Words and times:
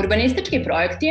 Urbanistički 0.00 0.64
projekti, 0.64 1.10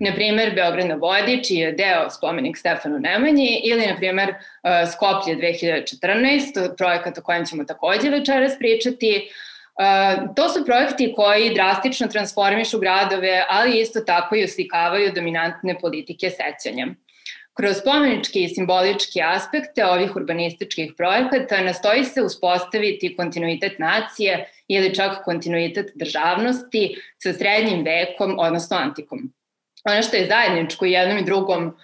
na 0.00 0.12
primer 0.14 0.54
Beograd 0.54 0.86
na 0.86 0.94
vodi, 0.94 1.44
čiji 1.44 1.58
je 1.58 1.72
deo 1.72 2.10
spomenik 2.10 2.56
Stefanu 2.56 2.98
Nemanji, 2.98 3.60
ili 3.64 3.86
na 3.86 3.96
primer 3.96 4.28
uh, 4.28 4.92
Skoplje 4.92 5.36
2014, 5.36 6.76
projekat 6.76 7.18
o 7.18 7.22
kojem 7.22 7.46
ćemo 7.46 7.64
takođe 7.64 8.10
večeras 8.10 8.58
pričati, 8.58 9.28
Uh, 9.76 10.34
to 10.36 10.48
su 10.48 10.64
projekti 10.64 11.12
koji 11.16 11.54
drastično 11.54 12.06
transformišu 12.06 12.78
gradove, 12.78 13.44
ali 13.48 13.80
isto 13.80 14.00
tako 14.00 14.36
i 14.36 14.44
oslikavaju 14.44 15.12
dominantne 15.14 15.78
politike 15.78 16.30
sećanja. 16.30 16.86
Kroz 17.54 17.76
spomenički 17.76 18.44
i 18.44 18.48
simbolički 18.48 19.22
aspekte 19.22 19.86
ovih 19.86 20.16
urbanističkih 20.16 20.92
projekata 20.96 21.60
nastoji 21.60 22.04
se 22.04 22.22
uspostaviti 22.22 23.16
kontinuitet 23.16 23.78
nacije 23.78 24.48
ili 24.68 24.94
čak 24.94 25.24
kontinuitet 25.24 25.90
državnosti 25.94 26.96
sa 27.22 27.32
srednjim 27.32 27.84
vekom, 27.84 28.38
odnosno 28.38 28.76
antikom. 28.76 29.32
Ono 29.84 30.02
što 30.02 30.16
je 30.16 30.26
zajedničko 30.26 30.84
jednom 30.84 31.18
i 31.18 31.24
drugom 31.24 31.66
uh, 31.66 31.74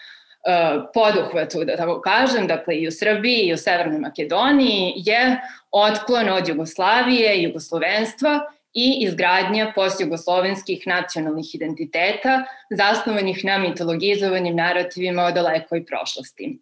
poduhvatu, 0.94 1.64
da 1.64 1.76
tako 1.76 2.00
kažem, 2.00 2.46
dakle 2.46 2.76
i 2.76 2.88
u 2.88 2.90
Srbiji 2.90 3.46
i 3.46 3.52
u 3.52 3.56
Severnoj 3.56 3.98
Makedoniji, 3.98 4.92
je 4.96 5.40
otklon 5.70 6.28
od 6.28 6.48
Jugoslavije 6.48 7.42
jugoslovenstva 7.42 8.40
i 8.74 8.98
izgradnja 9.00 9.72
postjugoslovenskih 9.74 10.86
nacionalnih 10.86 11.54
identiteta 11.54 12.44
zasnovanih 12.70 13.44
na 13.44 13.58
mitologizovanim 13.58 14.56
narativima 14.56 15.22
o 15.22 15.32
dalekoj 15.32 15.86
prošlosti. 15.86 16.58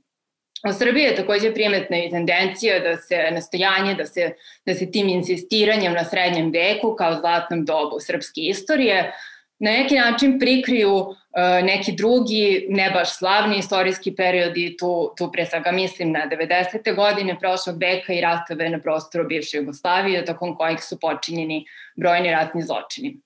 U 0.69 0.73
Srbiji 0.73 1.03
je 1.03 1.17
takođe 1.17 1.55
primetna 1.55 1.99
i 1.99 2.11
tendencija 2.11 2.81
da 2.81 2.97
se 2.97 3.31
nastojanje, 3.31 3.95
da 3.95 4.07
se, 4.07 4.33
da 4.67 4.75
se 4.75 4.91
tim 4.91 5.09
insistiranjem 5.09 5.93
na 5.93 6.05
srednjem 6.05 6.51
veku 6.51 6.95
kao 6.99 7.15
zlatnom 7.21 7.65
dobu 7.65 8.01
srpske 8.01 8.41
istorije 8.41 9.13
na 9.59 9.71
neki 9.71 9.95
način 9.95 10.39
prikriju 10.39 10.95
uh, 10.95 11.17
neki 11.63 11.93
drugi, 11.93 12.67
ne 12.69 12.91
baš 12.91 13.19
slavni 13.19 13.59
istorijski 13.59 14.15
periodi, 14.17 14.77
tu, 14.77 15.15
tu 15.17 15.33
pre 15.33 15.47
svega 15.47 15.73
mislim 15.73 16.13
na 16.13 16.21
90. 16.31 16.95
godine 16.95 17.39
prošlog 17.39 17.79
veka 17.81 18.13
i 18.13 18.21
rastave 18.21 18.69
na 18.69 18.81
prostoru 18.81 19.29
bivše 19.29 19.57
Jugoslavije, 19.57 20.25
tokom 20.25 20.57
kojih 20.57 20.81
su 20.83 21.01
počinjeni 21.01 21.65
brojni 21.97 22.31
ratni 22.31 22.63
zločini. 22.63 23.17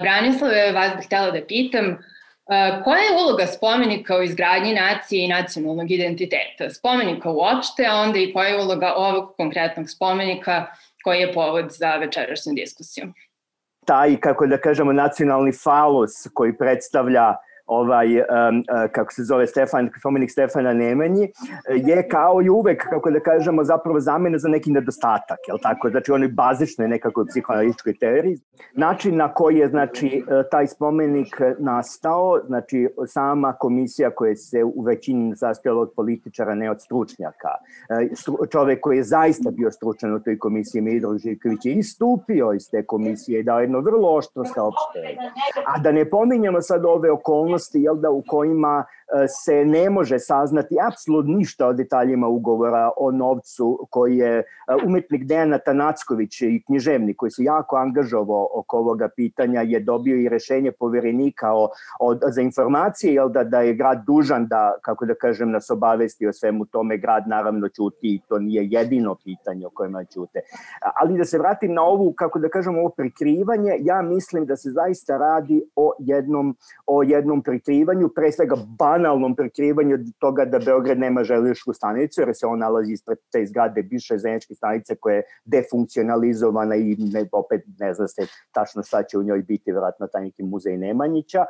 Branislave, 0.00 0.72
vas 0.72 0.96
bih 0.96 1.06
htela 1.06 1.30
da 1.30 1.46
pitam, 1.46 1.98
Koja 2.84 2.98
je 2.98 3.22
uloga 3.22 3.46
spomenika 3.46 4.16
u 4.16 4.22
izgradnji 4.22 4.74
nacije 4.74 5.24
i 5.24 5.28
nacionalnog 5.28 5.90
identiteta? 5.90 6.70
Spomenika 6.70 7.30
uopšte, 7.30 7.86
a 7.86 7.94
onda 7.94 8.18
i 8.18 8.32
koja 8.32 8.48
je 8.48 8.62
uloga 8.62 8.94
ovog 8.96 9.36
konkretnog 9.36 9.90
spomenika 9.90 10.66
koji 11.04 11.20
je 11.20 11.32
povod 11.32 11.70
za 11.70 11.96
večerašnju 11.96 12.52
diskusiju? 12.54 13.12
Taj, 13.84 14.16
kako 14.20 14.46
da 14.46 14.58
kažemo, 14.58 14.92
nacionalni 14.92 15.52
falus 15.52 16.28
koji 16.34 16.56
predstavlja 16.56 17.28
uh, 17.30 17.51
ovaj, 17.66 18.18
um, 18.18 18.24
kako 18.92 19.12
se 19.12 19.22
zove 19.24 19.46
Stefan, 19.46 19.90
spomenik 19.98 20.30
Stefana 20.30 20.72
Nemanji, 20.72 21.32
je 21.68 22.08
kao 22.08 22.42
i 22.42 22.50
uvek, 22.50 22.82
kako 22.90 23.10
da 23.10 23.20
kažemo, 23.20 23.64
zapravo 23.64 24.00
zamena 24.00 24.38
za 24.38 24.48
neki 24.48 24.70
nedostatak, 24.70 25.38
je 25.48 25.54
tako? 25.62 25.90
Znači, 25.90 26.12
onoj 26.12 26.28
bazičnoj 26.28 26.88
nekakvoj 26.88 27.26
psihoanalitičkoj 27.26 27.98
teoriji. 27.98 28.38
Način 28.74 29.16
na 29.16 29.34
koji 29.34 29.56
je, 29.56 29.68
znači, 29.68 30.24
taj 30.50 30.66
spomenik 30.66 31.40
nastao, 31.58 32.40
znači, 32.46 32.88
sama 33.06 33.52
komisija 33.52 34.10
koja 34.10 34.36
se 34.36 34.64
u 34.64 34.82
većini 34.82 35.36
sastojala 35.36 35.80
od 35.80 35.92
političara, 35.96 36.54
ne 36.54 36.70
od 36.70 36.82
stručnjaka. 36.82 37.48
Čovek 38.50 38.80
koji 38.80 38.96
je 38.96 39.04
zaista 39.04 39.50
bio 39.50 39.70
stručan 39.70 40.14
u 40.14 40.20
toj 40.20 40.38
komisiji, 40.38 40.82
Midro 40.82 41.18
Živković, 41.18 41.66
je 41.66 41.72
istupio 41.72 42.52
iz 42.52 42.70
te 42.70 42.86
komisije 42.86 43.40
i 43.40 43.42
dao 43.42 43.60
jedno 43.60 43.80
vrlo 43.80 44.16
oštro 44.16 44.44
saopštenje. 44.44 45.30
A 45.66 45.78
da 45.78 45.92
ne 45.92 46.10
pominjamo 46.10 46.60
sad 46.60 46.84
ove 46.84 47.10
okolnosti 47.10 47.51
okolnosti 47.52 47.82
jel 47.82 47.96
da, 48.00 48.10
u 48.10 48.22
kojima 48.22 48.84
se 49.44 49.64
ne 49.64 49.90
može 49.90 50.18
saznati 50.18 50.76
apsolutno 50.88 51.36
ništa 51.36 51.66
o 51.66 51.72
detaljima 51.72 52.28
ugovora 52.28 52.90
o 52.96 53.10
novcu 53.10 53.86
koji 53.90 54.16
je 54.16 54.38
e, 54.38 54.44
umetnik 54.86 55.24
Dejan 55.24 55.58
Tanacković 55.64 56.42
i 56.42 56.62
književnik 56.66 57.16
koji 57.16 57.30
se 57.30 57.44
jako 57.44 57.76
angažovao 57.76 58.48
oko 58.54 58.78
ovoga 58.78 59.08
pitanja 59.16 59.60
je 59.60 59.80
dobio 59.80 60.16
i 60.16 60.28
rešenje 60.28 60.72
poverenika 60.72 61.52
o, 61.52 61.68
o, 62.00 62.14
za 62.30 62.40
informacije, 62.40 63.14
jel 63.14 63.28
da, 63.28 63.44
da 63.44 63.60
je 63.60 63.74
grad 63.74 64.04
dužan 64.06 64.46
da, 64.46 64.74
kako 64.82 65.06
da 65.06 65.14
kažem, 65.14 65.50
nas 65.50 65.70
obavesti 65.70 66.26
o 66.26 66.32
svemu 66.32 66.64
tome, 66.64 66.96
grad 66.96 67.28
naravno 67.28 67.68
ćuti 67.68 68.14
i 68.14 68.20
to 68.28 68.38
nije 68.38 68.66
jedino 68.70 69.16
pitanje 69.24 69.66
o 69.66 69.70
kojima 69.70 70.04
ćute. 70.04 70.40
Ali 71.00 71.18
da 71.18 71.24
se 71.24 71.38
vratim 71.38 71.74
na 71.74 71.82
ovu, 71.82 72.12
kako 72.12 72.38
da 72.38 72.48
kažem, 72.48 72.78
ovo 72.78 72.88
prikrivanje, 72.88 73.76
ja 73.80 74.02
mislim 74.02 74.46
da 74.46 74.56
se 74.56 74.70
zaista 74.70 75.16
radi 75.16 75.64
o 75.76 75.92
jednom, 75.98 76.56
o 76.86 77.02
jednom 77.02 77.42
prikrivanju, 77.42 78.08
pre 78.08 78.32
svega 78.32 78.56
ban 78.78 78.91
banalnom 78.92 79.36
prekrivanju 79.36 79.98
toga 80.18 80.44
da 80.44 80.58
Beograd 80.58 80.98
nema 80.98 81.24
železničku 81.24 81.72
stanicu, 81.72 82.20
jer 82.20 82.30
se 82.34 82.46
on 82.46 82.58
nalazi 82.58 82.92
ispred 82.92 83.18
te 83.32 83.46
zgrade 83.46 83.82
bivše 83.82 84.18
zajedničke 84.18 84.54
stanice 84.54 84.96
koja 84.96 85.14
je 85.14 85.22
defunkcionalizovana 85.44 86.76
i 86.76 86.96
ne, 86.98 87.26
opet 87.32 87.64
ne 87.78 87.94
zna 87.94 88.08
se 88.08 88.26
tačno 88.52 88.82
šta 88.82 89.02
će 89.02 89.18
u 89.18 89.22
njoj 89.22 89.42
biti, 89.42 89.72
vjerojatno 89.72 90.06
taj 90.06 90.22
neki 90.22 90.42
muzej 90.42 90.76
Nemanjića, 90.76 91.44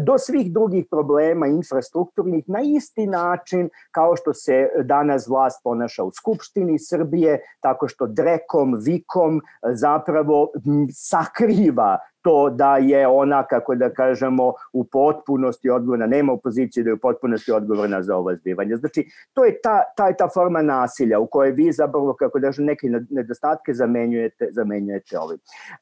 do 0.00 0.18
svih 0.18 0.52
drugih 0.52 0.86
problema 0.90 1.46
infrastrukturnih 1.46 2.44
na 2.46 2.60
isti 2.64 3.06
način 3.06 3.70
kao 3.90 4.16
što 4.16 4.34
se 4.34 4.68
danas 4.84 5.28
vlast 5.28 5.60
ponaša 5.64 6.04
u 6.04 6.12
Skupštini 6.12 6.78
Srbije, 6.78 7.40
tako 7.60 7.88
što 7.88 8.06
drekom, 8.06 8.74
vikom 8.84 9.40
zapravo 9.72 10.52
sakriva 10.92 11.98
to 12.22 12.50
da 12.50 12.76
je 12.76 13.06
ona, 13.06 13.42
kako 13.42 13.74
da 13.74 13.90
kažemo, 13.90 14.52
u 14.72 14.84
potpunosti 14.84 15.70
odgovorna, 15.70 16.06
nema 16.06 16.32
opozicije 16.32 16.84
da 16.84 16.90
je 16.90 16.94
u 16.94 16.98
potpunosti 16.98 17.52
odgovorna 17.52 18.02
za 18.02 18.16
ovo 18.16 18.34
zbivanje. 18.34 18.76
Znači, 18.76 19.06
to 19.32 19.44
je 19.44 19.60
ta, 19.62 19.82
ta, 19.96 20.12
ta 20.12 20.28
forma 20.34 20.62
nasilja 20.62 21.18
u 21.18 21.26
kojoj 21.26 21.50
vi 21.50 21.72
zapravo, 21.72 22.14
kako 22.18 22.38
da 22.38 22.50
neke 22.58 22.88
nedostatke 23.10 23.74
zamenjujete, 23.74 24.48
zamenjujete 24.50 25.18
ovim. 25.18 25.38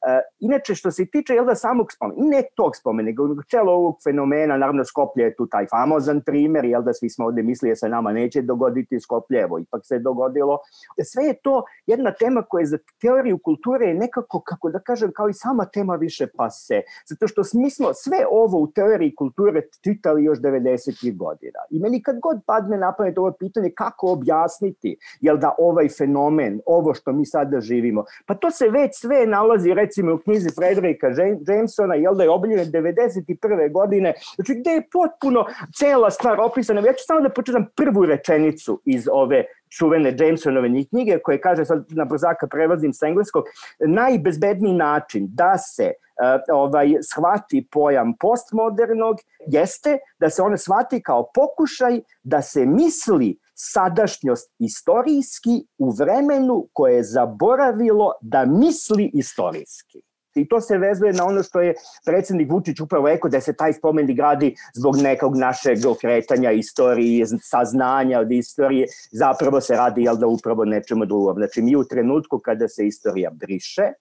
E, 0.07 0.19
inače, 0.39 0.75
što 0.75 0.91
se 0.91 1.05
tiče 1.05 1.33
jel 1.33 1.45
da, 1.45 1.55
samog 1.55 1.91
spomena, 1.91 2.19
ne 2.29 2.43
tog 2.55 2.75
spomena, 2.75 3.07
nego 3.07 3.27
celo 3.49 3.73
ovog 3.73 3.95
fenomena, 4.03 4.57
naravno 4.57 4.85
Skoplje 4.85 5.23
je 5.23 5.35
tu 5.35 5.47
taj 5.47 5.65
famozan 5.67 6.21
primer, 6.25 6.65
jel 6.65 6.83
da 6.83 6.93
svi 6.93 7.09
smo 7.09 7.25
ovde 7.25 7.43
mislili 7.43 7.71
da 7.71 7.75
se 7.75 7.89
nama 7.89 8.13
neće 8.13 8.41
dogoditi 8.41 8.99
Skoplje, 8.99 9.39
evo, 9.39 9.59
ipak 9.59 9.81
se 9.85 9.99
dogodilo. 9.99 10.59
Sve 11.03 11.23
je 11.25 11.33
to 11.43 11.63
jedna 11.87 12.11
tema 12.11 12.43
koja 12.49 12.61
je 12.61 12.65
za 12.65 12.77
teoriju 13.01 13.39
kulture 13.43 13.93
nekako, 13.93 14.41
kako 14.41 14.69
da 14.69 14.79
kažem, 14.79 15.11
kao 15.15 15.29
i 15.29 15.33
sama 15.33 15.65
tema 15.65 15.95
više 15.95 16.26
pase. 16.37 16.81
Zato 17.05 17.27
što 17.27 17.41
mi 17.53 17.69
smo 17.69 17.93
sve 17.93 18.17
ovo 18.31 18.59
u 18.59 18.67
teoriji 18.67 19.15
kulture 19.15 19.61
čitali 19.83 20.23
još 20.23 20.39
90. 20.39 21.17
godina. 21.17 21.59
I 21.69 21.79
meni 21.79 22.03
kad 22.03 22.19
god 22.19 22.39
padne 22.45 22.77
na 22.77 22.93
pamet 22.97 23.17
ovo 23.17 23.31
pitanje 23.39 23.71
kako 23.75 24.11
objasniti, 24.11 24.97
jel 25.21 25.37
da 25.37 25.55
ovaj 25.57 25.89
fenomen, 25.89 26.61
ovo 26.65 26.93
što 26.93 27.11
mi 27.13 27.25
sada 27.25 27.59
živimo, 27.59 28.05
pa 28.25 28.35
to 28.35 28.51
se 28.51 28.69
već 28.69 28.99
sve 28.99 29.25
nalazi 29.25 29.73
recimo 29.73 30.13
u 30.13 30.17
knjizi 30.17 30.49
Frederika 30.55 31.07
Jamesona, 31.47 31.95
jel 31.95 32.15
da 32.15 32.23
je 32.23 32.29
obiljene 32.29 32.65
91. 32.65 33.71
godine, 33.71 34.13
znači 34.35 34.55
gde 34.59 34.71
je 34.71 34.87
potpuno 34.91 35.45
cela 35.75 36.11
stvar 36.11 36.39
opisana. 36.39 36.81
Ja 36.81 36.93
ću 36.93 37.03
samo 37.07 37.21
da 37.21 37.29
početam 37.29 37.65
prvu 37.75 38.05
rečenicu 38.05 38.81
iz 38.85 39.07
ove 39.11 39.45
čuvene 39.69 40.15
Jamesonove 40.19 40.69
knjige 40.89 41.19
koje 41.23 41.41
kaže, 41.41 41.65
sad 41.65 41.85
na 41.89 42.05
brzaka 42.05 42.47
prevazim 42.47 42.93
sa 42.93 43.07
engleskog, 43.07 43.43
najbezbedniji 43.79 44.73
način 44.73 45.27
da 45.29 45.57
se 45.57 45.83
uh, 45.83 46.41
ovaj 46.53 46.93
shvati 47.01 47.67
pojam 47.71 48.13
postmodernog 48.19 49.17
jeste 49.47 49.97
da 50.19 50.29
se 50.29 50.41
on 50.41 50.57
shvati 50.57 51.01
kao 51.01 51.29
pokušaj 51.33 52.01
da 52.23 52.41
se 52.41 52.65
misli 52.65 53.37
sadašnjost 53.55 54.51
istorijski 54.59 55.65
u 55.77 55.91
vremenu 55.91 56.67
koje 56.73 56.95
je 56.95 57.03
zaboravilo 57.03 58.13
da 58.21 58.45
misli 58.45 59.11
istorijski. 59.13 60.06
I 60.37 60.47
to 60.47 60.61
se 60.61 60.77
vezuje 60.77 61.13
na 61.13 61.25
ono 61.25 61.43
što 61.43 61.61
je 61.61 61.73
predsednik 62.05 62.51
Vučić 62.51 62.79
upravo 62.79 63.07
rekao 63.07 63.29
da 63.29 63.41
se 63.41 63.53
taj 63.53 63.73
spomenik 63.73 64.17
gradi 64.17 64.55
zbog 64.73 64.97
nekog 64.97 65.37
našeg 65.37 65.85
okretanja 65.85 66.51
istorije, 66.51 67.25
saznanja 67.41 68.19
od 68.19 68.31
istorije, 68.31 68.87
zapravo 69.11 69.61
se 69.61 69.75
radi 69.75 70.03
jel 70.03 70.17
da 70.17 70.27
upravo 70.27 70.65
nečemu 70.65 71.05
drugom. 71.05 71.35
Znači 71.37 71.61
mi 71.61 71.75
u 71.75 71.83
trenutku 71.83 72.39
kada 72.39 72.67
se 72.67 72.87
istorija 72.87 73.29
briše, 73.33 73.91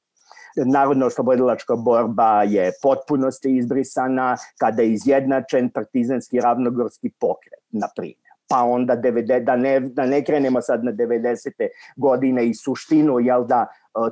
narodno-oslobodilačka 0.65 1.77
borba 1.77 2.43
je 2.43 2.73
potpunosti 2.83 3.57
izbrisana, 3.57 4.37
kada 4.59 4.83
je 4.83 4.93
izjednačen 4.93 5.71
partizanski 5.71 6.41
ravnogorski 6.41 7.11
pokret, 7.21 7.65
na 7.71 7.89
primjer. 7.97 8.26
Pa 8.49 8.63
onda 8.63 8.97
90, 8.97 9.45
da, 9.45 9.57
ne, 9.57 9.81
da 9.81 10.07
ne 10.07 10.25
krenemo 10.25 10.61
sad 10.61 10.85
na 10.85 10.93
90. 10.93 11.69
godine 11.97 12.47
i 12.47 12.55
suštinu, 12.55 13.21
jel 13.21 13.47
da, 13.47 13.67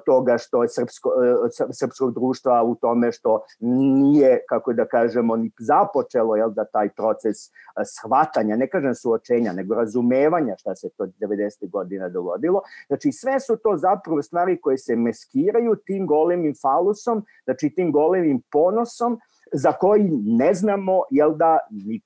toga 0.06 0.38
što 0.38 0.62
je 0.62 0.68
srpsko, 0.68 1.10
srpskog 1.72 2.14
društva 2.14 2.62
u 2.62 2.74
tome 2.74 3.12
što 3.12 3.40
nije, 3.60 4.40
kako 4.48 4.72
da 4.72 4.84
kažemo, 4.84 5.36
ni 5.36 5.50
započelo 5.58 6.36
jel, 6.36 6.50
da 6.50 6.64
taj 6.64 6.88
proces 6.88 7.36
shvatanja, 7.98 8.56
ne 8.56 8.68
kažem 8.68 8.94
suočenja, 8.94 9.52
nego 9.52 9.74
razumevanja 9.74 10.54
šta 10.58 10.74
se 10.74 10.88
to 10.96 11.06
90. 11.06 11.70
godina 11.70 12.08
dogodilo. 12.08 12.62
Znači 12.86 13.12
sve 13.12 13.40
su 13.40 13.56
to 13.56 13.76
zapravo 13.76 14.22
stvari 14.22 14.60
koje 14.60 14.78
se 14.78 14.96
meskiraju 14.96 15.76
tim 15.86 16.06
golemim 16.06 16.54
falusom, 16.62 17.24
znači 17.44 17.70
tim 17.70 17.92
golemim 17.92 18.42
ponosom, 18.52 19.18
za 19.54 19.72
koji 19.72 20.10
ne 20.24 20.54
znamo 20.54 21.02
jel 21.10 21.34
da 21.36 21.58
ni 21.70 22.00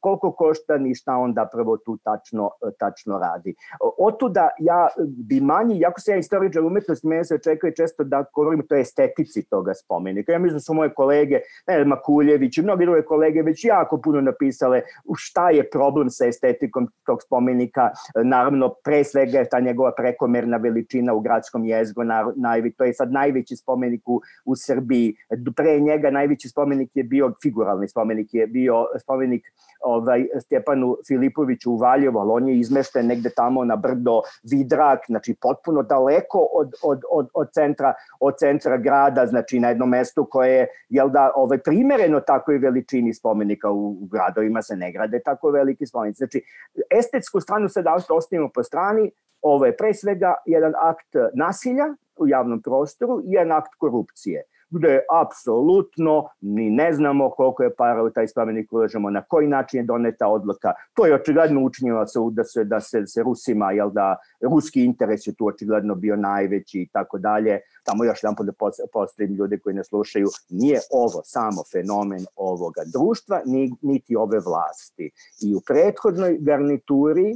koliko 0.00 0.32
košta 0.32 0.78
ni 0.78 0.94
šta 0.94 1.16
on 1.16 1.34
prvo 1.52 1.76
tu 1.76 1.96
tačno 2.04 2.50
tačno 2.78 3.18
radi. 3.18 3.54
Otuda 3.98 4.48
ja 4.58 4.88
bi 5.28 5.40
manji, 5.40 5.80
jako 5.80 6.00
se 6.00 6.10
ja 6.10 6.16
istoričar 6.16 6.62
umetnosti, 6.62 7.06
mene 7.06 7.24
se 7.24 7.34
očekuje 7.34 7.74
često 7.74 8.04
da 8.04 8.24
govorim 8.34 8.66
to 8.68 8.74
estetici 8.74 9.46
toga 9.50 9.74
spomenika. 9.74 10.32
Ja 10.32 10.38
mislim 10.38 10.56
da 10.56 10.60
su 10.60 10.74
moje 10.74 10.94
kolege, 10.94 11.40
ne, 11.66 11.84
Makuljević 11.84 12.58
i 12.58 12.62
mnogi 12.62 12.84
druge 12.84 13.02
kolege 13.02 13.42
već 13.42 13.64
jako 13.64 14.00
puno 14.00 14.20
napisale 14.20 14.82
šta 15.16 15.50
je 15.50 15.70
problem 15.70 16.10
sa 16.10 16.26
estetikom 16.26 16.88
tog 17.06 17.22
spomenika. 17.22 17.90
Naravno, 18.24 18.74
pre 18.84 19.04
svega 19.04 19.38
je 19.38 19.48
ta 19.48 19.60
njegova 19.60 19.92
prekomerna 19.96 20.56
veličina 20.56 21.14
u 21.14 21.20
gradskom 21.20 21.64
jezgru, 21.64 22.04
na, 22.04 22.32
najvi, 22.36 22.72
to 22.72 22.84
je 22.84 22.94
sad 22.94 23.12
najveći 23.12 23.56
spomenik 23.56 24.08
u, 24.08 24.20
u 24.44 24.56
Srbiji. 24.56 25.14
Pre 25.56 25.80
njega 25.80 26.10
najveći 26.10 26.48
spomenik 26.48 26.89
spomenik 26.90 26.96
je 26.96 27.04
bio, 27.04 27.32
figuralni 27.42 27.88
spomenik 27.88 28.34
je 28.34 28.46
bio 28.46 28.86
spomenik 29.00 29.42
ovaj, 29.80 30.26
Stjepanu 30.40 30.96
Filipoviću 31.06 31.72
u 31.72 31.76
Valjevo, 31.76 32.20
ali 32.20 32.30
on 32.32 32.48
je 32.48 32.58
izmešten 32.58 33.06
negde 33.06 33.30
tamo 33.30 33.64
na 33.64 33.76
brdo 33.76 34.22
Vidrak, 34.42 35.00
znači 35.08 35.34
potpuno 35.40 35.82
daleko 35.82 36.38
od, 36.52 36.74
od, 36.82 37.02
od, 37.10 37.28
od, 37.34 37.48
centra, 37.52 37.94
od 38.20 38.34
centra 38.38 38.76
grada, 38.76 39.26
znači 39.26 39.60
na 39.60 39.68
jednom 39.68 39.88
mestu 39.88 40.26
koje 40.30 40.54
je, 40.54 40.68
jel 40.88 41.10
da, 41.10 41.32
ovaj, 41.36 41.58
primereno 41.58 42.20
takoj 42.20 42.58
veličini 42.58 43.14
spomenika 43.14 43.70
u, 43.70 43.90
u 43.90 44.06
gradovima 44.06 44.62
se 44.62 44.76
ne 44.76 44.92
grade 44.92 45.20
tako 45.24 45.50
veliki 45.50 45.86
spomenici. 45.86 46.18
Znači, 46.18 46.42
estetsku 46.90 47.40
stranu 47.40 47.68
se 47.68 47.82
da 47.82 47.96
ostavimo 48.08 48.50
po 48.54 48.62
strani, 48.62 49.10
ovo 49.42 49.66
je 49.66 49.76
pre 49.76 49.94
svega 49.94 50.34
jedan 50.46 50.72
akt 50.76 51.14
nasilja 51.34 51.94
u 52.16 52.28
javnom 52.28 52.62
prostoru 52.62 53.20
i 53.24 53.32
jedan 53.32 53.52
akt 53.52 53.74
korupcije 53.78 54.42
gde 54.70 55.00
apsolutno 55.22 56.28
ni 56.40 56.70
ne 56.70 56.92
znamo 56.92 57.30
koliko 57.30 57.62
je 57.62 57.74
para 57.74 58.02
u 58.02 58.10
taj 58.10 58.28
spomenik 58.28 58.72
ulažemo, 58.72 59.10
na 59.10 59.22
koji 59.22 59.48
način 59.48 59.80
je 59.80 59.84
doneta 59.84 60.28
odluka. 60.28 60.72
To 60.94 61.06
je 61.06 61.14
očigledno 61.14 61.64
učinjeno 61.64 62.04
da 62.32 62.44
se, 62.44 62.64
da 62.64 62.80
se, 62.80 63.06
se 63.06 63.22
Rusima, 63.22 63.72
jel 63.72 63.90
da, 63.90 64.16
ruski 64.40 64.84
interes 64.84 65.26
je 65.26 65.34
tu 65.34 65.46
očigledno 65.46 65.94
bio 65.94 66.16
najveći 66.16 66.78
i 66.80 66.88
tako 66.92 67.18
dalje. 67.18 67.60
Tamo 67.84 68.04
još 68.04 68.22
jedan 68.22 68.46
da 68.46 68.52
postavim 68.92 69.34
ljude 69.34 69.58
koji 69.58 69.74
ne 69.74 69.84
slušaju, 69.84 70.28
nije 70.48 70.80
ovo 70.92 71.22
samo 71.24 71.62
fenomen 71.72 72.26
ovoga 72.36 72.82
društva, 72.92 73.40
niti 73.82 74.16
ove 74.16 74.38
vlasti. 74.38 75.10
I 75.42 75.54
u 75.54 75.60
prethodnoj 75.66 76.38
garnituri 76.40 77.34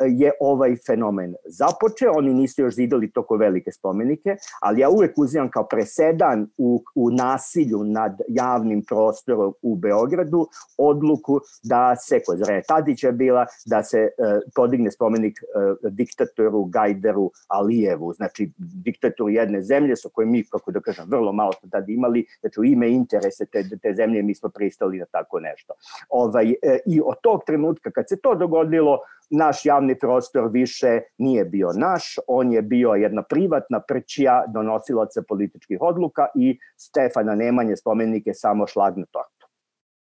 je 0.00 0.32
ovaj 0.40 0.76
fenomen 0.86 1.34
započeo, 1.44 2.12
oni 2.16 2.34
nisu 2.34 2.62
još 2.62 2.74
zidali 2.74 3.10
toko 3.10 3.36
velike 3.36 3.72
spomenike, 3.72 4.36
ali 4.60 4.80
ja 4.80 4.90
uvek 4.90 5.12
uzimam 5.16 5.50
kao 5.50 5.66
presedan 5.68 6.48
u, 6.56 6.82
u 6.94 7.10
nasilju 7.10 7.84
nad 7.84 8.20
javnim 8.28 8.84
prostorom 8.84 9.54
u 9.62 9.76
Beogradu 9.76 10.46
odluku 10.78 11.40
da 11.62 11.96
se, 11.96 12.20
koja 12.26 12.36
zraje 12.36 12.62
Tadića 12.68 13.12
bila, 13.12 13.46
da 13.66 13.82
se 13.82 13.98
e, 13.98 14.08
podigne 14.54 14.90
spomenik 14.90 15.38
e, 15.38 15.90
diktatoru 15.90 16.64
Gajderu 16.64 17.30
Alijevu, 17.48 18.12
znači 18.12 18.52
diktatoru 18.56 19.30
jedne 19.30 19.62
zemlje 19.62 19.96
sa 19.96 20.08
kojom 20.12 20.30
mi, 20.30 20.44
kako 20.44 20.70
da 20.70 20.80
kažem, 20.80 21.04
vrlo 21.08 21.32
malo 21.32 21.52
smo 21.52 21.68
tada 21.72 21.86
imali, 21.88 22.26
znači 22.40 22.60
u 22.60 22.64
ime 22.64 22.90
interese 22.90 23.46
te, 23.46 23.64
te 23.82 23.94
zemlje 23.94 24.22
mi 24.22 24.34
smo 24.34 24.48
pristali 24.48 24.98
na 24.98 25.06
tako 25.12 25.40
nešto. 25.40 25.74
Ovaj, 26.08 26.50
e, 26.50 26.78
I 26.86 27.00
od 27.04 27.16
tog 27.22 27.40
trenutka, 27.46 27.90
kad 27.90 28.04
se 28.08 28.16
to 28.22 28.34
dogodilo, 28.34 28.98
naš 29.30 29.66
javni 29.66 29.85
prostor 29.94 30.50
više 30.52 31.00
nije 31.18 31.44
bio 31.44 31.72
naš, 31.76 32.16
on 32.26 32.52
je 32.52 32.62
bio 32.62 32.90
jedna 32.90 33.22
privatna 33.22 33.80
prćija 33.80 34.44
donosilaca 34.48 35.22
političkih 35.28 35.78
odluka 35.80 36.26
i 36.34 36.58
Stefana 36.76 37.34
Nemanje 37.34 37.76
spomenike 37.76 38.34
samo 38.34 38.66
šlag 38.66 38.98
na 38.98 39.06
tortu. 39.06 39.46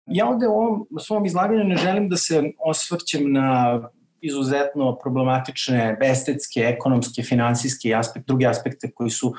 Ja 0.06 0.28
ovde 0.28 0.48
u 0.48 0.52
ovom 0.52 0.88
svom 1.00 1.26
izlaganju 1.26 1.64
ne 1.64 1.78
želim 1.78 2.10
da 2.10 2.18
se 2.18 2.44
osvrćem 2.60 3.34
na 3.34 3.82
izuzetno 4.22 4.98
problematične 4.98 5.98
estetske, 6.02 6.60
ekonomske, 6.60 7.24
finansijske 7.24 7.96
aspekt, 7.96 8.28
druge 8.28 8.46
aspekte 8.46 8.92
koji 8.92 9.10
su 9.10 9.34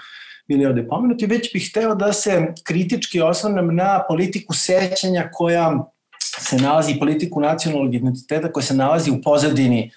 bili 0.49 0.67
ovde 0.67 0.89
pomenuti, 0.89 1.27
već 1.27 1.53
bih 1.53 1.71
hteo 1.71 1.95
da 1.95 2.13
se 2.13 2.53
kritički 2.65 3.21
osvrnem 3.21 3.75
na 3.75 4.05
politiku 4.09 4.55
sećanja 4.55 5.31
koja 5.33 5.93
se 6.39 6.57
nalazi 6.57 6.99
politiku 6.99 7.41
nacionalnog 7.41 7.95
identiteta 7.95 8.53
koja 8.53 8.63
se 8.63 8.75
nalazi 8.75 9.11
u 9.11 9.23
pozadini 9.25 9.91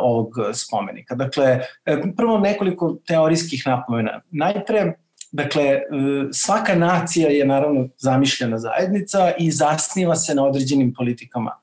ovog 0.00 0.34
spomenika. 0.54 1.14
Dakle, 1.14 1.60
e, 1.84 2.02
prvo 2.16 2.38
nekoliko 2.38 2.96
teorijskih 3.06 3.62
napomena. 3.66 4.20
Najpre, 4.30 4.92
dakle, 5.32 5.62
e, 5.64 5.82
svaka 6.32 6.74
nacija 6.74 7.28
je 7.28 7.46
naravno 7.46 7.88
zamišljena 7.98 8.58
zajednica 8.58 9.32
i 9.38 9.50
zasniva 9.50 10.16
se 10.16 10.34
na 10.34 10.44
određenim 10.44 10.94
politikama 10.94 11.60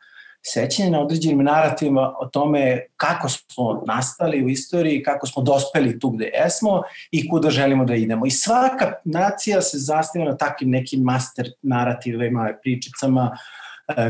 sećanje 0.54 0.90
na 0.90 1.02
određenim 1.02 1.44
narativima 1.44 2.14
o 2.20 2.26
tome 2.26 2.86
kako 2.98 3.30
smo 3.30 3.84
nastali 3.88 4.46
u 4.46 4.50
istoriji, 4.50 5.04
kako 5.04 5.28
smo 5.28 5.44
dospeli 5.44 6.00
tu 6.00 6.10
gde 6.10 6.26
jesmo 6.26 6.82
i 7.12 7.30
kuda 7.30 7.50
želimo 7.50 7.86
da 7.86 7.96
idemo. 7.96 8.26
I 8.26 8.32
svaka 8.32 8.94
nacija 9.04 9.62
se 9.62 9.78
zasniva 9.78 10.32
na 10.32 10.38
takvim 10.38 10.70
nekim 10.70 11.02
master 11.02 11.52
narativima, 11.62 12.54
pričicama, 12.64 13.32
uh, 13.34 13.67
E, 13.67 13.67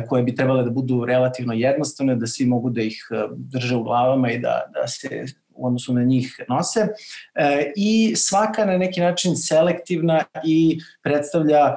koje 0.10 0.24
bi 0.24 0.36
trebale 0.36 0.64
da 0.64 0.70
budu 0.70 1.06
relativno 1.06 1.54
jednostavne, 1.54 2.16
da 2.16 2.28
svi 2.28 2.46
mogu 2.46 2.70
da 2.70 2.82
ih 2.82 3.08
e, 3.12 3.28
drže 3.36 3.76
u 3.76 3.84
glavama 3.84 4.32
i 4.32 4.40
da, 4.40 4.72
da 4.74 4.88
se 4.88 5.26
u 5.50 5.68
odnosu 5.68 5.94
na 5.94 6.04
njih 6.04 6.40
nose 6.50 6.88
e, 7.36 7.72
i 7.76 8.16
svaka 8.16 8.66
na 8.66 8.78
neki 8.78 9.02
način 9.02 9.36
selektivna 9.36 10.24
i 10.44 10.80
predstavlja 11.04 11.76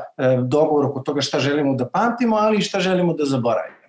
dogovor 0.48 0.86
oko 0.86 1.00
toga 1.00 1.20
šta 1.20 1.40
želimo 1.40 1.74
da 1.74 1.88
pamtimo, 1.88 2.36
ali 2.36 2.58
i 2.58 2.62
šta 2.62 2.80
želimo 2.80 3.14
da 3.14 3.24
zaboravimo. 3.24 3.80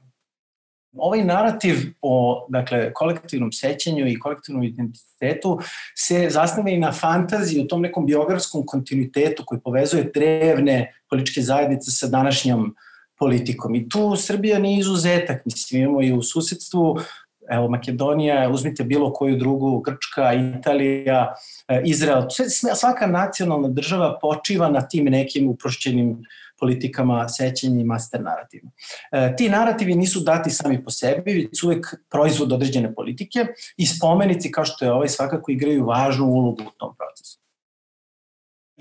Ovaj 0.97 1.23
narativ 1.23 1.75
o 2.01 2.45
dakle, 2.49 2.93
kolektivnom 2.93 3.51
sećanju 3.51 4.07
i 4.07 4.19
kolektivnom 4.19 4.63
identitetu 4.63 5.59
se 5.95 6.27
zasnava 6.29 6.69
i 6.69 6.79
na 6.79 6.91
fantaziji, 6.91 7.63
u 7.63 7.67
tom 7.67 7.81
nekom 7.81 8.05
biografskom 8.05 8.65
kontinuitetu 8.65 9.43
koji 9.45 9.61
povezuje 9.61 10.11
drevne 10.13 10.93
političke 11.09 11.41
zajednice 11.41 11.91
sa 11.91 12.07
današnjom 12.07 12.61
uh, 12.61 12.90
politikom. 13.21 13.75
I 13.75 13.89
tu 13.89 14.15
Srbija 14.15 14.59
nije 14.59 14.79
izuzetak, 14.79 15.45
mislim, 15.45 15.81
imamo 15.81 16.01
i 16.01 16.13
u 16.13 16.21
susedstvu, 16.21 16.97
evo 17.49 17.69
Makedonija, 17.69 18.49
uzmite 18.49 18.83
bilo 18.83 19.13
koju 19.13 19.37
drugu, 19.37 19.79
Grčka, 19.79 20.33
Italija, 20.33 21.33
e, 21.67 21.81
Izrael, 21.85 22.23
svaka 22.75 23.07
nacionalna 23.07 23.69
država 23.69 24.17
počiva 24.21 24.69
na 24.69 24.81
tim 24.81 25.05
nekim 25.05 25.49
uprošćenim 25.49 26.23
politikama, 26.59 27.29
sećenja 27.29 27.81
i 27.81 27.83
master 27.83 28.21
narativima. 28.21 28.71
E, 29.11 29.35
ti 29.37 29.49
narativi 29.49 29.95
nisu 29.95 30.19
dati 30.19 30.49
sami 30.49 30.83
po 30.83 30.89
sebi, 30.89 31.33
već 31.33 31.59
su 31.59 31.67
uvek 31.67 31.93
proizvod 32.09 32.51
određene 32.51 32.93
politike 32.95 33.45
i 33.77 33.85
spomenici 33.85 34.51
kao 34.51 34.65
što 34.65 34.85
je 34.85 34.91
ovaj 34.91 35.07
svakako 35.07 35.51
igraju 35.51 35.85
važnu 35.85 36.25
ulogu 36.25 36.61
u 36.61 36.77
tom 36.77 36.95
procesu. 36.97 37.40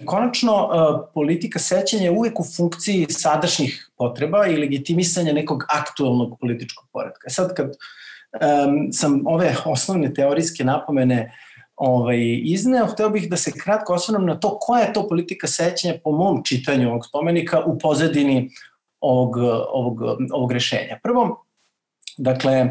Konačno, 0.05 0.53
e, 0.53 0.77
politika 1.15 1.59
sećanja 1.59 2.03
je 2.03 2.11
uvek 2.11 2.41
u 2.41 2.45
funkciji 2.57 3.07
sadašnjih 3.11 3.91
potreba 3.97 4.47
i 4.47 4.57
legitimisanja 4.57 5.33
nekog 5.33 5.65
aktualnog 5.69 6.39
političkog 6.41 6.89
poredka. 6.93 7.27
E 7.27 7.31
sad 7.31 7.55
kad 7.55 7.67
um, 7.67 8.93
sam 8.93 9.23
ove 9.27 9.57
osnovne 9.65 10.15
teorijske 10.15 10.65
napomene 10.65 11.33
ovaj, 11.77 12.41
izneo, 12.45 12.87
hteo 12.87 13.11
bih 13.11 13.31
da 13.31 13.37
se 13.37 13.53
kratko 13.53 13.95
osvrnem 13.95 14.27
na 14.27 14.41
to 14.41 14.59
koja 14.59 14.83
je 14.83 14.93
to 14.93 15.09
politika 15.09 15.47
sećanja 15.47 15.95
po 16.05 16.13
mom 16.13 16.45
čitanju 16.45 16.89
ovog 16.89 17.07
spomenika 17.07 17.65
u 17.65 17.79
pozadini 17.79 18.51
ovog, 19.01 19.37
ovog, 19.73 20.01
ovog 20.33 20.53
rešenja. 20.53 20.99
Prvo, 21.03 21.45
dakle, 22.19 22.69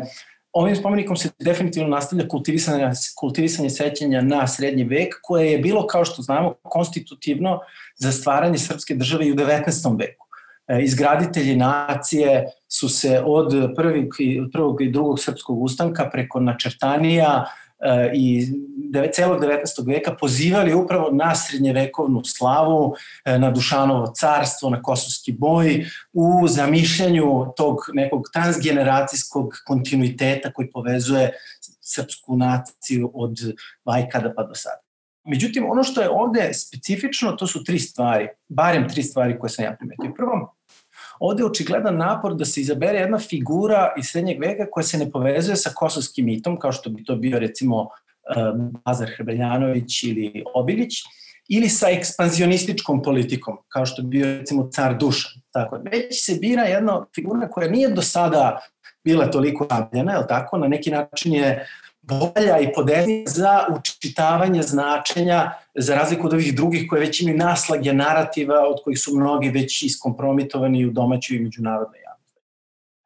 Ovim 0.54 0.76
spomenikom 0.76 1.18
se 1.18 1.30
definitivno 1.40 1.90
nastavlja 1.90 2.28
kultivisanje, 2.28 2.92
kultivisanje 3.20 3.70
sećanja 3.70 4.22
na 4.22 4.48
srednji 4.48 4.84
vek, 4.84 5.16
koje 5.24 5.52
je 5.52 5.58
bilo, 5.60 5.88
kao 5.88 6.06
što 6.06 6.22
znamo, 6.22 6.54
konstitutivno 6.64 7.60
za 7.96 8.12
stvaranje 8.12 8.58
srpske 8.58 8.96
države 8.96 9.28
i 9.28 9.32
u 9.32 9.36
19. 9.36 10.00
veku. 10.00 10.26
E, 10.68 10.82
izgraditelji 10.84 11.56
nacije 11.56 12.46
su 12.68 12.90
se 12.90 13.22
od 13.26 13.74
prvog 13.76 14.06
prvog 14.54 14.82
i 14.82 14.92
drugog 14.92 15.20
srpskog 15.20 15.62
ustanka 15.62 16.10
preko 16.10 16.40
načrtanija, 16.40 17.46
i 18.14 18.48
celog 19.14 19.42
19. 19.42 19.88
veka 19.88 20.16
pozivali 20.20 20.74
upravo 20.74 21.12
na 21.12 21.36
srednjevekovnu 21.36 22.24
slavu, 22.24 22.96
na 23.26 23.52
Dušanovo 23.52 24.14
carstvo, 24.16 24.70
na 24.70 24.82
Kosovski 24.82 25.32
boj, 25.32 25.86
u 26.14 26.48
zamišljanju 26.48 27.46
tog 27.58 27.78
nekog 27.94 28.24
transgeneracijskog 28.34 29.54
kontinuiteta 29.66 30.54
koji 30.54 30.72
povezuje 30.72 31.32
srpsku 31.82 32.38
naciju 32.38 33.12
od 33.14 33.38
vajkada 33.86 34.34
pa 34.36 34.44
do 34.44 34.56
sada. 34.56 34.82
Međutim, 35.28 35.72
ono 35.72 35.84
što 35.84 36.02
je 36.02 36.10
ovde 36.10 36.54
specifično, 36.54 37.32
to 37.32 37.48
su 37.48 37.64
tri 37.64 37.80
stvari, 37.80 38.28
barem 38.48 38.90
tri 38.90 39.04
stvari 39.04 39.40
koje 39.40 39.50
sam 39.50 39.66
ja 39.66 39.76
primetio. 39.80 40.14
Prvo, 40.18 40.56
ovde 41.20 41.42
je 41.42 41.48
očigledan 41.48 41.98
napor 41.98 42.36
da 42.36 42.46
se 42.46 42.62
izabere 42.62 43.00
jedna 43.00 43.20
figura 43.20 43.94
iz 43.98 44.06
srednjeg 44.06 44.40
veka 44.40 44.66
koja 44.72 44.84
se 44.84 44.98
ne 44.98 45.12
povezuje 45.12 45.56
sa 45.56 45.70
kosovskim 45.76 46.26
mitom, 46.26 46.60
kao 46.60 46.72
što 46.72 46.90
bi 46.90 47.04
to 47.04 47.16
bio 47.16 47.40
recimo 47.40 47.90
Bazar 48.86 49.10
Hrebeljanović 49.16 50.04
ili 50.04 50.44
Obilić, 50.54 50.94
ili 51.48 51.70
sa 51.70 51.90
ekspanzionističkom 51.90 53.04
politikom, 53.04 53.58
kao 53.68 53.86
što 53.86 54.02
bi 54.02 54.08
bio 54.08 54.26
recimo 54.26 54.70
car 54.72 54.98
Dušan. 54.98 55.42
Tako, 55.52 55.80
već 55.92 56.26
se 56.26 56.38
bira 56.42 56.64
jedna 56.64 57.06
figura 57.16 57.50
koja 57.50 57.70
nije 57.70 57.90
do 57.90 58.02
sada 58.02 58.60
bila 59.04 59.32
toliko 59.32 59.68
rabljena, 59.70 60.14
je 60.14 60.28
tako? 60.28 60.58
Na 60.58 60.68
neki 60.68 60.92
način 60.92 61.34
je 61.34 61.68
bolja 62.10 62.60
i 62.60 62.74
podeznija 62.74 63.24
za 63.28 63.66
učitavanje 63.80 64.62
značenja 64.62 65.52
za 65.76 65.96
razliku 65.96 66.28
od 66.28 66.34
ovih 66.34 66.56
drugih 66.56 66.86
koje 66.90 67.00
već 67.00 67.22
imaju 67.22 67.38
naslage 67.38 67.94
narativa 67.94 68.56
od 68.68 68.84
kojih 68.84 69.00
su 69.00 69.16
mnogi 69.16 69.50
već 69.50 69.84
iskompromitovani 69.84 70.86
u 70.86 70.92
domaćoj 70.92 71.38
i 71.38 71.40
međunarodnoj 71.40 72.00
javnosti. 72.00 72.40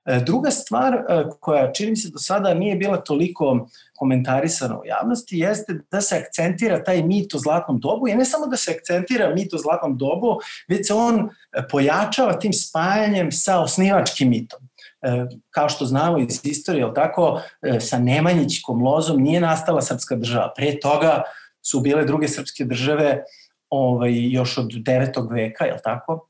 E, 0.06 0.20
druga 0.26 0.52
stvar 0.52 0.94
e, 0.94 1.24
koja 1.40 1.72
čini 1.72 1.90
mi 1.90 1.98
se 1.98 2.10
do 2.10 2.20
sada 2.20 2.54
nije 2.54 2.76
bila 2.76 2.98
toliko 2.98 3.68
komentarisana 3.96 4.80
u 4.80 4.86
javnosti 4.86 5.38
jeste 5.40 5.80
da 5.92 6.02
se 6.02 6.18
akcentira 6.18 6.84
taj 6.84 7.04
mit 7.04 7.36
o 7.36 7.38
zlatnom 7.38 7.80
dobu 7.80 8.08
i 8.08 8.16
ne 8.16 8.26
samo 8.26 8.48
da 8.48 8.58
se 8.58 8.72
akcentira 8.72 9.36
mit 9.36 9.54
o 9.54 9.58
zlatnom 9.58 9.98
dobu, 9.98 10.40
već 10.68 10.88
se 10.88 10.94
on 10.94 11.30
pojačava 11.72 12.40
tim 12.40 12.54
spajanjem 12.54 13.32
sa 13.32 13.60
osnivačkim 13.60 14.30
mitom. 14.30 14.60
E, 15.04 15.26
kao 15.50 15.70
što 15.70 15.86
znamo 15.86 16.20
iz 16.20 16.40
istorije, 16.44 16.94
tako, 16.96 17.42
e, 17.62 17.80
sa 17.80 18.00
Nemanjićkom 18.00 18.84
lozom 18.84 19.22
nije 19.22 19.42
nastala 19.42 19.82
srpska 19.82 20.16
država. 20.16 20.54
Pre 20.56 20.80
toga 20.80 21.22
su 21.66 21.80
bile 21.80 22.06
druge 22.06 22.28
srpske 22.28 22.66
države 22.66 23.24
ovaj, 23.70 24.32
još 24.32 24.58
od 24.58 24.66
9. 24.66 25.34
veka, 25.34 25.66
je 25.66 25.78
tako? 25.84 26.28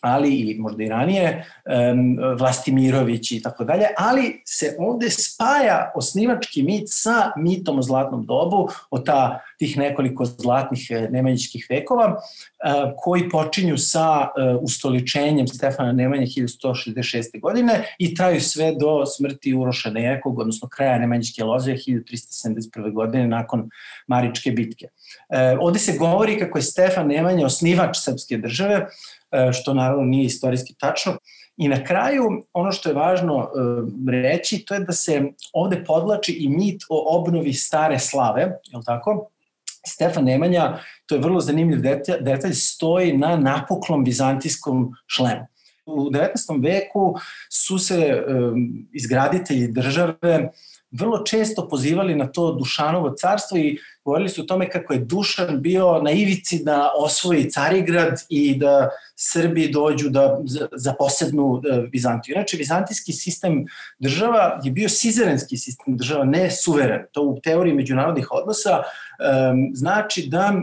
Ali 0.00 0.34
i 0.34 0.58
možda 0.58 0.84
i 0.84 0.88
ranije, 0.88 1.44
Vlastimirović 2.38 3.32
i 3.32 3.42
tako 3.42 3.64
dalje, 3.64 3.84
ali 3.96 4.42
se 4.44 4.76
ovde 4.78 5.10
spaja 5.10 5.92
osnivački 5.94 6.62
mit 6.62 6.84
sa 6.86 7.32
mitom 7.36 7.78
o 7.78 7.82
zlatnom 7.82 8.26
dobu, 8.26 8.68
o 8.90 8.98
ta, 8.98 9.40
tih 9.58 9.78
nekoliko 9.78 10.24
zlatnih 10.24 10.86
e, 10.90 11.08
nemanjičkih 11.10 11.66
vekova, 11.70 12.06
uh, 12.08 12.92
koji 12.96 13.28
počinju 13.28 13.78
sa 13.78 14.20
uh, 14.20 14.62
ustoličenjem 14.62 15.46
Stefana 15.46 15.92
Nemanje 15.92 16.26
1166. 16.26 17.40
godine 17.40 17.84
i 17.98 18.14
traju 18.14 18.40
sve 18.40 18.74
do 18.80 19.06
smrti 19.06 19.54
Uroša 19.54 19.90
Nekog, 19.90 20.38
odnosno 20.38 20.68
kraja 20.68 20.98
Nemanjičke 20.98 21.44
loze 21.44 21.72
1371. 21.72 22.92
godine 22.92 23.26
nakon 23.26 23.70
Maričke 24.06 24.50
bitke. 24.50 24.88
Ovde 25.60 25.78
se 25.78 25.96
govori 25.98 26.38
kako 26.38 26.58
je 26.58 26.62
Stefan 26.62 27.06
Nemanje 27.06 27.44
osnivač 27.44 27.96
srpske 27.96 28.36
države, 28.36 28.86
E, 28.86 29.17
što 29.52 29.74
naravno 29.74 30.04
nije 30.04 30.24
istorijski 30.24 30.74
tačno. 30.78 31.16
I 31.56 31.68
na 31.68 31.84
kraju, 31.84 32.22
ono 32.52 32.72
što 32.72 32.88
je 32.88 32.94
važno 32.94 33.50
e, 34.08 34.22
reći, 34.22 34.64
to 34.66 34.74
je 34.74 34.80
da 34.80 34.92
se 34.92 35.22
ovde 35.52 35.84
podlači 35.84 36.32
i 36.32 36.48
mit 36.48 36.82
o 36.88 37.18
obnovi 37.18 37.52
stare 37.52 37.98
slave, 37.98 38.42
je 38.42 38.76
li 38.78 38.84
tako? 38.86 39.30
Stefan 39.86 40.24
Nemanja, 40.24 40.78
to 41.06 41.14
je 41.14 41.20
vrlo 41.20 41.40
zanimljiv 41.40 41.80
detalj, 41.80 42.20
detalj 42.20 42.52
stoji 42.54 43.16
na 43.16 43.36
napuklom 43.36 44.04
bizantijskom 44.04 44.92
šlemu. 45.06 45.46
U 45.86 46.10
19. 46.10 46.62
veku 46.62 47.14
su 47.52 47.78
se 47.78 48.24
um, 48.28 48.88
izgraditelji 48.92 49.68
države 49.68 50.50
vrlo 50.90 51.18
često 51.24 51.68
pozivali 51.68 52.14
na 52.14 52.26
to 52.26 52.52
Dušanovo 52.52 53.10
carstvo 53.10 53.58
i 53.58 53.78
govorili 54.04 54.28
su 54.28 54.42
o 54.42 54.44
tome 54.44 54.70
kako 54.70 54.92
je 54.92 54.98
Dušan 54.98 55.62
bio 55.62 56.02
na 56.02 56.10
ivici 56.10 56.64
da 56.64 56.92
osvoji 56.96 57.50
Carigrad 57.50 58.20
i 58.28 58.58
da 58.58 58.90
Srbi 59.16 59.68
dođu 59.72 60.08
da 60.08 60.38
zaposednu 60.72 61.62
e, 61.64 61.86
Bizantiju. 61.92 62.34
Inače, 62.34 62.56
vizantijski 62.56 63.12
sistem 63.12 63.66
država 63.98 64.60
je 64.64 64.70
bio 64.70 64.88
sizerenski 64.88 65.56
sistem 65.56 65.96
država, 65.96 66.24
ne 66.24 66.50
suveren. 66.50 67.04
To 67.12 67.22
u 67.22 67.40
teoriji 67.40 67.74
međunarodnih 67.74 68.28
odnosa 68.30 68.76
um, 68.78 69.70
znači 69.74 70.26
da 70.30 70.54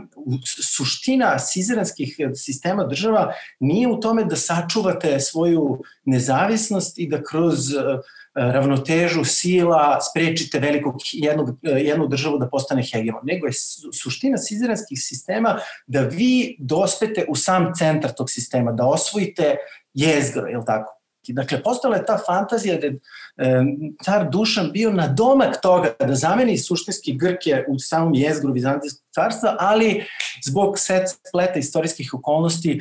suština 0.76 1.40
sizerenskih 1.40 2.18
sistema 2.36 2.84
država 2.84 3.34
nije 3.60 3.88
u 3.88 4.00
tome 4.00 4.24
da 4.24 4.36
sačuvate 4.36 5.20
svoju 5.20 5.82
nezavisnost 6.06 7.00
i 7.00 7.10
da 7.10 7.24
kroz 7.24 7.74
uh, 7.74 8.00
ravnotežu 8.36 9.24
sila 9.24 10.00
sprečite 10.02 10.60
velikog 10.60 10.96
jednog, 11.14 11.50
jednu 11.62 12.08
državu 12.08 12.38
da 12.38 12.50
postane 12.50 12.84
hegemon, 12.84 13.22
nego 13.24 13.48
je 13.48 13.54
suština 14.02 14.38
sizeranskih 14.38 15.00
sistema 15.02 15.60
da 15.88 16.02
vi 16.02 16.56
dospete 16.60 17.26
u 17.30 17.36
sam 17.36 17.72
centar 17.78 18.12
tog 18.12 18.30
sistema, 18.30 18.72
da 18.72 18.86
osvojite 18.86 19.56
jezgro, 19.94 20.48
je 20.48 20.58
li 20.58 20.66
tako? 20.66 20.95
Dakle, 21.34 21.64
postala 21.64 21.96
je 21.96 22.06
ta 22.06 22.18
fantazija 22.28 22.78
da 22.78 22.88
je 22.88 23.00
car 24.04 24.30
Dušan 24.32 24.72
bio 24.72 24.92
na 24.92 25.08
domak 25.08 25.62
toga 25.62 25.94
da 26.00 26.16
zameni 26.16 26.58
suštinski 26.58 27.18
Grke 27.18 27.64
u 27.68 27.80
samom 27.80 28.14
jezgru 28.14 28.54
Vizantijskog 28.54 29.06
carstva, 29.16 29.56
ali 29.60 30.04
zbog 30.46 30.80
set 30.80 31.04
spleta 31.28 31.60
istorijskih 31.60 32.14
okolnosti 32.14 32.80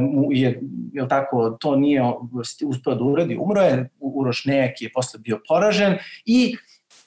mu 0.00 0.32
je, 0.32 0.60
je 0.92 1.08
tako, 1.08 1.56
to 1.60 1.76
nije 1.76 2.02
uspeo 2.64 2.94
da 2.94 3.04
uradi, 3.04 3.38
umro 3.40 3.60
je, 3.60 3.88
Uroš 4.00 4.44
Nejak 4.44 4.82
je 4.82 4.92
posle 4.92 5.20
bio 5.20 5.40
poražen 5.48 5.98
i 6.24 6.56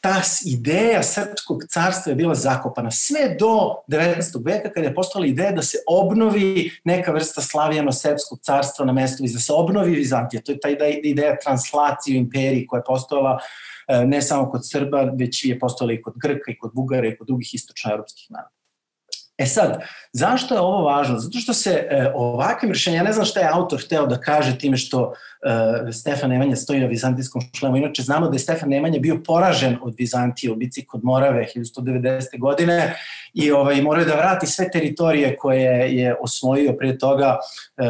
ta 0.05 0.21
ideja 0.45 1.03
srpskog 1.03 1.63
carstva 1.69 2.11
je 2.11 2.15
bila 2.15 2.35
zakopana 2.35 2.91
sve 2.91 3.35
do 3.39 3.73
19. 3.87 4.45
veka 4.45 4.69
kada 4.69 4.87
je 4.87 4.95
postala 4.95 5.25
ideja 5.25 5.51
da 5.51 5.61
se 5.61 5.77
obnovi 5.87 6.71
neka 6.83 7.11
vrsta 7.11 7.41
slavijano-srpskog 7.41 8.39
carstva 8.41 8.85
na 8.85 8.93
mestu 8.93 9.23
i 9.23 9.31
da 9.33 9.39
se 9.39 9.53
obnovi 9.53 9.95
Vizantija. 9.95 10.41
To 10.41 10.51
je 10.51 10.59
ta 10.59 10.69
ideja 11.03 11.37
translacije 11.43 12.17
u 12.17 12.21
imperiji 12.21 12.67
koja 12.67 12.79
je 12.79 12.83
postojala 12.87 13.39
e, 13.87 14.05
ne 14.05 14.21
samo 14.21 14.51
kod 14.51 14.69
Srba, 14.69 15.01
već 15.01 15.45
je 15.45 15.59
postojala 15.59 15.93
i 15.93 16.01
kod 16.01 16.13
Grka 16.21 16.51
i 16.51 16.57
kod 16.57 16.71
Bugara 16.73 17.07
i 17.07 17.17
kod 17.17 17.27
drugih 17.27 17.53
istočnoevropskih 17.53 18.31
naroda. 18.31 18.64
E 19.37 19.45
sad, 19.45 19.83
zašto 20.13 20.55
je 20.55 20.61
ovo 20.61 20.83
važno? 20.83 21.19
Zato 21.19 21.39
što 21.39 21.53
se 21.53 21.69
e, 21.69 22.11
ovakvim 22.15 22.71
rešenjem, 22.71 22.99
ja 22.99 23.03
ne 23.03 23.13
znam 23.13 23.25
šta 23.25 23.39
je 23.39 23.49
autor 23.51 23.81
hteo 23.85 24.05
da 24.05 24.21
kaže 24.21 24.57
time 24.57 24.77
što 24.77 25.13
e, 25.87 25.91
Stefan 25.91 26.29
Nemanja 26.29 26.55
stoji 26.55 26.79
na 26.79 26.87
vizantijskom 26.87 27.41
šlemu. 27.53 27.77
Inače, 27.77 28.01
znamo 28.01 28.27
da 28.27 28.35
je 28.35 28.39
Stefan 28.39 28.69
Nemanja 28.69 28.99
bio 28.99 29.21
poražen 29.25 29.77
od 29.81 29.95
Vizantije 29.97 30.51
u 30.51 30.55
bici 30.55 30.85
kod 30.85 31.03
Morave 31.03 31.47
1190. 31.55 32.39
godine 32.39 32.95
i 33.35 33.51
ovaj, 33.51 33.81
morao 33.81 34.05
da 34.05 34.15
vrati 34.15 34.47
sve 34.47 34.71
teritorije 34.71 35.37
koje 35.37 35.95
je 35.95 36.15
osvojio 36.21 36.73
pre 36.79 36.97
toga 36.97 37.37
e, 37.77 37.83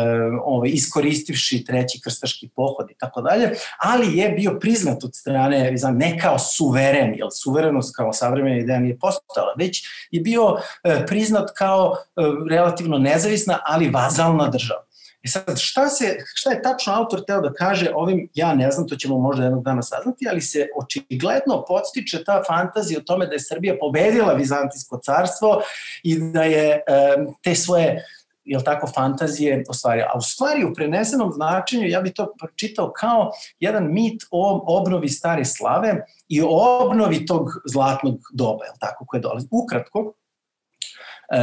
ovaj, 0.43 0.69
iskoristivši 0.69 1.65
treći 1.65 2.01
krstaški 2.03 2.49
pohod 2.55 2.91
i 2.91 2.97
tako 2.97 3.21
dalje, 3.21 3.51
ali 3.79 4.17
je 4.17 4.29
bio 4.29 4.57
priznat 4.59 5.03
od 5.03 5.15
strane 5.15 5.71
Vizantije, 5.71 6.09
ne 6.09 6.19
kao 6.19 6.39
suveren, 6.39 7.13
jer 7.15 7.27
suverenost 7.43 7.95
kao 7.95 8.13
savremena 8.13 8.57
ideja 8.57 8.79
nije 8.79 8.99
postala, 8.99 9.53
već 9.57 9.87
je 10.11 10.21
bio 10.21 10.57
e, 10.83 11.05
priznat 11.05 11.49
kao 11.57 11.95
e, 11.95 12.21
relativno 12.49 12.97
nezavisna, 12.97 13.59
ali 13.65 13.89
vazalna 13.89 14.47
država. 14.47 14.85
E 15.25 15.27
sad, 15.27 15.59
šta, 15.59 15.89
se, 15.89 16.17
šta 16.35 16.51
je 16.51 16.61
tačno 16.61 16.93
autor 16.93 17.23
teo 17.27 17.41
da 17.41 17.53
kaže 17.53 17.91
ovim, 17.95 18.29
ja 18.33 18.55
ne 18.55 18.71
znam, 18.71 18.87
to 18.87 18.95
ćemo 18.95 19.17
možda 19.17 19.43
jednog 19.43 19.63
dana 19.63 19.81
saznati, 19.81 20.27
ali 20.29 20.41
se 20.41 20.67
očigledno 20.77 21.63
podstiče 21.67 22.23
ta 22.23 22.43
fantazija 22.47 22.99
o 22.99 23.03
tome 23.03 23.25
da 23.25 23.33
je 23.33 23.39
Srbija 23.39 23.75
pobedila 23.79 24.33
Vizantijsko 24.33 24.99
carstvo 25.03 25.61
i 26.03 26.19
da 26.19 26.43
je 26.43 26.81
um, 27.17 27.35
te 27.43 27.55
svoje 27.55 28.05
jel 28.43 28.61
tako, 28.61 28.87
fantazije 28.87 29.63
ostvario. 29.69 30.05
A 30.13 30.17
u 30.17 30.21
stvari 30.21 30.65
u 30.65 30.73
prenesenom 30.73 31.31
značenju 31.31 31.87
ja 31.87 32.01
bih 32.01 32.13
to 32.15 32.33
pročitao 32.39 32.91
kao 32.91 33.31
jedan 33.59 33.93
mit 33.93 34.23
o 34.31 34.77
obnovi 34.77 35.09
stare 35.09 35.45
slave 35.45 36.05
i 36.27 36.41
o 36.41 36.79
obnovi 36.81 37.25
tog 37.25 37.49
zlatnog 37.71 38.19
doba, 38.33 38.65
jel 38.65 38.75
tako, 38.79 39.05
koje 39.05 39.21
dolazi. 39.21 39.47
Ukratko, 39.51 40.13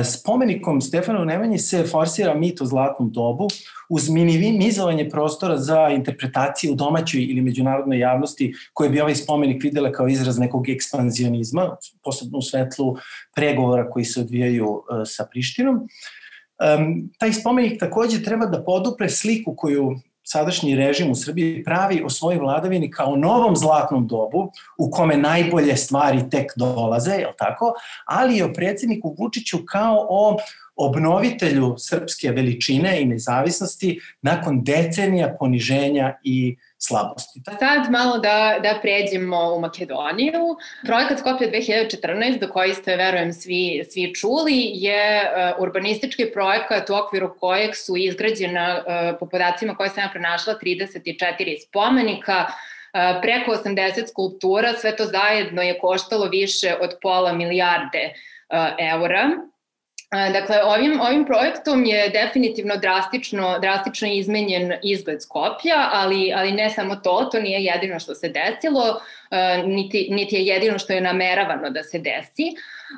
spomenikom 0.05 0.81
Stefanu 0.81 1.25
Nemanji 1.25 1.59
se 1.59 1.85
forsira 1.85 2.35
mit 2.35 2.61
o 2.61 2.67
zlatnom 2.67 3.11
dobu 3.13 3.49
uz 3.89 4.09
minimizovanje 4.09 5.09
prostora 5.09 5.57
za 5.59 5.89
interpretacije 5.89 6.73
u 6.73 6.75
domaćoj 6.75 7.21
ili 7.23 7.41
međunarodnoj 7.41 7.99
javnosti 7.99 8.55
koje 8.73 8.91
bi 8.91 9.01
ovaj 9.01 9.15
spomenik 9.15 9.63
videla 9.63 9.93
kao 9.93 10.09
izraz 10.09 10.39
nekog 10.39 10.69
ekspanzionizma, 10.69 11.77
posebno 12.05 12.39
u 12.39 12.43
svetlu 12.43 12.97
pregovora 13.35 13.91
koji 13.91 14.05
se 14.05 14.21
odvijaju 14.21 14.67
e, 14.67 15.05
sa 15.05 15.27
Prištinom. 15.31 15.77
Um, 15.77 17.11
taj 17.19 17.33
spomenik 17.33 17.81
takođe 17.81 18.23
treba 18.23 18.47
da 18.47 18.65
podupre 18.65 19.09
sliku 19.09 19.55
koju 19.57 19.97
sadašnji 20.25 20.75
režim 20.75 21.11
u 21.11 21.15
Srbiji 21.15 21.65
pravi 21.65 22.03
o 22.05 22.11
svojoj 22.11 22.39
vladavini 22.39 22.91
kao 22.91 23.17
novom 23.17 23.57
zlatnom 23.57 24.07
dobu 24.07 24.51
u 24.79 24.91
kome 24.91 25.17
najbolje 25.17 25.77
stvari 25.77 26.31
tek 26.31 26.53
dolaze, 26.57 27.13
je 27.13 27.33
tako? 27.39 27.75
Ali 28.07 28.37
i 28.37 28.43
o 28.43 28.53
predsedniku 28.53 29.17
Vučiću 29.19 29.59
kao 29.67 30.07
o 30.11 30.37
obnovitelju 30.77 31.75
srpske 31.79 32.31
veličine 32.31 33.01
i 33.01 33.05
nezavisnosti 33.05 34.01
nakon 34.23 34.65
decenija 34.65 35.37
poniženja 35.39 36.19
i 36.25 36.57
slabosti. 36.87 37.41
Sad 37.59 37.91
malo 37.91 38.19
da, 38.19 38.59
da 38.63 38.79
pređemo 38.83 39.55
u 39.55 39.61
Makedoniju. 39.61 40.57
Projekat 40.87 41.19
Skoplje 41.19 41.51
2014, 41.51 42.39
do 42.39 42.49
koji 42.49 42.75
ste, 42.75 42.97
verujem, 42.97 43.33
svi, 43.33 43.85
svi 43.91 44.15
čuli, 44.15 44.71
je 44.75 45.23
uh, 45.23 45.63
urbanistički 45.63 46.31
projekat 46.33 46.91
u 46.91 46.95
okviru 46.95 47.35
kojeg 47.41 47.77
su 47.77 47.97
izgrađena, 47.97 48.85
uh, 48.87 49.19
po 49.21 49.27
podacima 49.27 49.75
koje 49.75 49.91
sam 49.91 50.05
ja 50.05 50.11
prenašla, 50.13 50.55
34 50.63 51.67
spomenika, 51.69 52.47
uh, 52.47 53.23
preko 53.23 53.53
80 53.53 54.09
skulptura, 54.11 54.73
sve 54.73 54.97
to 54.97 55.05
zajedno 55.05 55.63
je 55.63 55.79
koštalo 55.79 56.27
više 56.27 56.75
od 56.81 56.91
pola 57.03 57.33
milijarde 57.33 58.13
eura. 58.79 59.31
Dakle, 60.13 60.63
ovim, 60.65 61.01
ovim 61.01 61.25
projektom 61.27 61.85
je 61.85 62.09
definitivno 62.09 62.77
drastično, 62.77 63.59
drastično 63.59 64.09
izmenjen 64.09 64.73
izgled 64.83 65.23
Skoplja, 65.23 65.89
ali, 65.93 66.33
ali 66.37 66.53
ne 66.53 66.71
samo 66.71 66.97
to, 66.97 67.29
to 67.33 67.41
nije 67.41 67.65
jedino 67.65 68.01
što 68.01 68.15
se 68.15 68.29
desilo, 68.29 69.01
niti, 69.67 70.09
niti 70.11 70.37
je 70.37 70.47
jedino 70.47 70.79
što 70.79 70.93
je 70.93 71.01
nameravano 71.01 71.71
da 71.71 71.83
se 71.83 71.99
desi. 71.99 72.45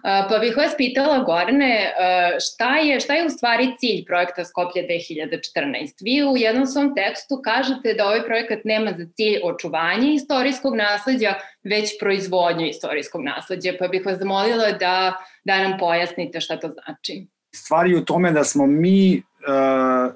Pa 0.02 0.38
bih 0.40 0.56
vas 0.56 0.74
pitala, 0.76 1.18
Gorane, 1.18 1.94
šta 2.40 2.76
je, 2.76 3.00
šta 3.00 3.14
je 3.14 3.26
u 3.26 3.30
stvari 3.30 3.72
cilj 3.78 4.04
projekta 4.04 4.44
Skoplje 4.44 4.86
2014? 4.88 6.04
Vi 6.04 6.24
u 6.24 6.36
jednom 6.36 6.66
svom 6.66 6.94
tekstu 6.94 7.40
kažete 7.44 7.94
da 7.94 8.06
ovaj 8.06 8.24
projekat 8.24 8.58
nema 8.64 8.92
za 8.98 9.06
cilj 9.16 9.38
očuvanje 9.44 10.14
istorijskog 10.14 10.76
nasledđa, 10.76 11.34
već 11.64 11.98
proizvodnju 12.00 12.66
istorijskog 12.66 13.24
nasledđa, 13.24 13.72
pa 13.78 13.88
bih 13.88 14.06
vas 14.06 14.18
zamolila 14.18 14.72
da, 14.72 15.12
da 15.44 15.68
nam 15.68 15.78
pojasnite 15.78 16.40
šta 16.40 16.56
to 16.56 16.68
znači. 16.68 17.26
Stvari 17.54 17.94
u 17.94 18.04
tome 18.04 18.32
da 18.32 18.44
smo 18.44 18.66
mi 18.66 19.22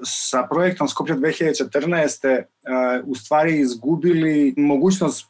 sa 0.05 0.47
projektom 0.51 0.89
Skoplje 0.89 1.15
2014. 1.15 2.39
Uh, 2.39 2.45
u 3.07 3.15
stvari 3.15 3.61
izgubili 3.61 4.55
mogućnost 4.57 5.27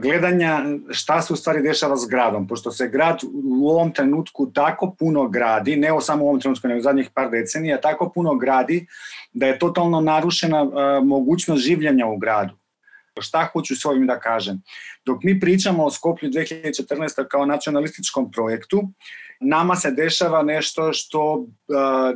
gledanja 0.00 0.64
šta 0.90 1.22
se 1.22 1.32
u 1.32 1.36
stvari 1.36 1.62
dešava 1.62 1.96
s 1.96 2.06
gradom, 2.08 2.48
pošto 2.48 2.70
se 2.70 2.88
grad 2.88 3.20
u 3.44 3.68
ovom 3.68 3.92
trenutku 3.92 4.52
tako 4.52 4.94
puno 4.98 5.28
gradi, 5.28 5.76
ne 5.76 5.88
samo 6.00 6.24
u 6.24 6.28
ovom 6.28 6.40
trenutku, 6.40 6.68
nego 6.68 6.78
u 6.78 6.82
zadnjih 6.82 7.10
par 7.14 7.30
decenija, 7.30 7.80
tako 7.80 8.10
puno 8.14 8.34
gradi 8.34 8.86
da 9.32 9.46
je 9.46 9.58
totalno 9.58 10.00
narušena 10.00 10.64
mogućnost 11.04 11.62
življenja 11.62 12.06
u 12.06 12.16
gradu. 12.16 12.54
Šta 13.20 13.48
hoću 13.52 13.76
s 13.76 13.84
ovim 13.84 14.06
da 14.06 14.20
kažem? 14.20 14.62
Dok 15.04 15.22
mi 15.22 15.40
pričamo 15.40 15.84
o 15.84 15.90
Skoplju 15.90 16.30
2014. 16.30 17.28
kao 17.28 17.46
nacionalističkom 17.46 18.30
projektu, 18.30 18.82
nama 19.40 19.76
se 19.76 19.90
dešava 19.90 20.42
nešto 20.42 20.92
što 20.92 21.46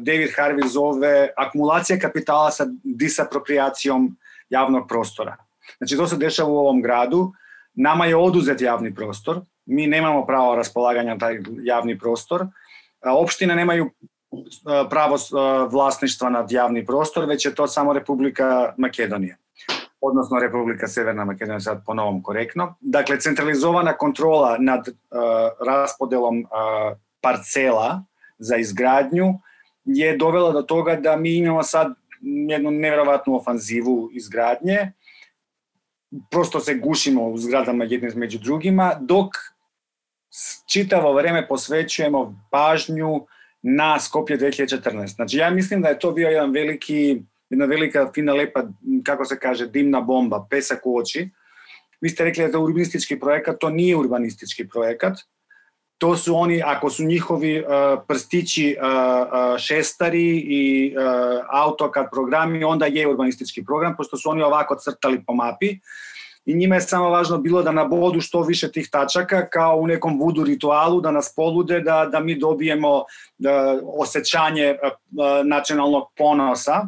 David 0.00 0.30
Harvey 0.36 0.68
zove 0.68 1.28
akumulacija 1.36 1.98
kapitala 1.98 2.50
sa 2.50 2.66
disapropriacijom 2.84 4.16
javnog 4.50 4.88
prostora. 4.88 5.36
Znači, 5.78 5.96
to 5.96 6.06
se 6.06 6.16
dešava 6.16 6.48
u 6.48 6.56
ovom 6.56 6.82
gradu. 6.82 7.32
Nama 7.74 8.06
je 8.06 8.16
oduzet 8.16 8.60
javni 8.60 8.94
prostor. 8.94 9.40
Mi 9.66 9.86
nemamo 9.86 10.26
pravo 10.26 10.54
raspolaganja 10.54 11.18
taj 11.18 11.38
javni 11.62 11.98
prostor. 11.98 12.46
Opštine 13.04 13.54
nemaju 13.54 13.90
pravo 14.90 15.16
vlasništva 15.70 16.30
nad 16.30 16.52
javni 16.52 16.86
prostor, 16.86 17.24
već 17.24 17.46
je 17.46 17.54
to 17.54 17.66
samo 17.66 17.92
Republika 17.92 18.74
Makedonija 18.76 19.36
odnosno 20.00 20.38
Republika 20.38 20.88
Severna 20.88 21.24
Makedonija 21.24 21.60
sad 21.60 21.84
po 21.86 21.94
novom 21.94 22.22
korektno. 22.22 22.74
Dakle, 22.80 23.20
centralizovana 23.20 23.92
kontrola 23.92 24.56
nad 24.58 24.88
uh, 24.88 24.94
raspodelom 25.66 26.38
uh, 26.38 26.98
parcela 27.20 28.04
za 28.38 28.56
izgradnju 28.56 29.34
je 29.84 30.16
dovela 30.16 30.52
do 30.52 30.62
toga 30.62 30.96
da 30.96 31.16
mi 31.16 31.36
imamo 31.36 31.62
sad 31.62 31.94
jednu 32.48 32.70
nevjerovatnu 32.70 33.36
ofanzivu 33.36 34.10
izgradnje 34.12 34.92
prosto 36.30 36.60
se 36.60 36.74
gušimo 36.74 37.28
u 37.28 37.38
zgradama 37.38 37.84
jedne 37.84 38.10
među 38.14 38.38
drugima, 38.38 38.94
dok 39.00 39.32
čitavo 40.72 41.12
vreme 41.12 41.48
posvećujemo 41.48 42.46
pažnju 42.50 43.26
na 43.62 44.00
Skopje 44.00 44.38
2014. 44.38 45.06
Znači 45.06 45.36
ja 45.36 45.50
mislim 45.50 45.82
da 45.82 45.88
je 45.88 45.98
to 45.98 46.12
bio 46.12 46.28
jedan 46.28 46.50
veliki, 46.50 47.22
jedna 47.50 47.64
velika, 47.64 48.10
fina, 48.14 48.32
lepa, 48.32 48.62
kako 49.04 49.24
se 49.24 49.38
kaže, 49.38 49.66
dimna 49.66 50.00
bomba, 50.00 50.46
pesak 50.50 50.80
u 50.84 50.98
oči. 50.98 51.30
Vi 52.00 52.08
ste 52.08 52.24
rekli 52.24 52.42
da 52.42 52.46
je 52.46 52.52
to 52.52 52.60
urbanistički 52.60 53.20
projekat, 53.20 53.56
to 53.60 53.70
nije 53.70 53.96
urbanistički 53.96 54.68
projekat, 54.68 55.18
to 55.98 56.16
su 56.16 56.36
oni, 56.36 56.62
ako 56.62 56.90
su 56.90 57.04
njihovi 57.04 57.60
uh, 57.60 57.66
prstići 58.08 58.76
uh, 58.80 58.86
uh, 58.86 59.58
šestari 59.58 60.36
i 60.36 60.94
uh, 60.96 61.04
AutoCAD 61.50 62.06
programi, 62.10 62.64
onda 62.64 62.86
je 62.86 63.08
urbanistički 63.08 63.64
program, 63.64 63.96
pošto 63.96 64.16
su 64.16 64.30
oni 64.30 64.42
ovako 64.42 64.76
crtali 64.76 65.24
po 65.26 65.34
mapi 65.34 65.78
i 66.46 66.54
njima 66.54 66.74
je 66.74 66.80
samo 66.80 67.10
važno 67.10 67.38
bilo 67.38 67.62
da 67.62 67.72
nabodu 67.72 68.20
što 68.20 68.42
više 68.42 68.72
tih 68.72 68.88
tačaka 68.90 69.48
kao 69.48 69.76
u 69.76 69.86
nekom 69.86 70.20
vudu 70.20 70.44
ritualu, 70.44 71.00
da 71.00 71.10
nas 71.10 71.32
polude, 71.36 71.80
da, 71.80 72.08
da 72.12 72.20
mi 72.20 72.38
dobijemo 72.38 73.04
da, 73.38 73.80
osjećanje 73.98 74.76
nacionalnog 75.44 76.12
ponosa. 76.16 76.86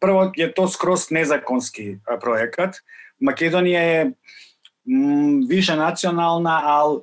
Prvo 0.00 0.32
je 0.36 0.52
to 0.54 0.68
skroz 0.68 1.10
nezakonski 1.10 1.96
projekat. 2.20 2.76
Makedonija 3.18 3.82
je 3.82 4.04
mm, 4.84 5.46
više 5.48 5.76
nacionalna, 5.76 6.60
ali 6.64 7.00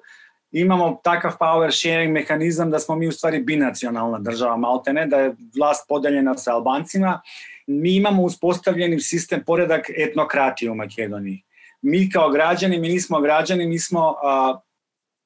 imamo 0.51 1.01
takav 1.03 1.31
power 1.39 1.71
sharing 1.71 2.11
mehanizam 2.11 2.71
da 2.71 2.79
smo 2.79 2.95
mi 2.95 3.07
u 3.07 3.11
stvari 3.11 3.39
binacionalna 3.39 4.19
država 4.19 4.57
maltene, 4.57 5.05
da 5.05 5.17
je 5.19 5.35
vlast 5.57 5.85
podeljena 5.87 6.37
sa 6.37 6.53
Albancima. 6.53 7.21
Mi 7.67 7.95
imamo 7.95 8.23
uspostavljeni 8.23 8.99
sistem 8.99 9.43
poredak 9.45 9.85
etnokratije 9.97 10.71
u 10.71 10.75
Makedoniji. 10.75 11.43
Mi 11.81 12.09
kao 12.09 12.29
građani, 12.29 12.79
mi 12.79 12.89
nismo 12.89 13.21
građani, 13.21 13.67
mi 13.67 13.79
smo 13.79 14.15
a, 14.23 14.59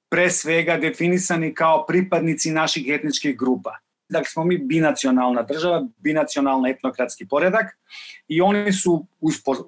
pre 0.10 0.30
svega 0.30 0.78
definisani 0.78 1.54
kao 1.54 1.86
pripadnici 1.86 2.52
naših 2.52 2.86
etničkih 2.88 3.38
grupa. 3.38 3.76
Dakle, 4.10 4.26
smo 4.26 4.44
mi 4.44 4.58
binacionalna 4.58 5.42
država, 5.42 5.88
binacionalna 5.98 6.70
etnokratski 6.70 7.28
poredak 7.28 7.66
i 8.28 8.42
oni 8.42 8.74
su 8.74 9.06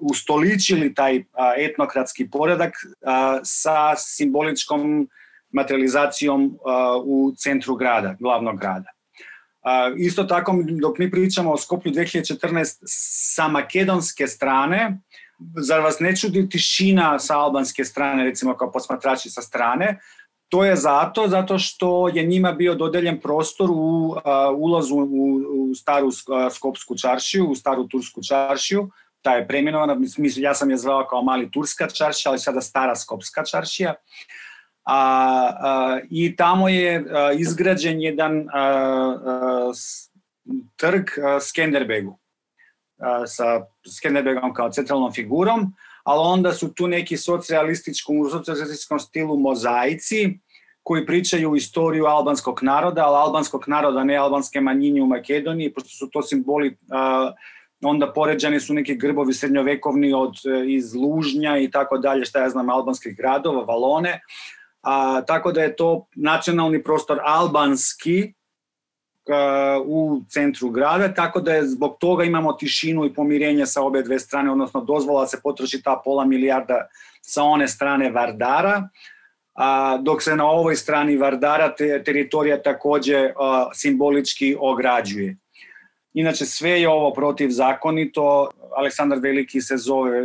ustoličili 0.00 0.94
taj 0.94 1.24
a, 1.32 1.54
etnokratski 1.56 2.30
poredak 2.30 2.72
a, 3.02 3.40
sa 3.42 3.96
simboličkom 3.96 5.08
materializacijom 5.52 6.58
u 7.04 7.32
centru 7.36 7.76
grada, 7.76 8.16
glavnog 8.20 8.58
grada. 8.58 8.90
Isto 9.96 10.24
tako, 10.24 10.54
dok 10.80 10.98
mi 10.98 11.10
pričamo 11.10 11.52
o 11.52 11.56
Skoplju 11.56 11.92
2014 11.92 12.76
sa 13.34 13.48
makedonske 13.48 14.26
strane, 14.26 15.00
zar 15.66 15.80
vas 15.80 16.00
ne 16.00 16.16
čudi 16.16 16.48
tišina 16.48 17.18
sa 17.18 17.38
albanske 17.38 17.84
strane, 17.84 18.24
recimo 18.24 18.56
kao 18.56 18.72
posmatrači 18.72 19.30
sa 19.30 19.42
strane, 19.42 19.98
To 20.48 20.64
je 20.64 20.76
zato, 20.76 21.28
zato 21.28 21.58
što 21.58 22.08
je 22.08 22.22
njima 22.24 22.52
bio 22.52 22.74
dodeljen 22.74 23.20
prostor 23.20 23.70
u 23.70 23.74
uh, 23.74 24.22
ulazu 24.56 24.94
u, 24.96 25.34
u 25.70 25.74
staru 25.74 26.08
Skopsku 26.50 26.96
čaršiju, 26.96 27.50
u 27.50 27.54
staru 27.54 27.84
Tursku 27.88 28.22
čaršiju, 28.22 28.88
ta 29.22 29.34
je 29.34 29.48
premenovana, 29.48 29.96
ja 30.36 30.54
sam 30.54 30.70
je 30.70 30.76
zvao 30.76 31.06
kao 31.10 31.22
mali 31.22 31.50
Turska 31.50 31.88
čaršija, 31.88 32.30
ali 32.30 32.38
sada 32.38 32.60
stara 32.60 32.96
Skopska 32.96 33.44
čaršija. 33.44 33.94
Uh, 33.94 34.47
a, 34.88 35.52
a, 35.60 36.00
i 36.10 36.36
tamo 36.36 36.68
je 36.68 37.04
a, 37.10 37.32
izgrađen 37.32 38.00
jedan 38.00 38.48
a, 38.52 38.62
a, 39.26 39.72
trg 40.76 41.04
a, 41.24 41.40
Skenderbegu. 41.40 42.18
A, 42.98 43.26
sa 43.26 43.66
Skenderbegom 43.98 44.54
kao 44.54 44.70
centralnom 44.70 45.12
figurom, 45.12 45.72
ali 46.04 46.20
onda 46.24 46.52
su 46.52 46.74
tu 46.74 46.86
neki 46.86 47.16
socijalističkom, 47.16 48.18
u 48.18 48.30
socijalističkom 48.30 48.98
stilu 48.98 49.36
mozaici 49.36 50.38
koji 50.82 51.06
pričaju 51.06 51.56
istoriju 51.56 52.06
albanskog 52.06 52.62
naroda, 52.62 53.04
ali 53.04 53.16
albanskog 53.16 53.64
naroda, 53.66 54.04
ne 54.04 54.16
albanske 54.16 54.60
manjinje 54.60 55.02
u 55.02 55.06
Makedoniji, 55.06 55.72
pošto 55.74 55.88
su 55.88 56.10
to 56.12 56.22
simboli 56.22 56.76
a, 56.90 57.32
onda 57.82 58.12
poređani 58.12 58.60
su 58.60 58.74
neki 58.74 58.96
grbovi 58.96 59.34
srednjovekovni 59.34 60.12
od 60.12 60.34
iz 60.66 60.94
Lužnja 60.94 61.58
i 61.58 61.70
tako 61.70 61.98
dalje, 61.98 62.24
šta 62.24 62.42
ja 62.42 62.48
znam, 62.48 62.70
albanskih 62.70 63.16
gradova, 63.16 63.64
Valone, 63.64 64.20
a, 64.88 65.22
tako 65.26 65.52
da 65.52 65.62
je 65.62 65.76
to 65.76 66.06
nacionalni 66.16 66.82
prostor 66.82 67.18
albanski 67.24 68.34
a, 69.30 69.80
u 69.86 70.22
centru 70.28 70.70
grada, 70.70 71.14
tako 71.14 71.40
da 71.40 71.52
je 71.54 71.66
zbog 71.66 71.96
toga 72.00 72.24
imamo 72.24 72.52
tišinu 72.52 73.04
i 73.04 73.14
pomirenje 73.14 73.66
sa 73.66 73.82
obe 73.82 74.02
dve 74.02 74.18
strane, 74.18 74.50
odnosno 74.50 74.80
dozvola 74.80 75.26
se 75.26 75.40
potroši 75.42 75.82
ta 75.82 76.00
pola 76.04 76.24
milijarda 76.24 76.86
sa 77.22 77.42
one 77.42 77.68
strane 77.68 78.10
Vardara, 78.10 78.88
a, 79.54 79.98
dok 80.02 80.22
se 80.22 80.36
na 80.36 80.46
ovoj 80.46 80.76
strani 80.76 81.16
Vardara 81.16 81.74
te, 81.74 82.02
teritorija 82.04 82.62
takođe 82.62 83.32
a, 83.36 83.68
simbolički 83.74 84.56
ograđuje. 84.60 85.36
Inače, 86.12 86.46
sve 86.46 86.80
je 86.80 86.88
ovo 86.88 87.12
protivzakonito. 87.12 88.50
Aleksandar 88.76 89.18
Veliki 89.18 89.60
se 89.60 89.76
zove 89.76 90.20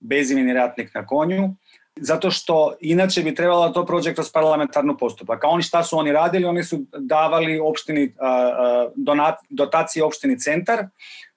bezimeni 0.00 0.52
ratnik 0.52 0.94
na 0.94 1.06
konju, 1.06 1.54
zato 2.00 2.30
što 2.30 2.74
inače 2.80 3.22
bi 3.22 3.34
trebalo 3.34 3.66
da 3.66 3.72
to 3.72 3.86
prođe 3.86 4.14
kroz 4.14 4.30
parlamentarnu 4.32 4.96
postupak. 4.96 5.44
A 5.44 5.48
oni 5.48 5.62
šta 5.62 5.82
su 5.82 5.98
oni 5.98 6.12
radili? 6.12 6.44
Oni 6.44 6.64
su 6.64 6.84
davali 6.98 7.58
opštini, 7.58 8.14
donat, 8.94 9.34
dotacije 9.50 10.04
opštini 10.04 10.40
Centar, 10.40 10.86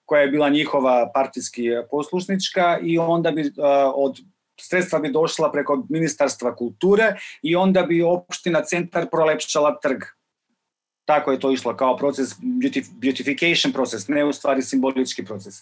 koja 0.05 0.21
je 0.21 0.27
bila 0.27 0.49
njihova 0.49 1.11
partijski 1.13 1.69
poslušnička 1.91 2.79
i 2.81 2.97
onda 2.97 3.31
bi 3.31 3.51
od 3.95 4.19
sredstva 4.59 4.99
bi 4.99 5.11
došla 5.11 5.51
preko 5.51 5.85
Ministarstva 5.89 6.55
kulture 6.55 7.15
i 7.41 7.55
onda 7.55 7.83
bi 7.83 8.01
opština 8.01 8.61
Centar 8.61 9.09
prolepšala 9.09 9.79
trg. 9.79 10.03
Tako 11.05 11.31
je 11.31 11.39
to 11.39 11.51
išlo 11.51 11.75
kao 11.75 11.97
proces, 11.97 12.29
beautification 12.91 13.73
proces, 13.73 14.07
ne 14.07 14.25
u 14.25 14.33
stvari 14.33 14.61
simbolički 14.61 15.25
proces. 15.25 15.55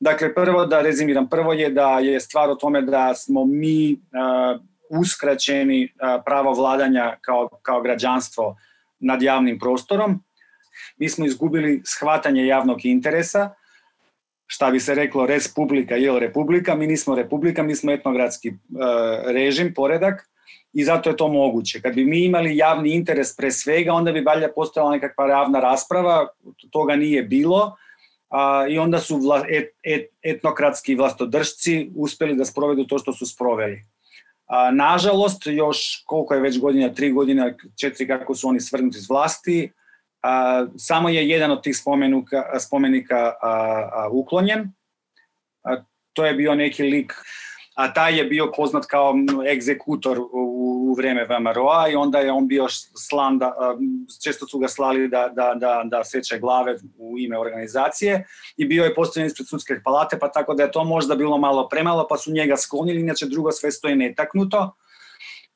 Dakle, 0.00 0.34
prvo 0.34 0.66
da 0.66 0.80
rezimiram, 0.80 1.28
prvo 1.28 1.52
je 1.52 1.70
da 1.70 1.98
je 1.98 2.20
stvar 2.20 2.50
o 2.50 2.54
tome 2.54 2.82
da 2.82 3.14
smo 3.14 3.44
mi 3.44 3.92
uh, 3.92 4.60
uskraćeni 5.00 5.84
uh, 5.84 6.22
pravo 6.24 6.52
vladanja 6.52 7.16
kao, 7.20 7.48
kao 7.62 7.82
građanstvo 7.82 8.56
nad 8.98 9.22
javnim 9.22 9.58
prostorom. 9.58 10.24
Mi 10.96 11.08
smo 11.08 11.26
izgubili 11.26 11.82
shvatanje 11.84 12.46
javnog 12.46 12.84
interesa, 12.84 13.50
šta 14.46 14.70
bi 14.70 14.80
se 14.80 14.94
reklo 14.94 15.26
res 15.26 15.54
publika 15.54 15.96
je 15.96 16.20
republika, 16.20 16.74
mi 16.74 16.86
nismo 16.86 17.14
republika, 17.14 17.62
mi 17.62 17.74
smo 17.74 17.92
etnogradski 17.92 18.48
uh, 18.48 18.56
režim, 19.26 19.74
poredak 19.74 20.28
i 20.72 20.84
zato 20.84 21.10
je 21.10 21.16
to 21.16 21.28
moguće. 21.28 21.80
Kad 21.80 21.94
bi 21.94 22.04
mi 22.04 22.24
imali 22.24 22.56
javni 22.56 22.90
interes 22.90 23.36
pre 23.36 23.50
svega, 23.50 23.92
onda 23.92 24.12
bi 24.12 24.20
valjda 24.20 24.48
postojala 24.54 24.90
nekakva 24.90 25.28
javna 25.28 25.60
rasprava, 25.60 26.28
toga 26.70 26.96
nije 26.96 27.22
bilo 27.22 27.76
a, 28.28 28.66
i 28.68 28.78
onda 28.78 28.98
su 28.98 29.16
vla, 29.16 29.44
et, 29.48 29.70
et, 29.82 30.10
etnokratski 30.22 30.94
vlastodržci 30.94 31.90
uspeli 31.96 32.36
da 32.36 32.44
sprovedu 32.44 32.84
to 32.84 32.98
što 32.98 33.12
su 33.12 33.26
sproveli. 33.26 33.84
A, 34.46 34.70
nažalost, 34.70 35.46
još 35.46 36.02
koliko 36.06 36.34
je 36.34 36.40
već 36.40 36.60
godina, 36.60 36.94
tri 36.94 37.12
godina, 37.12 37.52
četiri 37.80 38.06
kako 38.06 38.34
su 38.34 38.48
oni 38.48 38.60
svrnuti 38.60 38.98
iz 38.98 39.10
vlasti, 39.10 39.72
a, 40.22 40.66
samo 40.76 41.08
je 41.08 41.28
jedan 41.28 41.50
od 41.50 41.62
tih 41.62 41.76
spomenuka, 41.76 42.58
spomenika 42.60 43.16
a, 43.16 43.34
a, 43.42 44.08
uklonjen. 44.12 44.72
A, 45.62 45.76
to 46.12 46.26
je 46.26 46.34
bio 46.34 46.54
neki 46.54 46.82
lik 46.82 47.14
a 47.78 47.92
taj 47.94 48.18
je 48.18 48.24
bio 48.24 48.52
poznat 48.56 48.86
kao 48.86 49.14
egzekutor 49.52 50.18
u, 50.18 50.26
u 50.88 50.94
vreme 50.94 51.24
VMRO-a 51.24 51.88
i 51.88 51.94
onda 51.94 52.18
je 52.18 52.32
on 52.32 52.48
bio 52.48 52.66
slan, 53.08 53.38
da, 53.38 53.54
često 54.24 54.46
su 54.46 54.58
ga 54.58 54.68
slali 54.68 55.08
da, 55.08 55.28
da, 55.34 55.54
da, 55.54 55.82
da 55.84 56.04
seče 56.04 56.38
glave 56.38 56.76
u 56.98 57.18
ime 57.18 57.38
organizacije 57.38 58.26
i 58.56 58.66
bio 58.66 58.84
je 58.84 58.94
postavljen 58.94 59.26
ispred 59.26 59.48
sudske 59.48 59.80
palate, 59.84 60.18
pa 60.18 60.28
tako 60.28 60.54
da 60.54 60.62
je 60.62 60.72
to 60.72 60.84
možda 60.84 61.14
bilo 61.14 61.38
malo 61.38 61.68
premalo, 61.68 62.06
pa 62.10 62.16
su 62.16 62.32
njega 62.32 62.56
sklonili, 62.56 63.00
inače 63.00 63.26
drugo 63.26 63.52
sve 63.52 63.70
stoje 63.70 63.96
netaknuto 63.96 64.74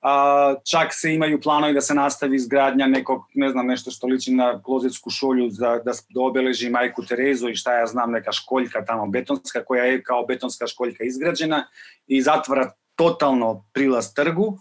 a, 0.03 0.55
čak 0.71 0.89
se 0.91 1.15
imaju 1.15 1.41
planovi 1.41 1.75
da 1.75 1.81
se 1.81 1.95
nastavi 1.95 2.37
izgradnja 2.37 2.87
nekog, 2.87 3.23
ne 3.35 3.51
znam, 3.51 3.67
nešto 3.67 3.91
što 3.91 4.07
liči 4.07 4.33
na 4.33 4.63
klozetsku 4.63 5.11
šolju 5.11 5.51
za, 5.51 5.79
da, 5.85 5.93
da 6.11 6.21
obeleži 6.21 6.71
majku 6.71 7.03
Terezu 7.09 7.49
i 7.49 7.55
šta 7.55 7.79
ja 7.79 7.87
znam, 7.87 8.11
neka 8.11 8.33
školjka 8.33 8.85
tamo 8.85 9.07
betonska 9.07 9.65
koja 9.65 9.85
je 9.85 10.03
kao 10.03 10.27
betonska 10.27 10.67
školjka 10.67 11.05
izgrađena 11.05 11.67
i 12.07 12.23
zatvara 12.23 12.73
totalno 12.97 13.65
prilaz 13.73 14.15
trgu. 14.15 14.59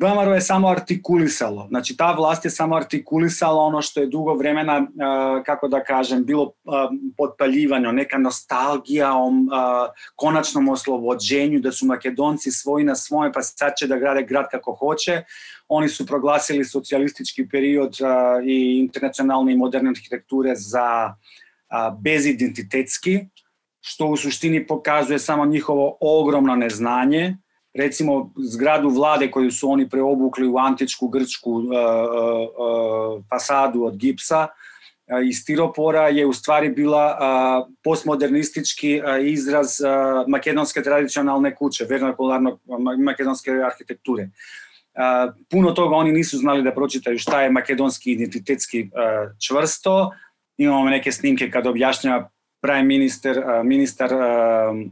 Vamaro 0.00 0.34
je 0.34 0.40
samo 0.40 0.68
artikulisalo, 0.68 1.66
znači 1.68 1.96
ta 1.96 2.12
vlast 2.12 2.44
je 2.44 2.50
samo 2.50 2.76
artikulisala 2.76 3.62
ono 3.62 3.82
što 3.82 4.00
je 4.00 4.06
dugo 4.06 4.34
vremena, 4.34 4.86
kako 5.46 5.68
da 5.68 5.84
kažem, 5.84 6.24
bilo 6.24 6.52
potpaljivano, 7.16 7.92
neka 7.92 8.18
nostalgija 8.18 9.14
o 9.16 9.30
konačnom 10.16 10.68
oslobođenju, 10.68 11.60
da 11.60 11.72
su 11.72 11.86
Makedonci 11.86 12.50
svoji 12.50 12.84
na 12.84 12.94
svoje, 12.94 13.32
pa 13.32 13.42
sad 13.42 13.72
će 13.78 13.86
da 13.86 13.98
grade 13.98 14.22
grad 14.22 14.46
kako 14.50 14.72
hoće. 14.74 15.22
Oni 15.68 15.88
su 15.88 16.06
proglasili 16.06 16.64
socijalistički 16.64 17.48
period 17.48 17.96
i 18.46 18.78
internacionalne 18.78 19.52
i 19.52 19.56
moderne 19.56 19.90
arhitekture 19.90 20.54
za 20.54 21.14
bezidentitetski, 22.00 23.20
što 23.80 24.06
u 24.06 24.16
suštini 24.16 24.66
pokazuje 24.66 25.18
samo 25.18 25.46
njihovo 25.46 25.96
ogromno 26.00 26.56
neznanje, 26.56 27.36
recimo 27.74 28.32
zgradu 28.36 28.88
vlade 28.88 29.30
koju 29.30 29.50
su 29.50 29.70
oni 29.70 29.88
preobukli 29.88 30.48
u 30.48 30.58
antičku 30.58 31.08
grčku 31.08 31.50
uh, 31.52 31.62
uh, 31.62 33.24
fasadu 33.30 33.84
od 33.84 33.96
gipsa 33.96 34.42
uh, 34.42 34.48
i 35.28 35.32
stiropora 35.32 36.08
je 36.08 36.26
u 36.26 36.32
stvari 36.32 36.68
bila 36.68 37.18
postmodernistički 37.84 39.00
izraz 39.22 39.66
makedonske 40.26 40.82
tradicionalne 40.82 41.54
kuće, 41.54 41.84
vernakularno 41.84 42.58
makedonske 42.98 43.50
arhitekture. 43.50 44.28
Puno 45.50 45.70
toga 45.70 45.96
oni 45.96 46.12
nisu 46.12 46.38
znali 46.38 46.62
da 46.62 46.74
pročitaju 46.74 47.18
šta 47.18 47.42
je 47.42 47.50
makedonski 47.50 48.12
identitetski 48.12 48.90
čvrsto. 49.46 50.10
Imamo 50.56 50.90
neke 50.90 51.12
snimke 51.12 51.50
kada 51.50 51.70
objašnjava 51.70 52.30
prime 52.60 52.82
minister, 52.82 53.42
ministar 53.64 54.10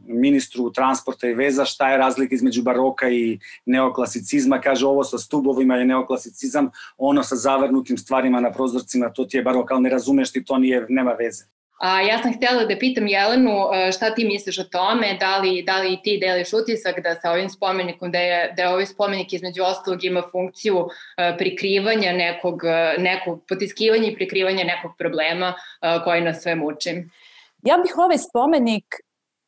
ministru 0.06 0.72
transporta 0.72 1.28
i 1.28 1.34
veza 1.34 1.64
šta 1.64 1.90
je 1.90 1.96
razlika 1.96 2.34
između 2.34 2.62
baroka 2.62 3.08
i 3.08 3.38
neoklasicizma, 3.64 4.60
kaže 4.60 4.86
ovo 4.86 5.04
sa 5.04 5.18
stubovima 5.18 5.76
je 5.76 5.84
neoklasicizam, 5.84 6.70
ono 6.98 7.22
sa 7.22 7.36
zavrnutim 7.36 7.98
stvarima 7.98 8.40
na 8.40 8.52
prozorcima, 8.52 9.12
to 9.12 9.24
ti 9.24 9.36
je 9.36 9.42
barok, 9.42 9.70
ali 9.70 9.82
ne 9.82 9.90
razumeš 9.90 10.32
ti, 10.32 10.44
to 10.44 10.58
nije, 10.58 10.86
nema 10.88 11.12
veze. 11.12 11.44
A 11.80 12.00
ja 12.00 12.22
sam 12.22 12.32
htjela 12.32 12.64
da 12.64 12.78
pitam 12.78 13.06
Jelenu 13.06 13.52
šta 13.94 14.14
ti 14.14 14.24
misliš 14.24 14.58
o 14.58 14.64
tome, 14.64 15.16
da 15.20 15.38
li, 15.38 15.62
da 15.62 15.78
li 15.78 15.98
ti 16.02 16.18
deliš 16.20 16.52
utisak 16.52 17.02
da 17.02 17.14
sa 17.14 17.30
ovim 17.32 17.50
spomenikom, 17.50 18.12
da 18.12 18.18
je, 18.18 18.52
da 18.56 18.62
je 18.62 18.68
ovaj 18.68 18.86
spomenik 18.86 19.32
između 19.32 19.62
ostalog 19.62 20.04
ima 20.04 20.22
funkciju 20.32 20.88
prikrivanja 21.38 22.12
nekog, 22.12 22.62
nekog 22.98 23.42
potiskivanja 23.48 24.08
i 24.08 24.14
prikrivanja 24.14 24.64
nekog 24.64 24.92
problema 24.98 25.54
koji 26.04 26.20
nas 26.20 26.42
sve 26.42 26.54
muči? 26.54 27.04
Ja 27.66 27.76
bih 27.82 27.94
ovaj 27.98 28.18
spomenik 28.18 28.86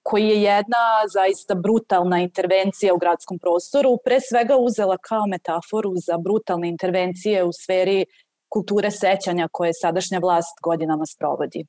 koji 0.03 0.29
je 0.29 0.43
jedna 0.43 0.85
zaista 1.15 1.55
brutalna 1.55 2.19
intervencija 2.21 2.95
u 2.95 2.99
gradskom 2.99 3.39
prostoru, 3.39 3.99
pre 4.05 4.19
svega 4.21 4.57
uzela 4.57 4.97
kao 5.09 5.27
metaforu 5.27 5.93
za 6.07 6.19
brutalne 6.19 6.69
intervencije 6.69 7.45
u 7.45 7.51
sferi 7.63 8.07
kulture 8.49 8.91
sećanja 8.91 9.49
koje 9.53 9.73
sadašnja 9.83 10.19
vlast 10.19 10.57
godinama 10.63 11.07
sprovodi. 11.07 11.67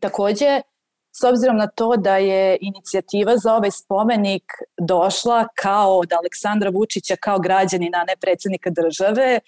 Takođe, 0.00 0.60
s 1.20 1.24
obzirom 1.24 1.56
na 1.56 1.66
to 1.66 1.96
da 1.96 2.16
je 2.16 2.58
inicijativa 2.60 3.36
za 3.36 3.54
ovaj 3.54 3.70
spomenik 3.70 4.44
došla 4.78 5.48
kao 5.54 5.98
od 5.98 6.12
Aleksandra 6.12 6.70
Vučića 6.70 7.16
kao 7.16 7.38
građanina, 7.38 8.04
ne 8.06 8.16
predsednika 8.20 8.70
države, 8.70 9.40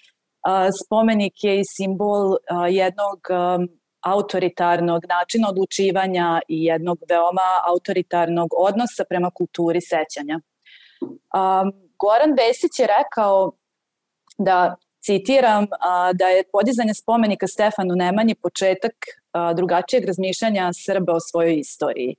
spomenik 0.83 1.43
je 1.43 1.59
i 1.59 1.69
simbol 1.75 2.37
jednog 2.69 3.19
autoritarnog 4.13 5.01
načina 5.09 5.49
odlučivanja 5.49 6.41
i 6.47 6.63
jednog 6.63 6.97
veoma 7.09 7.49
autoritarnog 7.65 8.49
odnosa 8.57 9.03
prema 9.09 9.31
kulturi 9.31 9.81
sećanja. 9.81 10.39
Um, 11.01 11.67
Goran 11.99 12.33
Vesić 12.39 12.79
je 12.79 12.87
rekao 12.99 13.51
da, 14.37 14.75
citiram, 15.05 15.65
a, 15.79 16.13
da 16.13 16.27
je 16.27 16.43
podizanje 16.51 16.93
spomenika 16.93 17.47
Stefanu 17.47 17.95
Nemanji 17.95 18.35
početak 18.35 18.95
a, 19.31 19.53
drugačijeg 19.53 20.05
razmišljanja 20.05 20.71
Srba 20.85 21.13
o 21.13 21.19
svojoj 21.19 21.55
istoriji. 21.59 22.15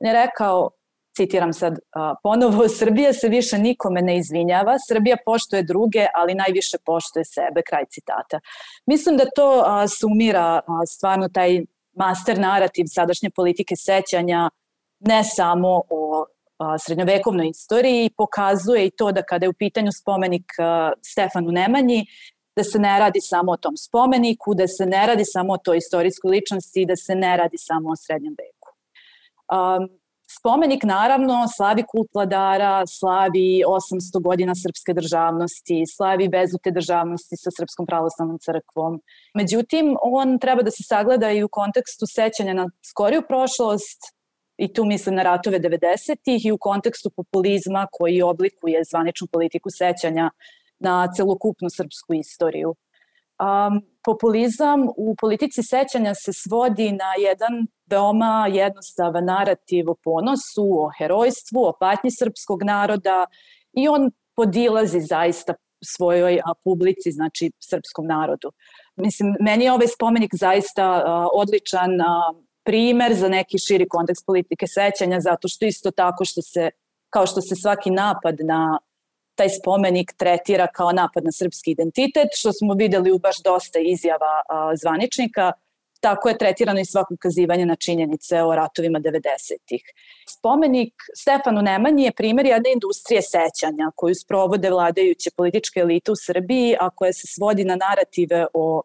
On 0.00 0.06
je 0.06 0.12
rekao, 0.12 0.70
citiram 1.16 1.52
sad 1.52 1.78
ponovo, 2.22 2.68
Srbija 2.78 3.12
se 3.12 3.28
više 3.28 3.58
nikome 3.58 4.02
ne 4.02 4.18
izvinjava, 4.18 4.76
Srbija 4.88 5.16
poštuje 5.24 5.62
druge, 5.62 6.06
ali 6.14 6.34
najviše 6.34 6.76
poštuje 6.84 7.24
sebe, 7.24 7.62
kraj 7.68 7.84
citata. 7.90 8.40
Mislim 8.86 9.16
da 9.16 9.24
to 9.36 9.64
sumira 10.00 10.60
stvarno 10.96 11.28
taj 11.28 11.60
master 11.92 12.38
narativ 12.38 12.84
sadašnje 12.88 13.30
politike 13.30 13.74
sećanja 13.76 14.50
ne 15.00 15.24
samo 15.24 15.82
o 15.90 16.26
srednjovekovnoj 16.78 17.48
istoriji, 17.48 18.10
pokazuje 18.16 18.86
i 18.86 18.90
to 18.90 19.12
da 19.12 19.22
kada 19.22 19.44
je 19.44 19.50
u 19.50 19.58
pitanju 19.58 19.90
spomenik 19.92 20.44
Stefanu 21.02 21.52
Nemanji, 21.52 22.06
da 22.56 22.64
se 22.64 22.78
ne 22.78 22.98
radi 22.98 23.20
samo 23.20 23.52
o 23.52 23.56
tom 23.56 23.76
spomeniku, 23.76 24.54
da 24.54 24.68
se 24.68 24.86
ne 24.86 25.06
radi 25.06 25.24
samo 25.24 25.52
o 25.52 25.56
toj 25.56 25.78
istorijskoj 25.78 26.30
ličnosti, 26.30 26.86
da 26.86 26.96
se 26.96 27.14
ne 27.14 27.36
radi 27.36 27.58
samo 27.58 27.90
o 27.90 27.96
srednjem 27.96 28.34
veku. 28.38 28.68
Um, 29.52 30.01
Spomenik 30.38 30.84
naravno 30.84 31.34
slavi 31.56 31.84
kult 31.88 32.08
vladara, 32.14 32.86
slavi 32.86 33.62
800 33.66 34.22
godina 34.22 34.54
srpske 34.54 34.92
državnosti, 34.94 35.84
slavi 35.96 36.28
vezu 36.28 36.58
te 36.62 36.70
državnosti 36.70 37.36
sa 37.36 37.50
Srpskom 37.58 37.86
pravoslavnom 37.86 38.38
crkvom. 38.38 39.00
Međutim, 39.34 39.96
on 40.02 40.38
treba 40.38 40.62
da 40.62 40.70
se 40.70 40.82
sagleda 40.82 41.30
i 41.30 41.42
u 41.42 41.48
kontekstu 41.48 42.06
sećanja 42.06 42.54
na 42.54 42.66
skoriju 42.90 43.22
prošlost, 43.28 44.00
i 44.56 44.72
tu 44.72 44.84
mislim 44.84 45.14
na 45.14 45.22
ratove 45.22 45.60
90-ih 45.60 46.46
i 46.46 46.52
u 46.52 46.58
kontekstu 46.58 47.10
populizma 47.10 47.86
koji 47.92 48.22
oblikuje 48.22 48.84
zvaničnu 48.90 49.26
politiku 49.32 49.70
sećanja 49.70 50.30
na 50.78 51.12
celokupnu 51.16 51.68
srpsku 51.70 52.14
istoriju. 52.14 52.74
Um, 53.40 53.91
populizam 54.04 54.88
u 54.96 55.14
politici 55.20 55.62
sećanja 55.62 56.14
se 56.14 56.32
svodi 56.32 56.92
na 56.92 57.10
jedan 57.18 57.66
veoma 57.90 58.48
jednostavan 58.52 59.24
narativ 59.24 59.90
o 59.90 59.94
ponosu, 60.04 60.66
o 60.84 60.90
herojstvu, 60.98 61.60
o 61.64 61.72
patnji 61.80 62.10
srpskog 62.10 62.62
naroda 62.62 63.26
i 63.72 63.88
on 63.88 64.10
podilazi 64.36 65.00
zaista 65.00 65.54
svojoj 65.96 66.40
publici, 66.64 67.10
znači 67.10 67.50
srpskom 67.70 68.06
narodu. 68.06 68.52
Mislim, 68.96 69.36
meni 69.40 69.64
je 69.64 69.72
ovaj 69.72 69.88
spomenik 69.88 70.30
zaista 70.34 71.04
odličan 71.34 71.90
primer 72.64 73.14
za 73.14 73.28
neki 73.28 73.58
širi 73.58 73.88
kontekst 73.88 74.26
politike 74.26 74.66
sećanja, 74.66 75.20
zato 75.20 75.48
što 75.48 75.64
isto 75.66 75.90
tako 75.90 76.24
što 76.24 76.42
se, 76.42 76.70
kao 77.10 77.26
što 77.26 77.40
se 77.40 77.56
svaki 77.56 77.90
napad 77.90 78.34
na 78.44 78.78
taj 79.34 79.48
spomenik 79.48 80.12
tretira 80.16 80.66
kao 80.66 80.92
napad 80.92 81.24
na 81.24 81.32
srpski 81.32 81.70
identitet, 81.70 82.28
što 82.36 82.52
smo 82.52 82.74
videli 82.74 83.12
u 83.12 83.18
baš 83.18 83.42
dosta 83.42 83.78
izjava 83.78 84.42
a, 84.48 84.76
zvaničnika, 84.76 85.52
tako 86.00 86.28
je 86.28 86.38
tretirano 86.38 86.80
i 86.80 86.84
svako 86.84 87.14
ukazivanje 87.14 87.66
na 87.66 87.76
činjenice 87.76 88.42
o 88.42 88.54
ratovima 88.54 89.00
90-ih. 89.00 89.82
Spomenik 90.28 90.94
Stefanu 91.14 91.62
Nemanji 91.62 92.04
je 92.04 92.12
primjer 92.12 92.46
jedne 92.46 92.72
industrije 92.72 93.22
sećanja 93.22 93.90
koju 93.96 94.14
sprovode 94.14 94.70
vladajuće 94.70 95.30
političke 95.36 95.80
elite 95.80 96.12
u 96.12 96.16
Srbiji, 96.26 96.76
a 96.80 96.90
koja 96.90 97.12
se 97.12 97.26
svodi 97.26 97.64
na 97.64 97.76
narative 97.76 98.46
o 98.54 98.82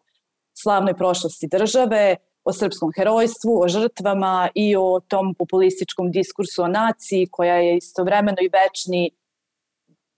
slavnoj 0.62 0.94
prošlosti 0.94 1.48
države, 1.50 2.16
o 2.44 2.52
srpskom 2.52 2.92
herojstvu, 2.96 3.60
o 3.62 3.68
žrtvama 3.68 4.48
i 4.54 4.76
o 4.76 5.00
tom 5.08 5.34
populističkom 5.34 6.10
diskursu 6.10 6.62
o 6.62 6.68
naciji 6.68 7.28
koja 7.30 7.54
je 7.54 7.76
istovremeno 7.76 8.36
i 8.40 8.50
večni 8.58 9.10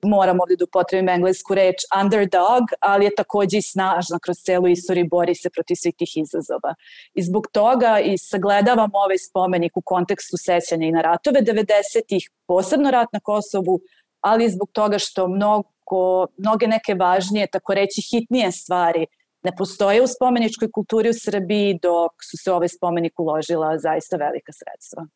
moram 0.03 0.41
ovde 0.41 0.57
da 0.57 0.65
upotrebim 0.65 1.09
englesku 1.09 1.55
reč 1.55 1.77
underdog, 2.03 2.63
ali 2.81 3.05
je 3.05 3.15
takođe 3.15 3.59
i 3.59 3.63
snažna 3.63 4.19
kroz 4.19 4.37
celu 4.37 4.69
istoriju 4.69 5.09
bori 5.11 5.35
se 5.35 5.51
protiv 5.51 5.75
svih 5.75 5.95
tih 5.99 6.13
izazova. 6.17 6.75
I 7.15 7.23
zbog 7.23 7.47
toga 7.53 8.01
i 8.05 8.19
sagledavam 8.19 8.91
ovaj 8.93 9.19
spomenik 9.19 9.77
u 9.77 9.83
kontekstu 9.85 10.37
sećanja 10.37 10.87
i 10.87 10.93
na 10.93 11.01
ratove 11.01 11.41
90-ih, 11.41 12.31
posebno 12.47 12.91
rat 12.91 13.09
na 13.13 13.21
Kosovu, 13.21 13.81
ali 14.21 14.45
i 14.45 14.51
zbog 14.51 14.69
toga 14.73 14.99
što 14.99 15.29
mnogo, 15.29 16.27
mnoge 16.37 16.67
neke 16.67 16.95
važnije, 16.95 17.47
tako 17.47 17.75
reći 17.75 18.01
hitnije 18.11 18.53
stvari 18.53 19.07
ne 19.43 19.53
postoje 19.59 20.03
u 20.03 20.07
spomeničkoj 20.07 20.71
kulturi 20.73 21.11
u 21.11 21.15
Srbiji 21.15 21.79
dok 21.83 22.13
su 22.31 22.37
se 22.37 22.53
ovaj 22.53 22.69
spomenik 22.69 23.21
uložila 23.21 23.79
zaista 23.79 24.17
velika 24.17 24.53
sredstva. 24.53 25.07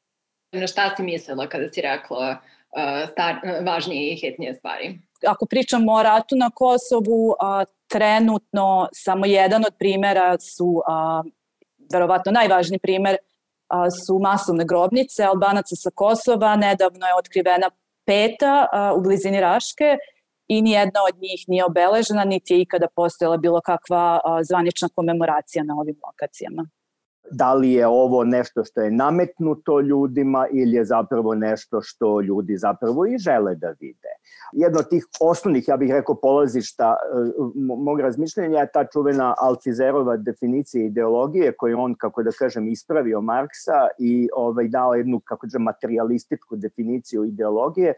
Na 0.52 0.66
šta 0.66 0.94
si 0.96 1.02
mislila 1.02 1.48
kada 1.48 1.68
si 1.72 1.80
rekla 1.80 2.36
star, 3.12 3.34
važnije 3.66 4.12
i 4.12 4.16
hitnije 4.16 4.54
stvari. 4.54 4.98
Ako 5.26 5.46
pričamo 5.46 5.92
o 5.92 6.02
ratu 6.02 6.36
na 6.36 6.50
Kosovu, 6.50 7.34
a, 7.40 7.64
trenutno 7.88 8.88
samo 8.92 9.26
jedan 9.26 9.64
od 9.66 9.74
primera 9.78 10.38
su, 10.40 10.82
a, 10.86 11.22
verovatno 11.92 12.32
najvažniji 12.32 12.78
primer, 12.78 13.16
a, 13.68 13.90
su 13.90 14.18
masovne 14.18 14.64
grobnice 14.64 15.24
Albanaca 15.24 15.76
sa 15.76 15.90
Kosova. 15.94 16.56
Nedavno 16.56 17.06
je 17.06 17.14
otkrivena 17.14 17.70
peta 18.06 18.66
a, 18.72 18.94
u 18.94 19.00
blizini 19.00 19.40
Raške 19.40 19.96
i 20.48 20.62
nijedna 20.62 21.00
od 21.08 21.20
njih 21.20 21.44
nije 21.48 21.64
obeležena, 21.64 22.24
niti 22.24 22.54
je 22.54 22.60
ikada 22.60 22.86
postojala 22.96 23.36
bilo 23.36 23.60
kakva 23.60 24.20
a, 24.24 24.44
zvanična 24.44 24.88
komemoracija 24.94 25.64
na 25.64 25.74
ovim 25.74 25.96
lokacijama 26.06 26.66
da 27.30 27.54
li 27.54 27.72
je 27.72 27.86
ovo 27.86 28.24
nešto 28.24 28.64
što 28.64 28.80
je 28.80 28.90
nametnuto 28.90 29.80
ljudima 29.80 30.46
ili 30.52 30.72
je 30.72 30.84
zapravo 30.84 31.34
nešto 31.34 31.82
što 31.82 32.20
ljudi 32.20 32.56
zapravo 32.56 33.06
i 33.06 33.18
žele 33.18 33.54
da 33.54 33.74
vide. 33.80 34.08
Jedno 34.52 34.78
od 34.78 34.88
tih 34.88 35.06
osnovnih, 35.20 35.68
ja 35.68 35.76
bih 35.76 35.92
rekao, 35.92 36.14
polazišta 36.14 36.96
e, 37.02 37.16
mog 37.76 38.00
razmišljenja 38.00 38.60
je 38.60 38.70
ta 38.72 38.84
čuvena 38.84 39.34
Alcizerova 39.38 40.16
definicija 40.16 40.84
ideologije 40.84 41.52
koju 41.52 41.80
on, 41.80 41.94
kako 41.94 42.22
da 42.22 42.30
kažem, 42.38 42.68
ispravio 42.68 43.20
Marksa 43.20 43.88
i 43.98 44.28
ovaj, 44.36 44.68
dao 44.68 44.94
jednu, 44.94 45.20
kako 45.20 45.46
da 45.46 45.58
materialističku 45.58 46.56
definiciju 46.56 47.24
ideologije 47.24 47.88
e, 47.90 47.96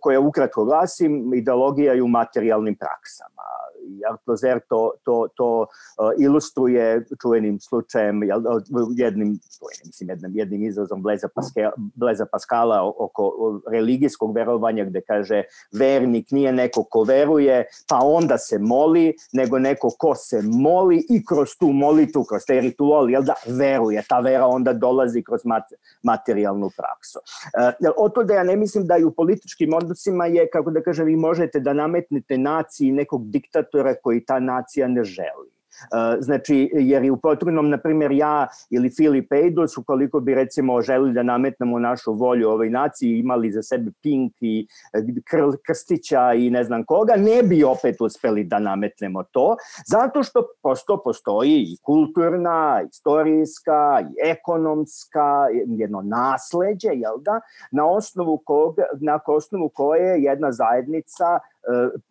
koja 0.00 0.20
ukratko 0.20 0.64
glasim, 0.64 1.34
ideologija 1.34 1.92
je 1.92 2.02
u 2.02 2.08
materijalnim 2.08 2.76
praksama. 2.76 3.42
Alcizar 4.10 4.60
to, 4.68 4.92
to, 5.04 5.26
to 5.36 5.66
e, 5.66 6.22
ilustruje 6.22 7.04
čuvenim 7.22 7.60
slučajem, 7.60 8.22
jel, 8.22 8.42
jednim, 8.96 9.38
mislim, 9.86 10.08
jednim, 10.08 10.32
jednim 10.34 10.64
izrazom 10.64 11.02
Bleza, 11.02 11.28
Paskala, 11.34 11.72
Bleza 11.76 12.26
Paskala 12.32 12.92
oko 12.98 13.60
religijskog 13.70 14.34
verovanja 14.34 14.84
gde 14.84 15.00
kaže 15.00 15.42
vernik 15.72 16.30
nije 16.30 16.52
neko 16.52 16.84
ko 16.84 17.04
veruje 17.04 17.64
pa 17.88 17.98
onda 18.02 18.38
se 18.38 18.58
moli, 18.58 19.14
nego 19.32 19.58
neko 19.58 19.90
ko 19.98 20.14
se 20.14 20.42
moli 20.42 21.06
i 21.08 21.24
kroz 21.24 21.48
tu 21.58 21.68
molitu, 21.68 22.24
kroz 22.24 22.42
taj 22.46 22.60
ritual, 22.60 23.10
jel 23.10 23.22
da, 23.22 23.34
veruje. 23.46 24.02
Ta 24.08 24.20
vera 24.20 24.46
onda 24.46 24.72
dolazi 24.72 25.22
kroz 25.22 25.40
materijalnu 26.02 26.70
praksu. 26.76 27.18
E, 27.58 28.12
to 28.14 28.24
da 28.24 28.34
ja 28.34 28.42
ne 28.44 28.56
mislim 28.56 28.86
da 28.86 28.96
i 28.96 29.04
u 29.04 29.10
političkim 29.10 29.74
odnosima 29.74 30.26
je, 30.26 30.48
kako 30.50 30.70
da 30.70 30.82
kažem, 30.82 31.06
vi 31.06 31.16
možete 31.16 31.60
da 31.60 31.72
nametnete 31.72 32.38
naciji 32.38 32.92
nekog 32.92 33.30
diktatora 33.30 33.79
koji 34.02 34.24
ta 34.24 34.40
nacija 34.40 34.88
ne 34.88 35.04
želi. 35.04 35.50
Znači, 36.20 36.70
jer 36.72 37.04
i 37.04 37.10
u 37.10 37.16
potrebnom, 37.16 37.70
na 37.70 37.78
primjer, 37.78 38.12
ja 38.12 38.46
ili 38.70 38.90
Filip 38.90 39.32
Eidos, 39.32 39.76
ukoliko 39.76 40.20
bi 40.20 40.34
recimo 40.34 40.82
želili 40.82 41.12
da 41.12 41.22
nametnemo 41.22 41.78
našu 41.78 42.12
volju 42.12 42.48
ovoj 42.48 42.70
naciji, 42.70 43.18
imali 43.18 43.52
za 43.52 43.62
sebe 43.62 43.90
Pink 44.02 44.32
i 44.40 44.66
Krl 45.30 45.50
Krstića 45.66 46.32
i 46.32 46.50
ne 46.50 46.64
znam 46.64 46.84
koga, 46.84 47.14
ne 47.16 47.42
bi 47.42 47.64
opet 47.64 48.00
uspeli 48.00 48.44
da 48.44 48.58
nametnemo 48.58 49.22
to, 49.22 49.56
zato 49.86 50.22
što 50.22 50.46
prosto 50.62 51.02
postoji 51.04 51.64
i 51.68 51.76
kulturna, 51.82 52.82
istorijska, 52.90 54.00
i 54.00 54.30
ekonomska, 54.30 55.46
jedno 55.66 56.02
nasleđe, 56.02 56.88
jel 56.92 57.14
da, 57.18 57.40
na 57.72 57.90
osnovu, 57.90 58.42
kog, 58.44 58.76
na 59.00 59.20
osnovu 59.26 59.68
koje 59.68 60.22
jedna 60.22 60.52
zajednica 60.52 61.40
E, 61.59 61.59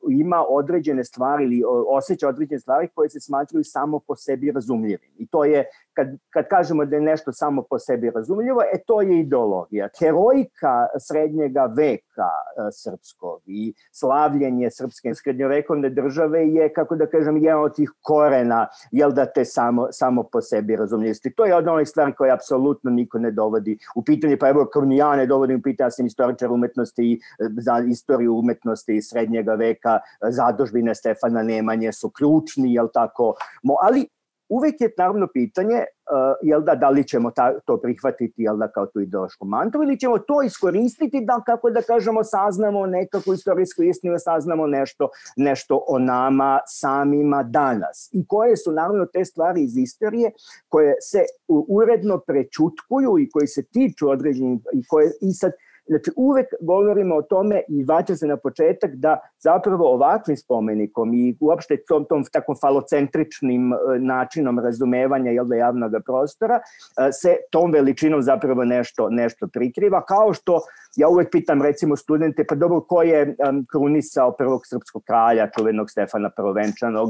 ima 0.10 0.46
određene 0.50 1.04
stvari 1.04 1.44
ili 1.44 1.64
osjeća 1.88 2.28
određene 2.28 2.60
stvari 2.60 2.88
koje 2.96 3.10
se 3.10 3.20
smatruju 3.20 3.64
samo 3.64 4.00
po 4.00 4.16
sebi 4.16 4.52
razumljivim. 4.52 5.12
I 5.18 5.28
to 5.28 5.46
je, 5.46 5.66
kad, 6.00 6.18
kad 6.30 6.48
kažemo 6.48 6.86
da 6.86 6.96
je 6.96 7.02
nešto 7.02 7.32
samo 7.32 7.64
po 7.70 7.80
sebi 7.80 8.12
razumljivo, 8.16 8.62
e 8.74 8.78
to 8.88 9.02
je 9.02 9.20
ideologija. 9.20 9.90
Herojka 10.00 10.88
srednjega 11.00 11.66
veka 11.78 12.30
e, 12.32 12.72
srpskog 12.72 13.42
i 13.46 13.74
slavljenje 13.92 14.70
srpske 14.72 15.16
srednjovekovne 15.16 15.90
države 15.90 16.48
je, 16.48 16.74
kako 16.74 16.96
da 16.96 17.06
kažem, 17.06 17.38
jedan 17.38 17.64
od 17.64 17.76
tih 17.76 17.92
korena, 18.02 18.68
jel 18.92 19.12
da 19.12 19.26
te 19.26 19.46
samo, 19.46 19.88
samo 19.92 20.24
po 20.24 20.42
sebi 20.42 20.76
razumljivosti. 20.76 21.34
To 21.34 21.46
je 21.46 21.56
od 21.56 21.68
onih 21.68 21.88
stvari 21.88 22.14
koje 22.14 22.32
apsolutno 22.32 22.92
niko 22.92 23.20
ne 23.20 23.32
dovodi 23.32 23.78
u 23.96 24.04
pitanje, 24.04 24.38
pa 24.38 24.50
evo 24.50 24.66
kao 24.66 24.86
ni 24.86 24.98
ja 24.98 25.16
ne 25.16 25.26
dovodim 25.26 25.60
u 25.60 25.62
pitanje, 25.62 25.86
ja 25.86 25.92
sam 25.92 26.06
istoričar 26.06 26.52
umetnosti 26.52 27.04
i 27.04 27.14
e, 27.14 27.50
za 27.58 27.84
istoriju 27.88 28.38
umetnosti 28.38 29.02
srednjega 29.02 29.54
veka, 29.54 30.00
zadužbine 30.22 30.96
Stefana 30.96 31.44
Nemanje 31.44 31.92
su 31.92 32.10
ključni, 32.10 32.74
jel 32.74 32.88
tako, 32.94 33.34
ali 33.82 34.08
uvek 34.50 34.82
je 34.82 34.94
naravno 34.98 35.28
pitanje 35.34 35.76
uh, 35.76 36.36
jel 36.42 36.62
da, 36.62 36.76
da 36.76 36.90
li 36.90 37.08
ćemo 37.08 37.32
ta, 37.32 37.60
to 37.66 37.78
prihvatiti 37.82 38.34
jel 38.44 38.58
da, 38.58 38.68
kao 38.72 38.86
tu 38.86 39.02
ideološku 39.02 39.46
mantru 39.46 39.84
ili 39.84 40.00
ćemo 40.00 40.20
to 40.20 40.42
iskoristiti 40.42 41.26
da, 41.26 41.42
kako 41.46 41.70
da 41.70 41.82
kažemo, 41.82 42.24
saznamo 42.24 42.86
nekako 42.86 43.34
istorijsku 43.34 43.84
istinu, 43.84 44.14
da 44.14 44.20
saznamo 44.20 44.68
nešto, 44.68 45.10
nešto 45.38 45.84
o 45.88 46.00
nama 46.00 46.60
samima 46.68 47.44
danas. 47.44 48.10
I 48.14 48.28
koje 48.28 48.58
su 48.58 48.72
naravno 48.72 49.06
te 49.06 49.26
stvari 49.26 49.64
iz 49.64 49.78
istorije 49.78 50.32
koje 50.68 50.96
se 51.02 51.24
uredno 51.48 52.20
prečutkuju 52.28 53.20
i 53.20 53.30
koji 53.30 53.48
se 53.48 53.64
tiču 53.64 54.10
određenih 54.10 54.60
i 54.74 54.84
koje 54.88 55.12
i 55.22 55.34
sad 55.34 55.52
Znači, 55.90 56.12
uvek 56.16 56.48
govorimo 56.62 57.16
o 57.16 57.22
tome 57.22 57.62
i 57.68 57.84
vraćam 57.84 58.16
se 58.16 58.28
na 58.28 58.38
početak 58.38 58.96
da 58.96 59.20
zapravo 59.40 59.94
ovakvim 59.94 60.38
spomenikom 60.38 61.14
i 61.14 61.38
uopšte 61.40 61.78
tom, 61.88 62.06
tom 62.06 62.24
takvom 62.24 62.58
falocentričnim 62.62 63.74
e, 63.74 63.78
načinom 64.00 64.60
razumevanja 64.60 65.32
jel 65.32 65.46
da, 65.46 65.56
javnog 65.56 65.92
prostora 66.06 66.56
e, 66.56 67.12
se 67.12 67.36
tom 67.52 67.72
veličinom 67.72 68.22
zapravo 68.22 68.66
nešto, 68.66 69.10
nešto 69.10 69.48
prikriva, 69.48 70.06
kao 70.06 70.34
što 70.34 70.62
ja 70.96 71.08
uvek 71.08 71.32
pitam 71.32 71.62
recimo 71.62 71.96
studente, 71.96 72.44
pa 72.50 72.56
dobro, 72.56 72.82
ko 72.82 73.02
je 73.02 73.36
krunisao 73.72 74.32
prvog 74.32 74.62
srpskog 74.66 75.04
kralja, 75.04 75.50
čuvenog 75.58 75.90
Stefana 75.90 76.30
Prvenčanog, 76.30 77.10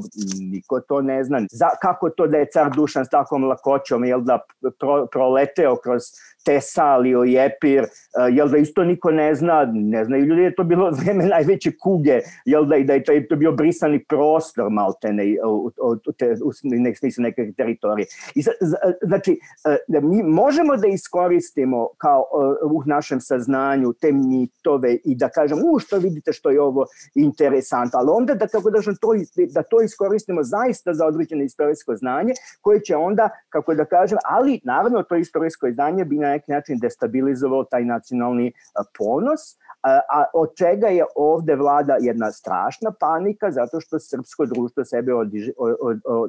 niko 0.52 0.80
to 0.80 1.02
ne 1.02 1.24
zna. 1.24 1.42
Za, 1.52 1.70
kako 1.82 2.10
to 2.10 2.28
da 2.28 2.38
je 2.38 2.50
car 2.54 2.72
Dušan 2.76 3.06
s 3.06 3.10
takvom 3.10 3.44
lakoćom, 3.44 4.06
jel 4.06 4.22
da 4.22 4.39
pro, 4.80 5.08
proleteo 5.12 5.76
kroz 5.76 6.02
Tesalio 6.45 7.23
i 7.25 7.36
Epir, 7.38 7.84
uh, 7.84 8.36
jel 8.36 8.49
da 8.49 8.58
isto 8.58 8.84
niko 8.84 9.12
ne 9.12 9.36
zna, 9.36 9.65
ne 9.73 10.06
znaju 10.06 10.25
ljudi 10.25 10.41
je 10.41 10.56
to 10.56 10.63
bilo 10.63 10.91
vreme 11.04 11.25
najveće 11.25 11.71
kuge, 11.82 12.19
jel 12.45 12.65
da, 12.65 12.80
da 12.80 12.93
je 12.93 13.04
to, 13.04 13.13
to 13.30 13.36
bio 13.36 13.52
brisani 13.52 14.04
prostor 14.06 14.69
maltene 14.69 15.23
u, 15.45 15.49
u, 15.49 15.71
u, 16.08 16.12
te, 16.17 16.32
u 16.32 16.52
nek 16.63 16.97
smislu 16.97 17.21
neke 17.21 17.52
teritorije. 17.58 18.08
I 18.36 18.41
znači, 19.02 19.39
e, 19.65 19.78
da 19.88 20.02
mi 20.02 20.23
možemo 20.23 20.78
da 20.78 20.88
iskoristimo 20.88 21.88
kao 21.97 22.23
e, 22.23 22.65
u 22.65 22.84
našem 22.86 23.21
saznanju 23.21 23.93
te 23.93 24.12
mitove 24.12 24.97
i 25.06 25.15
da 25.15 25.30
kažemo, 25.30 25.62
u 25.73 25.80
što 25.80 25.97
vidite 25.97 26.34
što 26.34 26.49
je 26.49 26.62
ovo 26.62 26.86
interesantno, 27.15 27.99
ali 27.99 28.10
onda 28.12 28.34
da 28.34 28.47
kako 28.47 28.69
da, 28.69 28.82
to, 28.82 29.13
da 29.54 29.63
to 29.63 29.82
iskoristimo 29.82 30.43
zaista 30.43 30.93
za 30.93 31.06
određeno 31.06 31.43
istorijsko 31.43 31.95
znanje 31.95 32.34
koje 32.62 32.82
će 32.82 32.95
onda, 32.95 33.30
kako 33.49 33.73
da 33.73 33.86
kažem, 33.86 34.17
ali 34.25 34.60
naravno 34.63 35.04
to 35.04 35.15
istorijsko 35.15 35.71
znanje 35.71 36.06
bi 36.06 36.17
na 36.17 36.29
neki 36.30 36.52
način 36.52 36.80
destabilizovao 36.80 37.63
taj 37.63 37.86
nacionalni 37.86 38.54
ponos, 38.98 39.42
a 39.84 40.24
od 40.34 40.50
čega 40.58 40.88
je 40.88 41.06
ovde 41.15 41.56
vlada 41.56 41.98
jedna 42.00 42.32
strašna 42.32 42.92
panika 43.00 43.52
zato 43.52 43.80
što 43.82 44.00
srpsko 44.00 44.46
društvo 44.46 44.86
sebe 44.86 45.12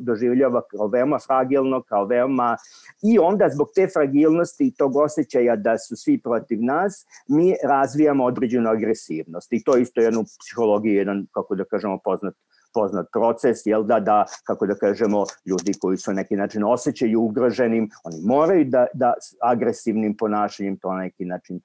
doživljava 0.00 0.62
kao 0.70 0.86
veoma 0.86 1.18
fragilno, 1.26 1.82
kao 1.82 2.04
veoma 2.04 2.56
i 3.02 3.18
onda 3.18 3.48
zbog 3.48 3.68
te 3.74 3.88
fragilnosti 3.92 4.66
i 4.66 4.74
tog 4.74 4.96
osjećaja 4.96 5.56
da 5.56 5.78
su 5.78 5.96
svi 5.96 6.20
protiv 6.22 6.58
nas, 6.62 7.06
mi 7.28 7.54
razvijamo 7.64 8.24
određenu 8.24 8.70
agresivnost. 8.70 9.52
I 9.52 9.64
to 9.64 9.76
isto 9.76 10.00
je 10.00 10.04
jednu 10.04 10.24
psihologiju, 10.40 10.94
jedan, 10.94 11.26
kako 11.34 11.54
da 11.54 11.64
kažemo, 11.64 11.98
poznat 12.04 12.34
poznat 12.74 13.06
proces, 13.12 13.66
jel 13.66 13.84
da, 13.84 14.00
da, 14.00 14.24
kako 14.46 14.66
da 14.66 14.74
kažemo, 14.74 15.24
ljudi 15.46 15.72
koji 15.80 15.96
su 15.96 16.10
na 16.10 16.14
neki 16.14 16.36
način 16.36 16.64
osjećaju 16.64 17.22
ugroženim, 17.22 17.90
oni 18.04 18.16
moraju 18.24 18.64
da, 18.64 18.86
da 18.94 19.14
agresivnim 19.42 20.16
ponašanjem 20.16 20.76
to 20.76 20.92
na 20.92 20.98
neki 20.98 21.24
način 21.24 21.60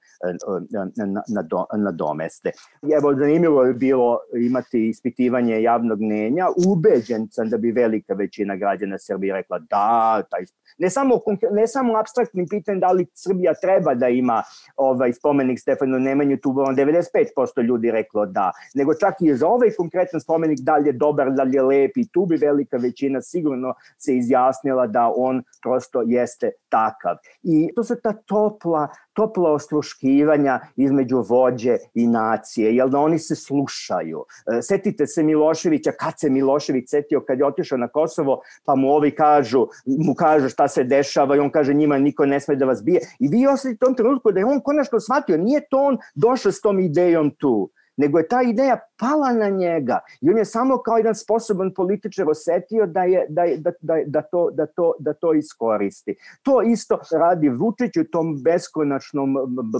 nadomeste. 1.78 2.50
Evo, 2.98 3.14
zanimljivo 3.14 3.64
je 3.64 3.74
bilo 3.74 4.18
imati 4.46 4.88
ispitivanje 4.88 5.62
javnog 5.62 6.00
mnenja, 6.00 6.46
ubeđen 6.66 7.28
sam 7.30 7.50
da 7.50 7.58
bi 7.58 7.72
velika 7.72 8.14
većina 8.14 8.56
građana 8.56 8.98
Srbije 8.98 9.34
rekla 9.34 9.58
da, 9.58 10.22
taj, 10.30 10.44
ne 10.78 10.90
samo, 10.90 11.20
ne 11.50 11.66
samo 11.66 11.98
abstraktnim 11.98 12.46
pitanjem 12.50 12.80
da 12.80 12.92
li 12.92 13.06
Srbija 13.14 13.54
treba 13.62 13.94
da 13.94 14.08
ima 14.08 14.42
ovaj 14.76 15.12
spomenik 15.12 15.60
Stefanu 15.60 15.98
Nemanju, 15.98 16.36
tu 16.42 16.50
95% 16.50 17.62
ljudi 17.62 17.90
reklo 17.90 18.26
da, 18.26 18.52
nego 18.74 18.94
čak 18.94 19.14
i 19.20 19.34
za 19.34 19.48
ovaj 19.48 19.70
konkretan 19.76 20.20
spomenik 20.20 20.58
da 20.60 20.76
dobar, 20.96 21.32
da 21.32 21.42
je 21.42 21.62
lep 21.62 21.96
i 21.96 22.08
tu 22.08 22.26
bi 22.26 22.36
velika 22.36 22.76
većina 22.76 23.22
sigurno 23.22 23.74
se 23.98 24.16
izjasnila 24.16 24.86
da 24.86 25.12
on 25.16 25.42
prosto 25.62 26.02
jeste 26.06 26.50
takav. 26.68 27.16
I 27.42 27.68
to 27.76 27.84
su 27.84 27.94
ta 28.02 28.12
topla, 28.12 28.88
topla 29.12 29.52
osluškivanja 29.52 30.60
između 30.76 31.24
vođe 31.28 31.76
i 31.94 32.06
nacije, 32.06 32.76
jel 32.76 32.88
da 32.88 32.98
oni 32.98 33.18
se 33.18 33.36
slušaju. 33.36 34.24
E, 34.58 34.62
setite 34.62 35.06
se 35.06 35.22
Miloševića, 35.22 35.92
kad 35.92 36.14
se 36.20 36.30
Milošević 36.30 36.90
setio 36.90 37.20
kad 37.20 37.38
je 37.38 37.46
otišao 37.46 37.78
na 37.78 37.88
Kosovo, 37.88 38.40
pa 38.64 38.74
mu 38.74 38.88
ovi 38.88 39.10
kažu, 39.10 39.66
mu 39.86 40.14
kažu 40.14 40.48
šta 40.48 40.68
se 40.68 40.84
dešava 40.84 41.36
i 41.36 41.38
on 41.38 41.50
kaže 41.50 41.74
njima 41.74 41.98
niko 41.98 42.26
ne 42.26 42.40
sme 42.40 42.56
da 42.56 42.64
vas 42.64 42.82
bije. 42.84 43.00
I 43.18 43.28
vi 43.28 43.46
osjetite 43.46 43.84
u 43.84 43.86
tom 43.86 43.94
trenutku 43.94 44.32
da 44.32 44.40
je 44.40 44.46
on 44.46 44.60
konačno 44.60 45.00
shvatio, 45.00 45.36
nije 45.36 45.60
to 45.70 45.78
on 45.78 45.98
došao 46.14 46.52
s 46.52 46.60
tom 46.60 46.80
idejom 46.80 47.30
tu, 47.30 47.70
nego 47.96 48.18
je 48.18 48.28
ta 48.28 48.42
ideja 48.42 48.78
pala 48.98 49.32
na 49.32 49.48
njega 49.48 49.98
i 50.20 50.30
on 50.30 50.38
je 50.38 50.44
samo 50.44 50.78
kao 50.78 50.96
jedan 50.96 51.14
sposoban 51.14 51.74
političar 51.74 52.30
osetio 52.30 52.86
da, 52.86 53.02
je, 53.02 53.26
da, 53.28 53.42
je, 53.42 53.56
da, 53.56 53.70
da, 53.80 53.94
da, 54.06 54.22
to, 54.22 54.50
da, 54.50 54.66
to, 54.66 54.92
da 54.98 55.12
to 55.12 55.34
iskoristi. 55.34 56.16
To 56.42 56.62
isto 56.62 56.98
radi 57.12 57.48
Vučić 57.48 57.96
u 57.96 58.04
tom 58.04 58.42
beskonačnom 58.42 59.36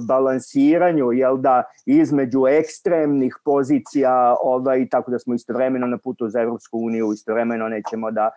balansiranju, 0.09 1.13
jel 1.13 1.37
da, 1.37 1.63
između 1.87 2.47
ekstremnih 2.47 3.37
pozicija, 3.45 4.37
ovaj, 4.43 4.89
tako 4.89 5.11
da 5.11 5.19
smo 5.19 5.35
istovremeno 5.35 5.87
na 5.87 5.99
putu 5.99 6.29
za 6.29 6.41
Evropsku 6.41 6.79
uniju, 6.79 7.13
istovremeno 7.13 7.69
nećemo 7.69 8.11
da, 8.11 8.31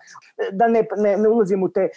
da 0.52 0.68
ne, 0.68 0.86
ne, 0.98 1.18
ne 1.18 1.30
ulazimo 1.30 1.66
u 1.66 1.70
te, 1.70 1.90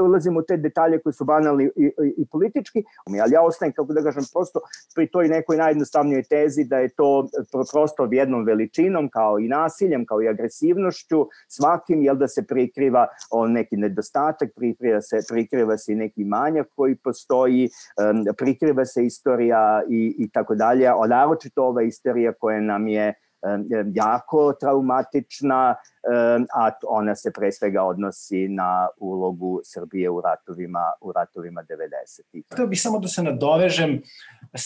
ulazimo 0.00 0.40
u 0.40 0.42
te 0.42 0.56
detalje 0.56 0.98
koji 0.98 1.12
su 1.12 1.24
banalni 1.24 1.64
i, 1.64 1.84
i, 1.84 2.14
i 2.16 2.26
politički, 2.26 2.84
ali 3.22 3.32
ja 3.32 3.42
ostajem, 3.42 3.72
kako 3.72 3.92
da 3.92 4.02
kažem, 4.02 4.24
prosto 4.32 4.60
pri 4.94 5.06
toj 5.06 5.28
nekoj 5.28 5.56
najjednostavnijoj 5.56 6.22
tezi 6.22 6.64
da 6.64 6.78
je 6.78 6.88
to 6.88 7.28
prosto 7.72 8.06
jednom 8.30 8.44
veličinom, 8.44 9.08
kao 9.08 9.38
i 9.38 9.48
nasiljem, 9.48 10.06
kao 10.06 10.22
i 10.22 10.28
agresivnošću, 10.28 11.26
svakim, 11.48 12.02
jel 12.02 12.16
da 12.16 12.28
se 12.28 12.46
prikriva 12.46 13.06
o 13.30 13.46
neki 13.46 13.76
nedostatak, 13.76 14.50
prikriva 14.56 15.00
se, 15.00 15.20
prikriva 15.28 15.78
se 15.78 15.92
i 15.92 15.96
neki 15.96 16.24
manjak 16.24 16.68
koji 16.76 16.96
postoji, 16.96 17.68
prikriva 18.38 18.84
se 18.84 19.04
istorija 19.04 19.82
i, 19.88 20.14
i 20.18 20.30
tako 20.30 20.54
dalje, 20.54 20.86
a 20.86 21.06
naročito 21.06 21.64
ova 21.64 21.82
istorija 21.82 22.32
koja 22.32 22.60
nam 22.60 22.88
je 22.88 23.14
jako 23.94 24.52
traumatična, 24.52 25.74
a 26.54 26.70
ona 26.88 27.14
se 27.14 27.32
pre 27.32 27.52
svega 27.52 27.82
odnosi 27.82 28.48
na 28.48 28.88
ulogu 28.98 29.60
Srbije 29.64 30.10
u 30.10 30.20
ratovima, 30.20 30.92
u 31.00 31.12
ratovima 31.12 31.62
90-ih. 31.62 32.44
Htio 32.52 32.66
bih 32.66 32.82
samo 32.82 32.98
da 32.98 33.08
se 33.08 33.22
nadovežem 33.22 34.02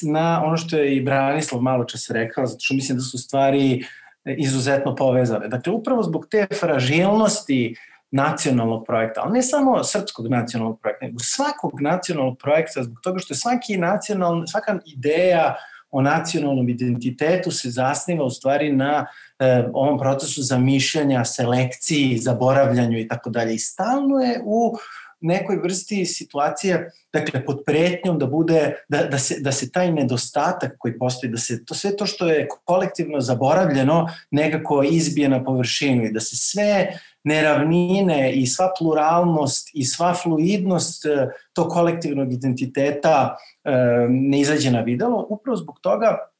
na 0.03 0.43
ono 0.45 0.57
što 0.57 0.77
je 0.77 0.97
i 0.97 1.03
Branislav 1.03 1.61
malo 1.63 1.85
čas 1.85 2.11
rekao, 2.11 2.47
zato 2.47 2.61
što 2.61 2.75
mislim 2.75 2.99
da 2.99 3.05
su 3.05 3.19
stvari 3.19 3.85
izuzetno 4.25 4.95
povezane. 4.95 5.49
Dakle, 5.49 5.73
upravo 5.73 6.03
zbog 6.03 6.27
te 6.31 6.47
fragilnosti 6.61 7.77
nacionalnog 8.11 8.87
projekta, 8.87 9.21
ali 9.25 9.33
ne 9.33 9.43
samo 9.43 9.85
srpskog 9.85 10.29
nacionalnog 10.29 10.81
projekta, 10.81 11.07
nego 11.07 11.19
svakog 11.19 11.81
nacionalnog 11.81 12.39
projekta, 12.39 12.83
zbog 12.83 13.01
toga 13.03 13.19
što 13.19 13.35
je 13.35 13.39
svaki 13.39 13.77
nacional, 13.77 14.47
svaka 14.47 14.79
ideja 14.87 15.57
o 15.91 16.01
nacionalnom 16.01 16.69
identitetu 16.69 17.51
se 17.51 17.71
zasniva 17.71 18.25
u 18.25 18.31
stvari 18.31 18.73
na 18.73 19.07
e, 19.39 19.69
ovom 19.73 19.99
procesu 19.99 20.43
zamišljanja, 20.43 21.25
selekciji, 21.25 22.19
zaboravljanju 22.19 22.99
i 22.99 23.09
tako 23.09 23.31
dalje. 23.31 23.55
I 23.55 23.59
stalno 23.59 24.19
je 24.19 24.41
u 24.45 24.77
nekoj 25.25 25.57
vrsti 25.63 26.05
situacije, 26.05 26.91
dakle, 27.13 27.45
pod 27.45 27.63
pretnjom 27.67 28.19
da 28.19 28.27
bude, 28.27 28.85
da, 28.89 29.03
da, 29.05 29.19
se, 29.19 29.41
da 29.41 29.53
se 29.53 29.73
taj 29.73 29.93
nedostatak 29.93 30.75
koji 30.79 30.99
postoji, 30.99 31.31
da 31.33 31.39
se 31.39 31.65
to 31.65 31.75
sve 31.75 31.97
to 31.97 32.07
što 32.07 32.29
je 32.29 32.49
kolektivno 32.65 33.21
zaboravljeno 33.21 34.07
nekako 34.31 34.83
izbije 34.83 35.29
na 35.29 35.45
površinu 35.45 36.05
i 36.05 36.13
da 36.13 36.21
se 36.21 36.37
sve 36.37 36.99
neravnine 37.25 38.33
i 38.33 38.47
sva 38.47 38.73
pluralnost 38.79 39.71
i 39.75 39.85
sva 39.85 40.15
fluidnost 40.15 41.07
e, 41.07 41.29
tog 41.53 41.69
kolektivnog 41.69 42.33
identiteta 42.33 43.37
e, 43.65 43.71
ne 44.09 44.41
izađe 44.41 44.71
na 44.71 44.81
videlo, 44.81 45.27
upravo 45.29 45.57
zbog 45.57 45.81
toga 45.81 46.34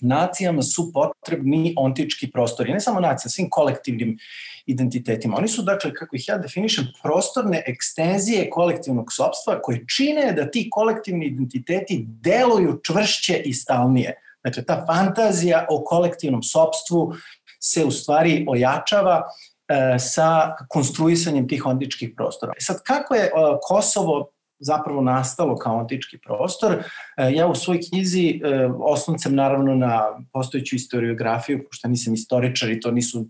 nacijama 0.00 0.62
su 0.62 0.92
potrebni 0.92 1.74
ontički 1.76 2.30
prostori, 2.30 2.72
ne 2.72 2.80
samo 2.80 3.00
nacija, 3.00 3.30
svim 3.30 3.50
kolektivnim 3.50 4.18
identitetima. 4.66 5.36
Oni 5.36 5.48
su, 5.48 5.62
dakle, 5.62 5.94
kako 5.94 6.16
ih 6.16 6.28
ja 6.28 6.38
definišem, 6.38 6.86
prostorne 7.02 7.62
ekstenzije 7.66 8.50
kolektivnog 8.50 9.12
sobstva 9.12 9.62
koje 9.62 9.84
čine 9.96 10.32
da 10.32 10.50
ti 10.50 10.68
kolektivni 10.70 11.26
identiteti 11.26 12.04
deluju 12.06 12.80
čvršće 12.84 13.42
i 13.44 13.52
stalnije. 13.54 14.14
Dakle, 14.44 14.64
ta 14.64 14.84
fantazija 14.86 15.66
o 15.70 15.84
kolektivnom 15.84 16.42
sobstvu 16.42 17.14
se 17.60 17.84
u 17.84 17.90
stvari 17.90 18.44
ojačava 18.48 19.22
e, 19.22 19.98
sa 19.98 20.56
konstruisanjem 20.68 21.48
tih 21.48 21.66
ontičkih 21.66 22.12
prostora. 22.16 22.52
E 22.56 22.60
sad, 22.60 22.82
kako 22.82 23.14
je 23.14 23.24
e, 23.24 23.30
Kosovo 23.62 24.30
zapravo 24.60 25.00
nastalo 25.00 25.56
kao 25.56 25.78
antički 25.78 26.18
prostor. 26.18 26.72
E, 26.72 27.32
ja 27.32 27.46
u 27.46 27.54
svojoj 27.54 27.80
knjizi 27.90 28.40
e, 28.44 28.66
osnovcem 28.78 29.34
naravno 29.34 29.74
na 29.74 30.02
postojeću 30.32 30.74
historiografiju, 30.74 31.64
pošto 31.66 31.88
nisam 31.88 32.14
istoričar 32.14 32.70
i 32.70 32.80
to 32.80 32.90
nisu 32.90 33.26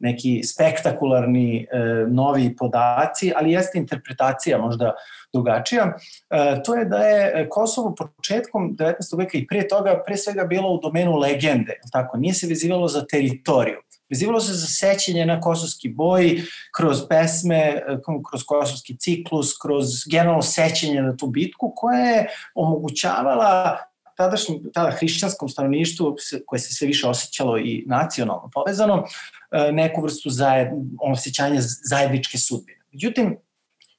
neki 0.00 0.42
spektakularni 0.42 1.66
e, 1.72 1.78
novi 2.08 2.56
podaci, 2.56 3.32
ali 3.36 3.52
jeste 3.52 3.78
interpretacija 3.78 4.58
možda 4.58 4.94
drugačija. 5.32 5.92
E, 6.30 6.62
to 6.64 6.74
je 6.74 6.84
da 6.84 6.98
je 6.98 7.48
Kosovo 7.48 7.94
početkom 8.16 8.76
19. 8.76 9.18
veka 9.18 9.38
i 9.38 9.46
prije 9.46 9.68
toga 9.68 10.02
pre 10.06 10.16
svega 10.16 10.44
bilo 10.44 10.72
u 10.72 10.80
domenu 10.80 11.16
legende, 11.16 11.80
tako, 11.92 12.16
nije 12.16 12.34
se 12.34 12.46
vezivalo 12.46 12.88
za 12.88 13.06
teritoriju. 13.06 13.78
Vezivalo 14.10 14.40
se 14.40 14.52
za 14.52 14.66
sećanje 14.66 15.26
na 15.26 15.40
kosovski 15.40 15.88
boj, 15.88 16.42
kroz 16.76 16.98
pesme, 17.08 17.82
kroz 18.30 18.42
kosovski 18.46 18.96
ciklus, 18.96 19.58
kroz 19.62 19.86
generalno 20.10 20.42
sećanje 20.42 21.02
na 21.02 21.16
tu 21.16 21.26
bitku 21.26 21.72
koja 21.76 21.98
je 21.98 22.26
omogućavala 22.54 23.78
tadašnjem, 24.16 24.58
tada 24.74 24.90
hrišćanskom 24.90 25.48
stanovništvu 25.48 26.16
koje 26.46 26.60
se 26.60 26.74
sve 26.74 26.86
više 26.86 27.08
osjećalo 27.08 27.58
i 27.58 27.84
nacionalno 27.86 28.50
povezano, 28.54 29.04
e, 29.50 29.72
neku 29.72 30.02
vrstu 30.02 30.30
zajed, 30.30 30.68
osjećanja 31.00 31.60
zajedničke 31.90 32.38
sudbine. 32.38 32.80
Međutim, 32.92 33.36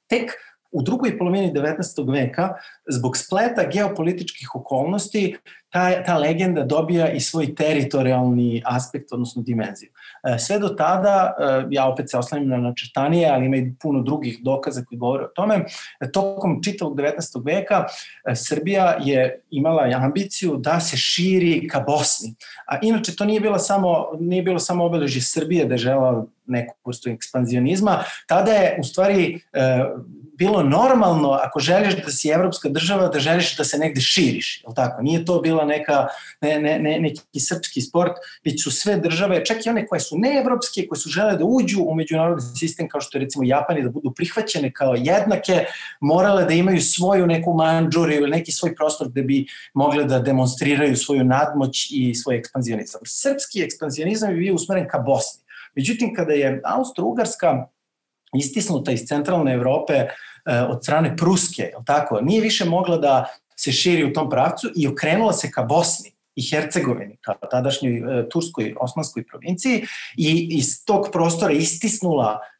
tek 0.06 0.30
u 0.72 0.82
drugoj 0.82 1.18
polovini 1.18 1.52
19. 1.52 2.12
veka 2.12 2.54
zbog 2.88 3.16
spleta 3.16 3.68
geopolitičkih 3.72 4.54
okolnosti 4.54 5.36
ta, 5.72 6.02
ta 6.04 6.18
legenda 6.18 6.64
dobija 6.64 7.10
i 7.12 7.20
svoj 7.20 7.54
teritorijalni 7.54 8.62
aspekt, 8.64 9.12
odnosno 9.12 9.42
dimenziju. 9.42 9.90
E, 10.24 10.38
sve 10.38 10.58
do 10.58 10.68
tada, 10.68 11.34
e, 11.38 11.64
ja 11.70 11.88
opet 11.88 12.10
se 12.10 12.18
oslanjam 12.18 12.48
na 12.48 12.56
načrtanije, 12.56 13.30
ali 13.30 13.46
ima 13.46 13.56
i 13.56 13.74
puno 13.80 14.02
drugih 14.02 14.38
dokaza 14.42 14.84
koji 14.84 14.98
govore 14.98 15.24
o 15.24 15.28
tome, 15.28 15.64
e, 16.00 16.10
tokom 16.12 16.62
čitavog 16.62 16.96
19. 16.96 17.42
veka 17.44 17.84
Srbija 18.34 18.98
je 19.00 19.40
imala 19.50 19.90
ambiciju 19.96 20.56
da 20.56 20.80
se 20.80 20.96
širi 20.96 21.68
ka 21.68 21.80
Bosni. 21.80 22.34
A 22.66 22.78
inače 22.82 23.16
to 23.16 23.24
nije 23.24 23.40
bilo 23.40 23.58
samo, 23.58 24.06
nije 24.20 24.42
bilo 24.42 24.58
samo 24.58 24.84
obeležje 24.84 25.22
Srbije 25.22 25.64
da 25.64 25.74
je 25.74 25.78
žela 25.78 26.26
neku 26.46 26.74
vrstu 26.86 27.10
ekspanzionizma, 27.10 27.98
tada 28.26 28.52
je 28.52 28.76
u 28.80 28.84
stvari 28.84 29.40
bilo 30.42 30.62
normalno 30.62 31.30
ako 31.30 31.60
želiš 31.60 31.94
da 32.04 32.10
si 32.10 32.28
evropska 32.28 32.68
država, 32.68 33.08
da 33.08 33.20
želiš 33.20 33.56
da 33.56 33.64
se 33.64 33.78
negde 33.78 34.00
širiš, 34.00 34.64
je 34.68 34.74
tako? 34.76 35.02
Nije 35.02 35.24
to 35.24 35.40
bila 35.40 35.64
neka, 35.64 36.06
ne, 36.40 36.58
ne, 36.60 36.78
ne, 36.78 36.98
neki 37.00 37.40
srpski 37.40 37.80
sport, 37.80 38.12
već 38.44 38.64
su 38.64 38.70
sve 38.70 38.96
države, 38.96 39.44
čak 39.44 39.66
i 39.66 39.70
one 39.70 39.86
koje 39.86 40.00
su 40.00 40.18
neevropske, 40.18 40.86
koje 40.88 40.98
su 40.98 41.08
žele 41.08 41.36
da 41.38 41.44
uđu 41.44 41.82
u 41.86 41.94
međunarodni 41.94 42.56
sistem, 42.58 42.88
kao 42.88 43.00
što 43.00 43.18
je 43.18 43.24
recimo 43.24 43.44
Japani, 43.44 43.82
da 43.82 43.90
budu 43.90 44.12
prihvaćene 44.16 44.72
kao 44.72 44.94
jednake, 44.94 45.64
morale 46.00 46.44
da 46.44 46.54
imaju 46.54 46.80
svoju 46.80 47.26
neku 47.26 47.54
manđuru 47.54 48.12
ili 48.12 48.30
neki 48.30 48.52
svoj 48.52 48.74
prostor 48.74 49.08
gde 49.08 49.22
bi 49.22 49.46
mogle 49.74 50.04
da 50.04 50.18
demonstriraju 50.18 50.96
svoju 50.96 51.24
nadmoć 51.24 51.88
i 51.90 52.14
svoj 52.14 52.36
ekspanzionizam. 52.36 53.00
Srpski 53.06 53.62
ekspanzionizam 53.62 54.30
je 54.30 54.36
bio 54.36 54.54
usmeren 54.54 54.88
ka 54.88 54.98
Bosni. 54.98 55.42
Međutim, 55.76 56.14
kada 56.14 56.32
je 56.32 56.60
Austro-Ugarska 56.64 57.66
istisnuta 58.34 58.92
iz 58.92 59.00
centralne 59.06 59.54
Evrope 59.54 60.06
od 60.68 60.82
strane 60.82 61.16
Pruske, 61.16 61.62
je 61.62 61.74
tako? 61.86 62.20
Nije 62.20 62.40
više 62.40 62.64
mogla 62.64 62.96
da 62.96 63.26
se 63.56 63.72
širi 63.72 64.04
u 64.04 64.12
tom 64.12 64.30
pravcu 64.30 64.70
i 64.76 64.88
okrenula 64.88 65.32
se 65.32 65.50
ka 65.50 65.62
Bosni 65.62 66.10
i 66.34 66.42
Hercegovini, 66.50 67.16
kao 67.20 67.34
tadašnjoj 67.50 67.96
e, 67.96 68.28
Turskoj 68.28 68.74
osmanskoj 68.80 69.24
provinciji 69.26 69.84
i 70.16 70.48
iz 70.50 70.84
tog 70.84 71.08
prostora 71.12 71.52
istisnula 71.52 72.38
e, 72.40 72.51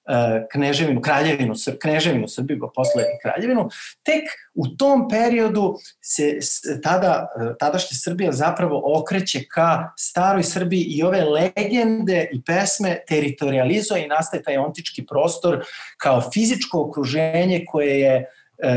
kneževinu, 0.52 1.00
kraljevinu, 1.00 1.54
kneževinu 1.82 2.28
Srbiju, 2.28 2.58
pa 2.60 2.68
posle 2.74 3.04
kraljevinu, 3.22 3.68
tek 4.02 4.24
u 4.54 4.68
tom 4.68 5.08
periodu 5.08 5.74
se 6.00 6.38
tada, 6.82 7.28
e, 7.40 7.54
tadašnja 7.58 7.96
Srbija 8.04 8.32
zapravo 8.32 8.82
okreće 9.00 9.44
ka 9.48 9.92
staroj 9.96 10.42
Srbiji 10.42 10.82
i 10.82 11.02
ove 11.02 11.24
legende 11.24 12.28
i 12.32 12.42
pesme 12.44 12.98
teritorializuje 13.08 14.04
i 14.04 14.08
nastaje 14.08 14.42
taj 14.42 14.56
ontički 14.56 15.06
prostor 15.06 15.64
kao 15.96 16.20
fizičko 16.32 16.80
okruženje 16.80 17.64
koje 17.68 18.00
je 18.00 18.30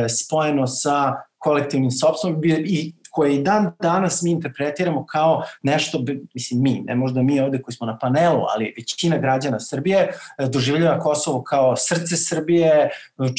spojeno 0.09 0.67
sa 0.67 1.13
kolektivnim 1.37 1.91
sobstvom 1.91 2.41
i 2.65 2.93
koje 3.15 3.35
i 3.35 3.43
dan 3.43 3.71
danas 3.81 4.21
mi 4.21 4.31
interpretiramo 4.31 5.05
kao 5.05 5.43
nešto, 5.63 6.03
mislim 6.33 6.61
mi, 6.61 6.81
ne 6.85 6.95
možda 6.95 7.21
mi 7.21 7.39
ovde 7.39 7.61
koji 7.61 7.75
smo 7.75 7.87
na 7.87 7.97
panelu, 7.97 8.41
ali 8.55 8.73
većina 8.77 9.17
građana 9.17 9.59
Srbije 9.59 9.97
e, 9.99 10.47
doživljava 10.47 10.99
Kosovo 10.99 11.43
kao 11.43 11.75
srce 11.75 12.15
Srbije, 12.15 12.89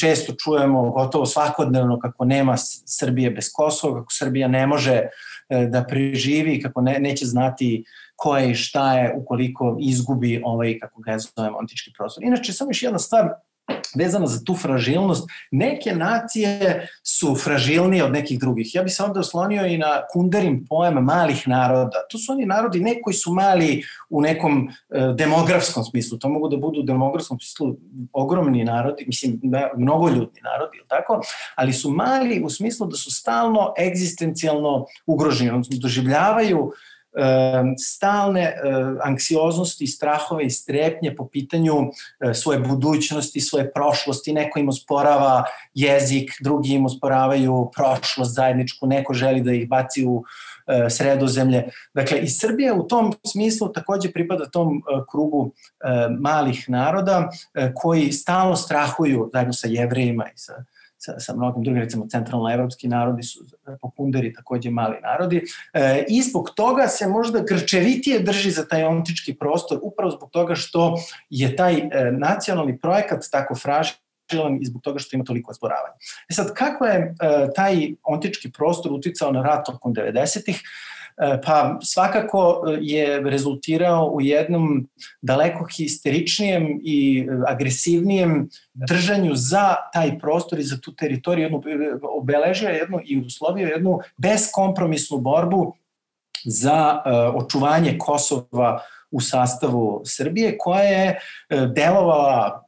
često 0.01 0.33
čujemo 0.45 0.91
gotovo 0.91 1.27
svakodnevno 1.27 1.99
kako 1.99 2.25
nema 2.25 2.55
Srbije 2.87 3.31
bez 3.31 3.51
Kosova, 3.53 4.01
kako 4.01 4.13
Srbija 4.13 4.49
ne 4.49 4.67
može 4.67 4.95
e, 5.49 5.67
da 5.67 5.85
preživi, 5.85 6.63
kako 6.63 6.81
ne, 6.81 6.99
neće 6.99 7.27
znati 7.27 7.85
ko 8.17 8.37
je 8.37 8.51
i 8.51 8.55
šta 8.55 8.99
je 8.99 9.15
ukoliko 9.17 9.77
izgubi 9.81 10.43
ovaj, 10.45 10.79
kako 10.79 11.01
ga 11.01 11.19
zovemo, 11.19 11.59
antički 11.59 11.91
prostor. 11.99 12.25
Inače, 12.25 12.53
samo 12.53 12.71
još 12.71 12.83
jedna 12.83 12.99
stvar, 12.99 13.29
vezano 13.97 14.27
za 14.27 14.45
tu 14.45 14.55
fražilnost, 14.55 15.29
neke 15.51 15.95
nacije 15.95 16.89
su 17.03 17.35
fražilnije 17.35 18.05
od 18.05 18.13
nekih 18.13 18.39
drugih. 18.39 18.75
Ja 18.75 18.83
bih 18.83 18.95
se 18.95 19.03
onda 19.03 19.21
oslonio 19.21 19.67
i 19.67 19.79
na 19.79 20.03
Kunderin 20.13 20.67
pojem 20.69 20.95
malih 20.95 21.49
naroda. 21.49 22.07
To 22.11 22.19
su 22.19 22.33
oni 22.33 22.47
narodi 22.47 22.81
ne 22.81 23.03
koji 23.03 23.15
su 23.15 23.33
mali 23.33 23.83
u 24.11 24.21
nekom 24.21 24.69
e, 24.91 25.13
demografskom 25.15 25.85
smislu, 25.85 26.19
to 26.19 26.29
mogu 26.29 26.49
da 26.49 26.57
budu 26.57 26.81
u 26.81 26.83
demografskom 26.83 27.39
smislu 27.41 27.77
ogromni 28.13 28.65
narodi, 28.65 29.05
mislim, 29.07 29.41
da, 29.43 29.71
mnogoljudni 29.77 30.41
narodi, 30.43 30.79
tako? 30.89 31.21
ali 31.55 31.73
su 31.73 31.91
mali 31.91 32.43
u 32.45 32.51
smislu 32.51 32.87
da 32.87 32.97
su 32.97 33.11
stalno 33.11 33.75
egzistencijalno 33.79 34.87
ugroženi, 35.07 35.51
odnosno 35.51 35.77
doživljavaju 35.79 36.73
stalne 37.79 38.55
anksioznosti, 39.03 39.87
strahove 39.87 40.45
i 40.45 40.51
strepnje 40.51 41.15
po 41.17 41.29
pitanju 41.29 41.75
svoje 42.35 42.59
budućnosti, 42.59 43.41
svoje 43.41 43.73
prošlosti. 43.73 44.33
Neko 44.33 44.59
im 44.59 44.69
osporava 44.69 45.45
jezik, 45.75 46.31
drugi 46.43 46.75
im 46.75 46.87
osporavaju 46.87 47.71
prošlost 47.77 48.35
zajedničku, 48.35 48.87
neko 48.87 49.15
želi 49.15 49.41
da 49.41 49.53
ih 49.53 49.69
baci 49.69 50.07
u 50.07 50.25
sredozemlje. 50.91 51.69
Dakle, 51.95 52.19
i 52.19 52.29
Srbija 52.29 52.75
u 52.75 52.83
tom 52.83 53.15
smislu 53.27 53.73
takođe 53.73 54.13
pripada 54.13 54.47
tom 54.47 54.83
krugu 55.11 55.51
malih 56.21 56.65
naroda 56.69 57.29
koji 57.75 58.13
stalno 58.13 58.57
strahuju 58.57 59.31
zajedno 59.33 59.53
sa 59.53 59.69
jevrejima 59.69 60.25
i 60.25 60.39
sa 60.39 60.53
sa, 61.07 61.19
sa 61.19 61.35
mnogim 61.37 61.63
drugim, 61.63 61.83
recimo 61.83 62.07
centralno-evropski 62.09 62.89
narodi 62.89 63.23
su 63.23 63.45
pokunderi 63.81 64.33
takođe 64.33 64.71
mali 64.71 64.97
narodi 65.03 65.43
e, 65.73 66.05
i 66.09 66.23
zbog 66.23 66.51
toga 66.57 66.89
se 66.89 67.09
možda 67.09 67.41
grčevitije 67.41 68.21
drži 68.21 68.51
za 68.51 68.67
taj 68.69 68.85
ontički 68.85 69.35
prostor, 69.35 69.79
upravo 69.83 70.11
zbog 70.11 70.31
toga 70.31 70.55
što 70.55 70.95
je 71.31 71.57
taj 71.57 71.75
e, 71.75 71.89
nacionalni 72.13 72.79
projekat 72.79 73.25
tako 73.31 73.55
fražilan 73.55 74.59
i 74.61 74.67
zbog 74.67 74.83
toga 74.83 74.99
što 74.99 75.17
ima 75.17 75.25
toliko 75.25 75.51
osporavanja. 75.51 75.95
E 76.31 76.35
sad, 76.35 76.55
kako 76.55 76.87
je 76.87 76.97
e, 76.97 77.15
taj 77.55 77.93
ontički 78.03 78.53
prostor 78.53 78.93
uticao 78.93 79.33
na 79.33 79.43
rat 79.43 79.67
tokom 79.67 79.95
90-ih? 79.95 80.63
E, 81.19 81.41
pa 81.45 81.79
svakako 81.83 82.65
e, 82.69 82.79
je 82.81 83.21
rezultirao 83.21 84.07
u 84.07 84.21
jednom 84.21 84.89
daleko 85.23 85.67
histeričnijem 85.77 86.81
i 86.83 87.29
agresivnijem 87.47 88.49
držanju 88.75 89.31
za 89.35 89.75
taj 89.93 90.19
prostor 90.19 90.59
i 90.59 90.63
za 90.63 90.79
tu 90.81 90.95
teritoriju, 90.95 91.63
obeležio 92.03 92.69
jednu 92.69 93.01
i 93.05 93.21
uslovio 93.27 93.69
jednu 93.69 93.99
beskompromisnu 94.17 95.19
borbu 95.19 95.75
za 96.45 97.03
očuvanje 97.35 97.99
Kosova 97.99 98.81
u 99.11 99.21
sastavu 99.21 100.03
Srbije, 100.05 100.59
koja 100.59 100.83
je 100.83 101.19
delovala 101.75 102.66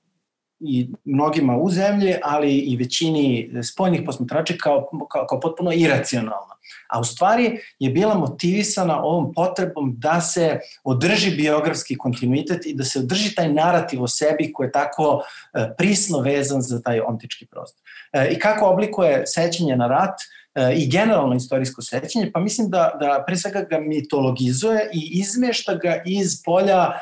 i 0.61 0.91
mnogima 1.05 1.57
u 1.57 1.71
zemlji, 1.71 2.15
ali 2.23 2.59
i 2.59 2.77
većini 2.77 3.51
spoljnih 3.63 4.03
posmatrača 4.07 4.55
kao, 4.63 4.89
kao, 5.11 5.27
kao 5.27 5.41
potpuno 5.41 5.73
iracionalna. 5.73 6.59
A 6.89 7.01
u 7.01 7.05
stvari 7.05 7.61
je 7.79 7.91
bila 7.91 8.15
motivisana 8.15 9.03
ovom 9.03 9.33
potrebom 9.35 9.95
da 9.97 10.21
se 10.21 10.59
održi 10.85 11.37
biografski 11.37 11.97
kontinuitet 11.97 12.67
i 12.67 12.75
da 12.75 12.85
se 12.85 12.99
održi 12.99 13.35
taj 13.35 13.53
narativ 13.53 14.03
o 14.03 14.09
sebi 14.09 14.53
koji 14.53 14.67
je 14.67 14.73
tako 14.73 15.23
e, 15.55 15.69
prisno 15.79 16.21
vezan 16.21 16.63
za 16.63 16.83
taj 16.83 17.01
ontički 17.01 17.47
prostor. 17.47 17.83
E, 18.13 18.29
I 18.33 18.39
kako 18.39 18.67
oblikuje 18.67 19.23
sećanje 19.27 19.77
na 19.77 19.89
rat, 19.89 20.21
e, 20.55 20.75
i 20.75 20.91
generalno 20.91 21.35
istorijsko 21.35 21.83
sećanje, 21.83 22.31
pa 22.35 22.41
mislim 22.41 22.71
da, 22.71 22.97
da 23.01 23.25
pre 23.27 23.37
svega 23.37 23.63
ga 23.63 23.79
mitologizuje 23.79 24.91
i 24.95 25.21
izmešta 25.21 25.75
ga 25.75 26.03
iz 26.07 26.43
polja 26.45 26.93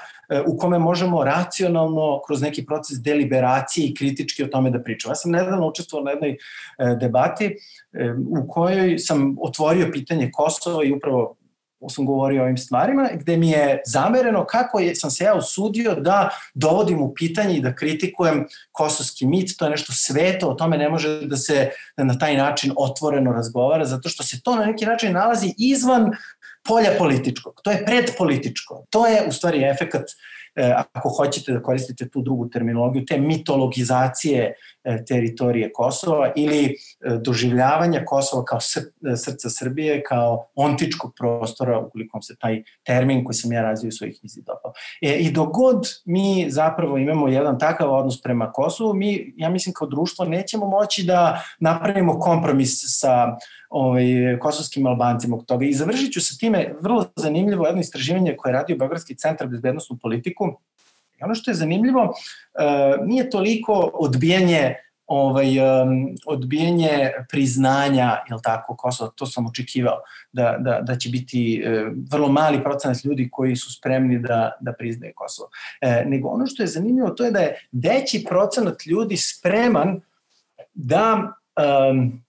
u 0.47 0.57
kome 0.59 0.79
možemo 0.79 1.25
racionalno 1.25 2.21
kroz 2.27 2.43
neki 2.43 2.67
proces 2.67 2.99
deliberacije 3.03 3.87
i 3.87 3.95
kritički 3.95 4.45
o 4.45 4.47
tome 4.47 4.71
da 4.71 4.83
pričamo. 4.83 5.11
Ja 5.13 5.17
sam 5.17 5.31
nedavno 5.31 5.69
učestvovao 5.69 6.05
na 6.05 6.11
jednoj 6.11 6.37
debati 7.01 7.57
u 8.29 8.49
kojoj 8.49 8.99
sam 8.99 9.37
otvorio 9.41 9.91
pitanje 9.93 10.31
Kosova 10.33 10.85
i 10.85 10.93
upravo 10.93 11.37
sam 11.91 12.07
govorio 12.07 12.43
o 12.43 12.45
ovim 12.45 12.57
stvarima, 12.57 13.09
gde 13.15 13.37
mi 13.37 13.51
je 13.51 13.83
zamereno 13.87 14.45
kako 14.45 14.79
je, 14.79 14.95
sam 14.95 15.11
se 15.11 15.25
ja 15.25 15.35
usudio 15.35 15.95
da 15.95 16.31
dovodim 16.55 17.03
u 17.03 17.15
pitanje 17.15 17.57
i 17.57 17.61
da 17.61 17.75
kritikujem 17.75 18.47
kosovski 18.73 19.27
mit, 19.27 19.57
to 19.59 19.65
je 19.65 19.71
nešto 19.71 19.93
sveto, 19.93 20.49
o 20.49 20.55
tome 20.55 20.79
ne 20.79 20.89
može 20.89 21.21
da 21.21 21.37
se 21.37 21.71
na 21.97 22.19
taj 22.19 22.37
način 22.37 22.73
otvoreno 22.77 23.33
razgovara, 23.33 23.85
zato 23.85 24.09
što 24.09 24.23
se 24.23 24.41
to 24.43 24.57
na 24.57 24.65
neki 24.65 24.87
način 24.87 25.13
nalazi 25.13 25.55
izvan 25.59 26.11
polja 26.69 26.91
političkog, 26.99 27.61
to 27.65 27.71
je 27.71 27.85
predpolitičko, 27.85 28.87
to 28.91 29.07
je 29.07 29.23
u 29.29 29.33
stvari 29.33 29.65
efekat 29.65 30.05
ako 30.93 31.09
hoćete 31.09 31.53
da 31.53 31.63
koristite 31.63 32.09
tu 32.09 32.23
drugu 32.23 32.49
terminologiju, 32.49 33.05
te 33.05 33.19
mitologizacije 33.19 34.55
e, 34.85 35.05
teritorije 35.05 35.73
Kosova 35.73 36.33
ili 36.37 36.65
e, 36.65 36.75
doživljavanja 37.25 38.05
Kosova 38.05 38.45
kao 38.45 38.61
srca 39.17 39.51
Srbije, 39.51 40.03
kao 40.03 40.47
ontičkog 40.55 41.13
prostora, 41.19 41.79
ukoliko 41.79 42.23
se 42.23 42.37
taj 42.37 42.63
termin 42.87 43.25
koji 43.25 43.35
sam 43.35 43.53
ja 43.53 43.63
razvio 43.63 43.93
svojih 43.93 44.17
knjizi 44.21 44.43
dopao. 44.43 44.73
E, 45.03 45.17
I 45.17 45.31
dogod 45.31 45.87
mi 46.05 46.47
zapravo 46.49 46.99
imamo 46.99 47.29
jedan 47.29 47.59
takav 47.59 47.95
odnos 47.95 48.23
prema 48.23 48.53
Kosovu, 48.53 48.95
mi, 48.95 49.35
ja 49.37 49.49
mislim, 49.49 49.73
kao 49.73 49.89
društvo 49.89 50.25
nećemo 50.25 50.67
moći 50.67 51.03
da 51.03 51.43
napravimo 51.61 52.19
kompromis 52.19 52.83
sa 52.87 53.37
ovaj, 53.71 54.05
kosovskim 54.41 54.87
albancima 54.87 55.37
od 55.37 55.47
toga. 55.47 55.65
I 55.67 55.73
završit 55.73 56.13
ću 56.13 56.21
sa 56.21 56.35
time 56.41 56.75
vrlo 56.81 57.05
zanimljivo 57.17 57.67
jedno 57.67 57.81
istraživanje 57.81 58.37
koje 58.37 58.51
je 58.51 58.55
radio 58.55 58.77
Beogradski 58.77 59.17
centar 59.17 59.47
bezbednostnu 59.49 59.99
politiku. 60.03 60.46
I 61.21 61.25
ono 61.25 61.35
što 61.35 61.51
je 61.51 61.55
zanimljivo, 61.55 62.03
uh, 62.03 63.07
nije 63.07 63.31
toliko 63.31 63.91
odbijanje 63.95 64.75
ovaj, 65.07 65.59
um, 65.59 66.17
priznanja, 67.29 68.17
jel 68.29 68.39
tako, 68.43 68.77
Kosova, 68.77 69.11
to 69.15 69.27
sam 69.27 69.47
očekivao, 69.47 70.01
da, 70.33 70.57
da, 70.59 70.81
da 70.83 70.97
će 70.97 71.09
biti 71.09 71.63
e, 71.65 71.85
vrlo 72.11 72.29
mali 72.29 72.63
procenat 72.65 73.05
ljudi 73.05 73.29
koji 73.33 73.57
su 73.57 73.75
spremni 73.75 74.19
da, 74.19 74.53
da 74.61 74.73
priznaje 74.73 75.13
Kosovo. 75.13 75.49
E, 75.81 76.05
nego 76.07 76.29
ono 76.29 76.47
što 76.47 76.63
je 76.63 76.67
zanimljivo, 76.67 77.11
to 77.11 77.25
je 77.25 77.31
da 77.31 77.39
je 77.39 77.69
veći 77.73 78.25
procenat 78.29 78.87
ljudi 78.87 79.17
spreman 79.17 80.01
da 80.75 81.33
um, 81.91 82.25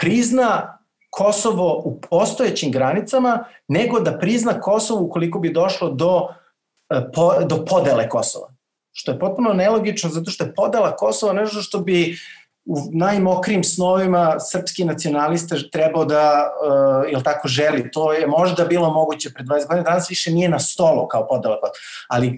prizna 0.00 0.78
Kosovo 1.10 1.82
u 1.84 2.00
postojećim 2.00 2.72
granicama, 2.72 3.44
nego 3.68 4.00
da 4.00 4.18
prizna 4.18 4.60
Kosovo 4.60 5.02
ukoliko 5.02 5.38
bi 5.38 5.52
došlo 5.52 5.90
do, 5.90 6.28
po, 7.14 7.34
do 7.44 7.64
podele 7.64 8.08
Kosova 8.08 8.54
što 8.92 9.12
je 9.12 9.18
potpuno 9.18 9.52
nelogično 9.52 10.10
zato 10.10 10.30
što 10.30 10.44
je 10.44 10.54
podela 10.54 10.96
Kosova 10.96 11.32
nešto 11.32 11.62
što 11.62 11.78
bi 11.78 12.16
u 12.64 12.76
najmokrim 12.92 13.64
snovima 13.64 14.40
srpski 14.40 14.84
nacionalista 14.84 15.56
trebao 15.72 16.04
da, 16.04 16.52
uh, 17.04 17.12
jel 17.12 17.22
tako, 17.22 17.48
želi. 17.48 17.90
To 17.90 18.12
je 18.12 18.26
možda 18.26 18.64
bilo 18.64 18.90
moguće 18.90 19.30
pre 19.34 19.44
20 19.44 19.66
godina, 19.66 19.82
danas 19.82 20.10
više 20.10 20.30
nije 20.30 20.48
na 20.48 20.58
stolu 20.58 21.08
kao 21.08 21.26
podela 21.26 21.60
Kosova. 21.60 21.78
Ali 22.08 22.28
uh, 22.28 22.34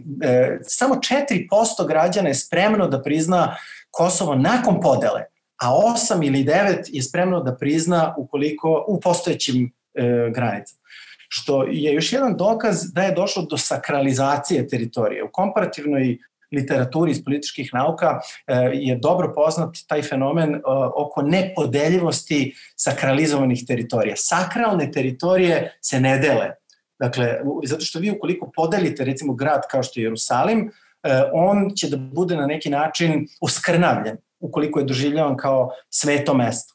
samo 0.63 0.95
4% 0.95 1.87
građana 1.89 2.29
je 2.29 2.35
spremno 2.35 2.89
da 2.89 3.03
prizna 3.03 3.57
Kosovo 3.91 4.35
nakon 4.35 4.81
podele, 4.81 5.25
a 5.63 5.71
8 5.71 6.27
ili 6.27 6.45
9 6.45 6.77
je 6.93 7.03
spremno 7.03 7.41
da 7.41 7.57
prizna 7.57 8.15
ukoliko 8.19 8.85
u 8.89 9.01
postojećim 9.01 9.65
uh, 9.65 10.35
granicama 10.35 10.82
što 11.35 11.65
je 11.65 11.95
još 11.95 12.13
jedan 12.13 12.37
dokaz 12.37 12.93
da 12.93 13.03
je 13.03 13.15
došlo 13.15 13.43
do 13.43 13.57
sakralizacije 13.57 14.69
teritorije. 14.69 15.25
U 15.25 15.31
komparativnoj 15.33 16.19
literaturi 16.53 17.11
iz 17.11 17.25
političkih 17.25 17.71
nauka 17.75 18.21
e, 18.47 18.55
je 18.73 18.97
dobro 18.97 19.33
poznat 19.35 19.77
taj 19.87 20.03
fenomen 20.03 20.55
e, 20.55 20.61
oko 20.97 21.23
nepodeljivosti 21.23 22.55
sakralizovanih 22.77 23.65
teritorija. 23.67 24.15
Sakralne 24.17 24.91
teritorije 24.91 25.79
se 25.81 26.01
ne 26.01 26.19
dele. 26.19 26.51
Dakle, 26.99 27.41
zato 27.65 27.85
što 27.85 27.99
vi 27.99 28.11
ukoliko 28.11 28.51
podelite 28.55 29.05
recimo 29.05 29.35
grad 29.35 29.63
kao 29.71 29.83
što 29.83 30.01
je 30.01 30.05
Jerusalim, 30.05 30.71
e, 31.03 31.23
on 31.33 31.71
će 31.77 31.89
da 31.89 31.97
bude 31.97 32.37
na 32.37 32.47
neki 32.47 32.71
način 32.71 33.27
uskrnavljen 33.41 34.17
ukoliko 34.41 34.79
je 34.79 34.85
doživljavan 34.85 35.37
kao 35.37 35.71
sveto 35.91 36.35
mesto. 36.35 36.72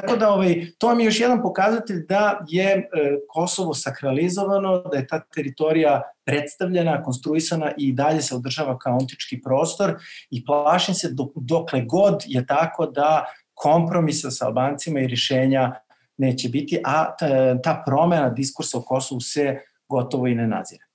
Tako 0.00 0.16
da 0.16 0.30
ovaj, 0.30 0.66
to 0.78 0.86
vam 0.86 1.00
je 1.00 1.04
još 1.04 1.20
jedan 1.20 1.42
pokazatelj 1.42 2.06
da 2.06 2.38
je 2.48 2.70
e, 2.72 2.86
Kosovo 3.28 3.74
sakralizovano, 3.74 4.78
da 4.78 4.96
je 4.96 5.06
ta 5.06 5.20
teritorija 5.34 6.02
predstavljena, 6.24 7.02
konstruisana 7.02 7.72
i 7.76 7.92
dalje 7.92 8.22
se 8.22 8.34
održava 8.34 8.78
kao 8.78 8.98
antički 9.00 9.40
prostor 9.42 9.94
i 10.30 10.44
plašim 10.44 10.94
se 10.94 11.10
dok, 11.12 11.30
dokle 11.34 11.80
god 11.80 12.22
je 12.26 12.46
tako 12.46 12.86
da 12.86 13.24
kompromisa 13.54 14.30
sa 14.30 14.46
Albancima 14.46 15.00
i 15.00 15.06
rješenja 15.06 15.74
neće 16.16 16.48
biti, 16.48 16.80
a 16.84 17.16
ta, 17.16 17.60
ta 17.62 17.82
promena 17.86 18.28
diskursa 18.28 18.78
o 18.78 18.82
Kosovu 18.82 19.20
se 19.20 19.58
gotovo 19.88 20.26
i 20.26 20.34
ne 20.34 20.46
nazire. 20.46 20.85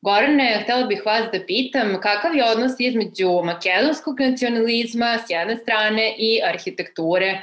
Gorane, 0.00 0.60
htela 0.62 0.86
bih 0.86 1.02
vas 1.06 1.24
da 1.32 1.38
pitam 1.46 2.00
kakav 2.00 2.36
je 2.36 2.44
odnos 2.44 2.72
između 2.78 3.30
makedonskog 3.44 4.20
nacionalizma 4.20 5.18
s 5.26 5.30
jedne 5.30 5.56
strane 5.56 6.14
i 6.18 6.40
arhitekture 6.48 7.26
e, 7.26 7.40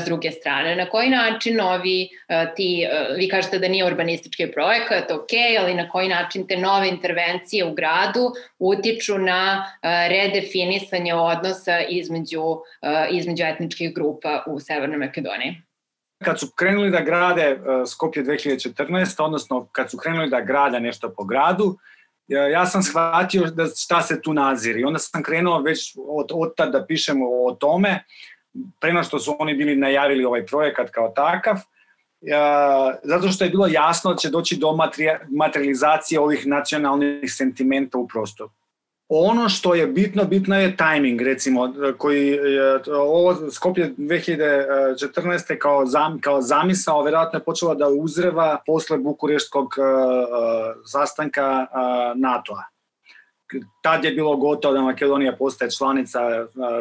s 0.00 0.04
druge 0.04 0.30
strane. 0.30 0.76
Na 0.76 0.86
koji 0.90 1.10
način 1.10 1.60
ovi, 1.60 2.08
e, 2.28 2.46
ti, 2.56 2.86
e, 2.90 3.14
vi 3.16 3.28
kažete 3.28 3.58
da 3.58 3.68
nije 3.68 3.86
urbanistički 3.86 4.46
projekat, 4.52 5.10
ok, 5.10 5.30
ali 5.60 5.74
na 5.74 5.88
koji 5.88 6.08
način 6.08 6.46
te 6.46 6.56
nove 6.56 6.88
intervencije 6.88 7.64
u 7.64 7.74
gradu 7.74 8.30
utiču 8.58 9.18
na 9.18 9.72
redefinisanje 10.08 11.14
odnosa 11.14 11.80
između, 11.88 12.42
između 13.10 13.44
etničkih 13.44 13.94
grupa 13.94 14.44
u 14.46 14.60
Severnoj 14.60 14.98
Makedoniji? 14.98 15.62
Kad 16.24 16.40
su 16.40 16.46
krenuli 16.56 16.90
da 16.90 17.00
grade 17.00 17.58
Skopje 17.86 18.24
2014, 18.24 19.22
odnosno 19.22 19.68
kad 19.72 19.90
su 19.90 19.98
krenuli 19.98 20.30
da 20.30 20.40
grade 20.40 20.80
nešto 20.80 21.14
po 21.16 21.24
gradu, 21.24 21.78
ja, 22.28 22.66
sam 22.66 22.82
shvatio 22.82 23.44
da 23.44 23.66
šta 23.66 24.02
se 24.02 24.22
tu 24.22 24.34
naziri. 24.34 24.84
Onda 24.84 24.98
sam 24.98 25.22
krenuo 25.22 25.60
već 25.62 25.96
od, 26.08 26.26
od 26.32 26.54
tad 26.56 26.72
da 26.72 26.86
pišem 26.86 27.22
o, 27.22 27.56
tome, 27.60 28.04
prema 28.80 29.02
što 29.02 29.18
su 29.18 29.36
oni 29.38 29.54
bili 29.54 29.76
najavili 29.76 30.24
ovaj 30.24 30.46
projekat 30.46 30.90
kao 30.90 31.08
takav, 31.08 31.56
zato 33.02 33.28
što 33.28 33.44
je 33.44 33.50
bilo 33.50 33.66
jasno 33.66 34.10
da 34.10 34.16
će 34.16 34.30
doći 34.30 34.56
do 34.56 34.78
materializacije 35.30 36.20
ovih 36.20 36.46
nacionalnih 36.46 37.32
sentimenta 37.32 37.98
u 37.98 38.08
prostoru. 38.08 38.50
Ono 39.08 39.48
što 39.48 39.74
je 39.74 39.86
bitno, 39.86 40.24
bitno 40.24 40.60
je 40.60 40.76
tajming, 40.76 41.22
recimo, 41.22 41.74
koji 41.98 42.26
je, 42.26 42.80
ovo 42.92 43.50
Skopje 43.50 43.94
2014. 43.98 45.58
kao, 45.58 45.86
zam, 45.86 46.20
kao 46.20 46.42
zamisao 46.42 47.02
verovatno 47.02 47.38
je 47.38 47.44
počelo 47.44 47.74
da 47.74 47.88
uzreva 47.88 48.62
posle 48.66 48.98
Bukureštkog 48.98 49.64
uh, 49.64 50.82
sastanka 50.84 51.66
uh, 51.72 52.20
NATO-a. 52.20 52.75
Tad 53.82 54.04
je 54.04 54.10
bilo 54.10 54.36
gotovo 54.36 54.74
da 54.74 54.80
Makedonija 54.80 55.36
postaje 55.36 55.70
članica 55.70 56.20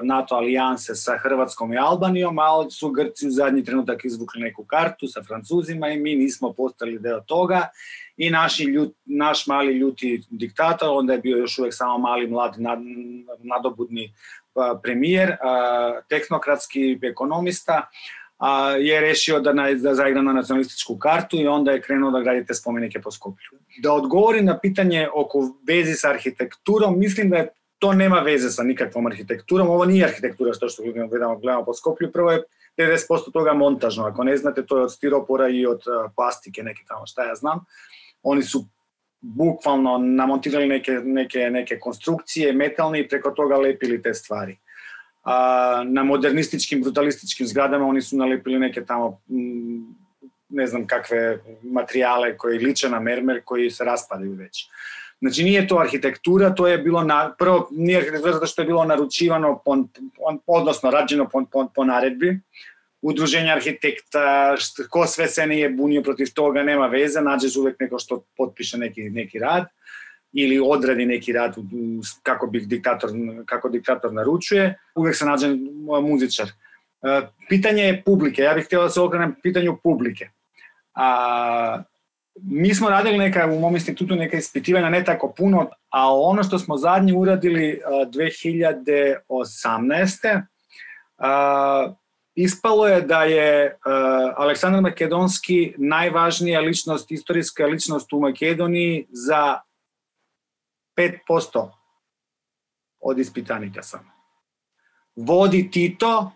NATO 0.04 0.36
alijanse 0.36 0.96
sa 0.96 1.18
Hrvatskom 1.18 1.74
i 1.74 1.78
Albanijom, 1.78 2.40
ali 2.40 2.72
su 2.72 2.92
Grci 2.92 3.28
u 3.28 3.32
zadnji 3.32 3.64
trenutak 3.64 4.06
izvukli 4.06 4.42
neku 4.42 4.64
kartu 4.64 5.08
sa 5.08 5.24
Francuzima 5.24 5.88
i 5.90 6.00
mi 6.00 6.16
nismo 6.16 6.54
postali 6.54 7.00
deo 7.00 7.20
toga. 7.20 7.68
I 8.18 8.30
naši 8.30 8.64
ljut, 8.64 8.96
naš 9.06 9.48
mali 9.48 9.74
ljuti 9.74 10.24
diktator, 10.30 10.90
onda 10.92 11.14
je 11.14 11.20
bio 11.20 11.38
još 11.38 11.60
uvek 11.60 11.74
samo 11.74 11.98
mali 11.98 12.28
mlad 12.28 12.56
nad, 12.58 12.80
nadobudni 13.40 14.14
premijer, 14.84 15.36
tehnokratski 16.10 17.00
ekonomista, 17.02 17.90
a, 18.38 18.72
je 18.72 19.02
rešio 19.02 19.40
da, 19.40 19.54
na, 19.54 19.74
da 19.74 19.96
zaigra 19.96 20.22
na 20.22 20.34
nacionalističku 20.34 20.98
kartu 20.98 21.38
i 21.38 21.48
onda 21.48 21.72
je 21.72 21.82
krenuo 21.82 22.12
da 22.12 22.22
gradite 22.22 22.54
spomenike 22.54 23.02
po 23.02 23.12
Skoplju. 23.12 23.60
Da 23.82 23.94
odgovori 23.94 24.42
na 24.42 24.60
pitanje 24.60 25.08
oko 25.16 25.56
vezi 25.68 25.94
sa 25.94 26.10
arhitekturom, 26.10 27.00
mislim 27.00 27.30
da 27.30 27.38
je 27.38 27.48
to 27.80 27.94
nema 27.94 28.20
veze 28.20 28.50
sa 28.50 28.64
nikakvom 28.64 29.06
arhitekturom. 29.06 29.70
Ovo 29.70 29.86
nije 29.86 30.06
arhitektura 30.06 30.54
što 30.54 30.70
što 30.70 30.84
gledamo, 30.84 31.38
gledamo 31.38 31.66
po 31.66 31.74
Skoplju. 31.74 32.12
Prvo 32.12 32.32
je 32.32 32.44
90% 32.78 33.32
toga 33.34 33.54
montažno. 33.54 34.06
Ako 34.06 34.24
ne 34.24 34.38
znate, 34.38 34.66
to 34.66 34.78
je 34.78 34.84
od 34.84 34.94
stiropora 34.94 35.50
i 35.50 35.66
od 35.66 35.82
plastike, 36.16 36.64
neke 36.64 36.84
tamo, 36.88 37.06
šta 37.06 37.24
ja 37.24 37.36
znam 37.36 37.66
oni 38.26 38.44
su 38.44 38.66
bukvalno 39.22 39.98
namontirali 39.98 40.68
neke, 40.68 40.92
neke, 40.92 41.40
neke 41.40 41.80
konstrukcije 41.80 42.54
metalne 42.54 43.00
i 43.00 43.08
preko 43.08 43.32
toga 43.32 43.58
lepili 43.58 44.02
te 44.02 44.14
stvari. 44.14 44.58
A, 45.26 45.84
na 45.86 46.04
modernističkim, 46.04 46.82
brutalističkim 46.82 47.48
zgradama 47.48 47.88
oni 47.88 48.02
su 48.02 48.18
nalepili 48.18 48.60
neke 48.60 48.86
tamo 48.86 49.22
mm, 49.30 49.96
ne 50.50 50.68
znam 50.68 50.88
kakve 50.88 51.40
materijale 51.64 52.38
koji 52.38 52.60
liče 52.60 52.90
na 52.90 53.00
mermer 53.00 53.42
koji 53.46 53.72
se 53.72 53.84
raspadaju 53.84 54.34
već. 54.34 54.70
Znači 55.22 55.44
nije 55.44 55.68
to 55.68 55.78
arhitektura, 55.78 56.56
to 56.56 56.68
je 56.68 56.78
bilo 56.78 57.04
na, 57.04 57.36
prvo 57.40 57.68
nije 57.72 57.98
arhitektura 57.98 58.34
zato 58.34 58.46
što 58.46 58.62
je 58.62 58.66
bilo 58.66 58.86
naručivano, 58.86 59.62
po, 59.66 59.78
odnosno 60.46 60.92
rađeno 60.92 61.30
po, 61.30 61.46
po, 61.52 61.70
po 61.76 61.84
naredbi, 61.84 62.40
udruženja 63.02 63.54
arhitekta, 63.54 64.56
što, 64.58 64.84
ko 64.90 65.08
sve 65.08 65.28
se 65.28 65.48
nije 65.48 65.70
bunio 65.70 66.02
protiv 66.02 66.28
toga, 66.34 66.64
nema 66.64 66.88
veze, 66.88 67.22
nađeš 67.22 67.56
uvek 67.56 67.80
neko 67.80 68.00
što 68.00 68.26
potpiše 68.38 68.78
neki, 68.78 69.02
neki 69.02 69.40
rad 69.40 69.66
ili 70.38 70.60
odradi 70.60 71.06
neki 71.06 71.34
rad 71.34 71.56
kako 72.24 72.48
bi 72.48 72.60
diktator, 72.60 73.10
kako 73.46 73.70
diktator 73.70 74.14
naručuje, 74.14 74.80
uvek 74.96 75.16
se 75.16 75.26
nađe 75.26 75.48
muzičar. 76.04 76.48
E, 76.48 76.52
pitanje 77.50 77.84
je 77.84 78.04
publike, 78.06 78.42
ja 78.42 78.54
bih 78.54 78.66
htio 78.66 78.82
da 78.82 78.90
se 78.90 79.02
okrenem 79.02 79.36
pitanju 79.44 79.78
publike. 79.84 80.30
A, 80.94 81.84
mi 82.36 82.76
smo 82.76 82.90
radili 82.90 83.18
neka, 83.18 83.46
u 83.46 83.60
mom 83.60 83.74
institutu 83.74 84.16
neka 84.16 84.38
ispitivanja, 84.38 84.90
ne 84.90 85.04
tako 85.04 85.34
puno, 85.38 85.70
a 85.90 86.16
ono 86.16 86.44
što 86.44 86.60
smo 86.60 86.78
zadnji 86.78 87.14
uradili 87.14 87.82
2018. 87.88 90.42
A, 91.18 91.94
ispalo 92.36 92.88
je 92.88 93.02
da 93.02 93.24
je 93.24 93.66
uh, 93.66 93.72
Aleksandar 94.36 94.82
Makedonski 94.82 95.74
najvažnija 95.78 96.60
ličnost, 96.60 97.12
istorijska 97.12 97.66
ličnost 97.66 98.14
u 98.14 98.20
Makedoniji 98.20 99.06
za 99.10 99.60
5% 100.98 101.70
od 103.00 103.20
ispitanika 103.20 103.84
samo. 103.84 104.12
Vodi 105.16 105.72
Tito 105.72 106.32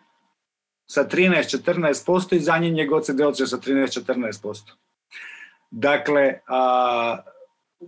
sa 0.86 1.04
13-14% 1.04 2.36
i 2.36 2.40
za 2.40 2.58
njim 2.58 2.74
njegov 2.74 3.02
se 3.02 3.14
delče 3.14 3.48
sa 3.48 3.58
13-14%. 3.58 4.72
Dakle, 5.72 6.40
a, 6.48 7.18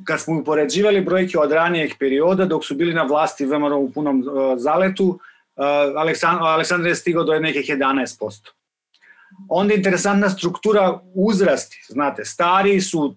kad 0.04 0.22
smo 0.22 0.40
upoređivali 0.40 1.02
brojke 1.02 1.40
od 1.40 1.52
ranijeg 1.52 1.92
perioda, 2.00 2.46
dok 2.46 2.66
su 2.66 2.76
bili 2.76 2.94
na 2.94 3.04
vlasti 3.04 3.46
VMRO 3.46 3.78
u 3.78 3.92
punom 3.92 4.24
a, 4.30 4.58
zaletu, 4.58 5.20
Aleksandar, 5.56 6.88
je 6.88 6.96
stigao 6.96 7.24
do 7.24 7.40
nekih 7.40 7.66
11%. 7.66 8.50
Onda 9.50 9.74
interesantna 9.74 10.30
struktura 10.30 11.00
uzrasti, 11.14 11.84
znate, 11.90 12.26
stari 12.26 12.82
su 12.82 13.00
uh, 13.00 13.16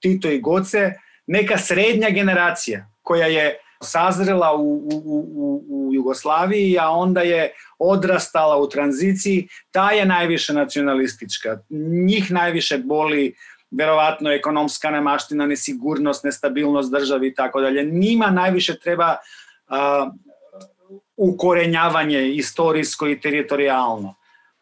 Tito 0.00 0.30
i 0.30 0.40
Goce, 0.40 0.92
neka 1.26 1.58
srednja 1.58 2.10
generacija 2.10 2.86
koja 3.02 3.26
je 3.26 3.58
sazrela 3.82 4.54
u, 4.56 4.74
u, 4.76 5.02
u, 5.04 5.64
u 5.68 5.94
Jugoslaviji, 5.94 6.78
a 6.78 6.90
onda 6.90 7.20
je 7.20 7.52
odrastala 7.78 8.56
u 8.56 8.68
tranziciji, 8.68 9.48
ta 9.70 9.90
je 9.90 10.06
najviše 10.06 10.52
nacionalistička. 10.52 11.58
Njih 12.06 12.30
najviše 12.30 12.78
boli 12.78 13.34
verovatno 13.70 14.30
ekonomska 14.30 14.90
nemaština, 14.90 15.46
nesigurnost, 15.46 16.24
nestabilnost 16.24 16.92
države 16.92 17.28
i 17.28 17.34
tako 17.34 17.60
dalje. 17.60 17.84
Njima 17.84 18.30
najviše 18.30 18.78
treba 18.78 19.16
a, 19.68 20.10
ukorenjavanje 21.16 22.28
istorijsko 22.28 23.08
i 23.08 23.20
teritorijalno. 23.20 24.14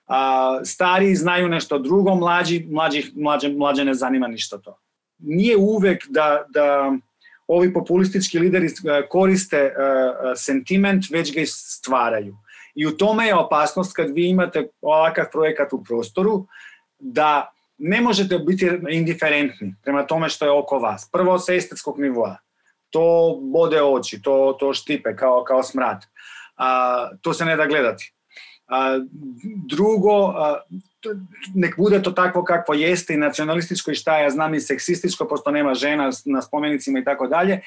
A, 0.07 0.61
stari 0.65 1.15
znaju 1.15 1.49
nešto 1.49 1.79
drugo, 1.79 2.15
mlađi, 2.15 2.67
mlađi, 2.71 3.13
mlađe, 3.17 3.49
mlađe 3.49 3.85
ne 3.85 3.95
zanima 3.95 4.27
ništa 4.27 4.59
to. 4.59 4.79
Nije 5.23 5.57
uvek 5.57 6.07
da, 6.09 6.45
da 6.49 6.93
ovi 7.47 7.73
populistički 7.73 8.39
lideri 8.39 8.69
koriste 9.09 9.65
uh, 9.65 10.33
sentiment, 10.37 11.05
već 11.11 11.35
ga 11.35 11.41
stvaraju. 11.47 12.37
I 12.75 12.87
u 12.87 12.97
tome 12.97 13.27
je 13.27 13.35
opasnost 13.35 13.97
kad 13.97 14.11
vi 14.11 14.29
imate 14.29 14.69
ovakav 14.81 15.25
projekat 15.33 15.73
u 15.73 15.85
prostoru, 15.85 16.47
da 16.99 17.53
ne 17.79 18.01
možete 18.01 18.39
biti 18.39 18.71
indiferentni 18.91 19.75
prema 19.83 20.07
tome 20.07 20.29
što 20.29 20.45
je 20.45 20.51
oko 20.51 20.79
vas. 20.79 21.09
Prvo 21.13 21.39
sa 21.39 21.55
estetskog 21.55 21.99
nivoa. 22.01 22.37
To 22.91 23.39
bode 23.43 23.83
oči, 23.83 24.23
to, 24.23 24.57
to 24.61 24.75
štipe 24.75 25.17
kao, 25.17 25.45
kao 25.45 25.63
smrad. 25.63 26.05
A, 26.57 27.09
to 27.23 27.33
se 27.33 27.45
ne 27.45 27.57
da 27.57 27.67
gledati. 27.67 28.13
A, 28.67 28.99
drugo, 29.69 30.27
a, 30.27 30.61
nek 31.55 31.77
bude 31.77 32.03
to 32.03 32.11
takvo 32.11 32.45
kakvo 32.45 32.75
jeste 32.75 33.15
i 33.15 33.17
nacionalističko 33.17 33.91
i 33.91 33.95
šta 33.95 34.19
ja 34.19 34.31
znam 34.31 34.55
i 34.55 34.61
seksističko, 34.61 35.29
pošto 35.29 35.51
nema 35.51 35.75
žena 35.75 36.11
na 36.25 36.43
spomenicima 36.43 36.99
i 36.99 37.05
tako 37.05 37.27
dalje, 37.27 37.61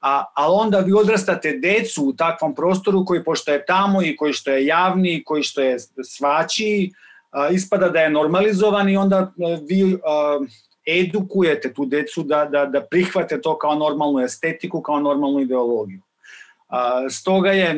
a, 0.00 0.24
ali 0.34 0.54
onda 0.60 0.78
vi 0.78 0.92
odrastate 0.92 1.52
decu 1.52 2.04
u 2.04 2.12
takvom 2.12 2.54
prostoru 2.54 3.04
koji 3.04 3.24
pošto 3.24 3.52
je 3.52 3.64
tamo 3.66 4.02
i 4.02 4.16
koji 4.16 4.32
što 4.32 4.50
je 4.50 4.66
javni, 4.66 5.22
koji 5.24 5.42
što 5.42 5.62
je 5.62 5.76
svačiji, 6.04 6.92
a, 7.30 7.48
ispada 7.48 7.88
da 7.88 8.00
je 8.00 8.10
normalizovan 8.10 8.88
i 8.88 8.96
onda 8.96 9.32
vi 9.68 9.98
a, 10.04 10.40
edukujete 10.86 11.72
tu 11.74 11.84
decu 11.84 12.22
da, 12.22 12.44
da, 12.44 12.66
da 12.66 12.80
prihvate 12.80 13.40
to 13.40 13.58
kao 13.58 13.74
normalnu 13.74 14.20
estetiku, 14.20 14.82
kao 14.82 15.00
normalnu 15.00 15.40
ideologiju. 15.40 16.00
A, 16.68 17.10
stoga 17.10 17.50
je, 17.50 17.76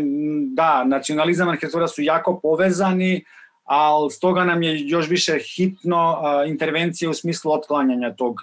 da, 0.54 0.84
nacionalizam 0.84 1.48
i 1.48 1.50
arhitektura 1.50 1.88
su 1.88 2.02
jako 2.02 2.40
povezani, 2.40 3.24
ali 3.64 4.10
stoga 4.10 4.44
nam 4.44 4.62
je 4.62 4.88
još 4.88 5.08
više 5.08 5.38
hitno 5.38 6.20
a, 6.22 6.44
intervencija 6.44 7.10
u 7.10 7.14
smislu 7.14 7.52
otklanjanja 7.52 8.14
tog 8.14 8.40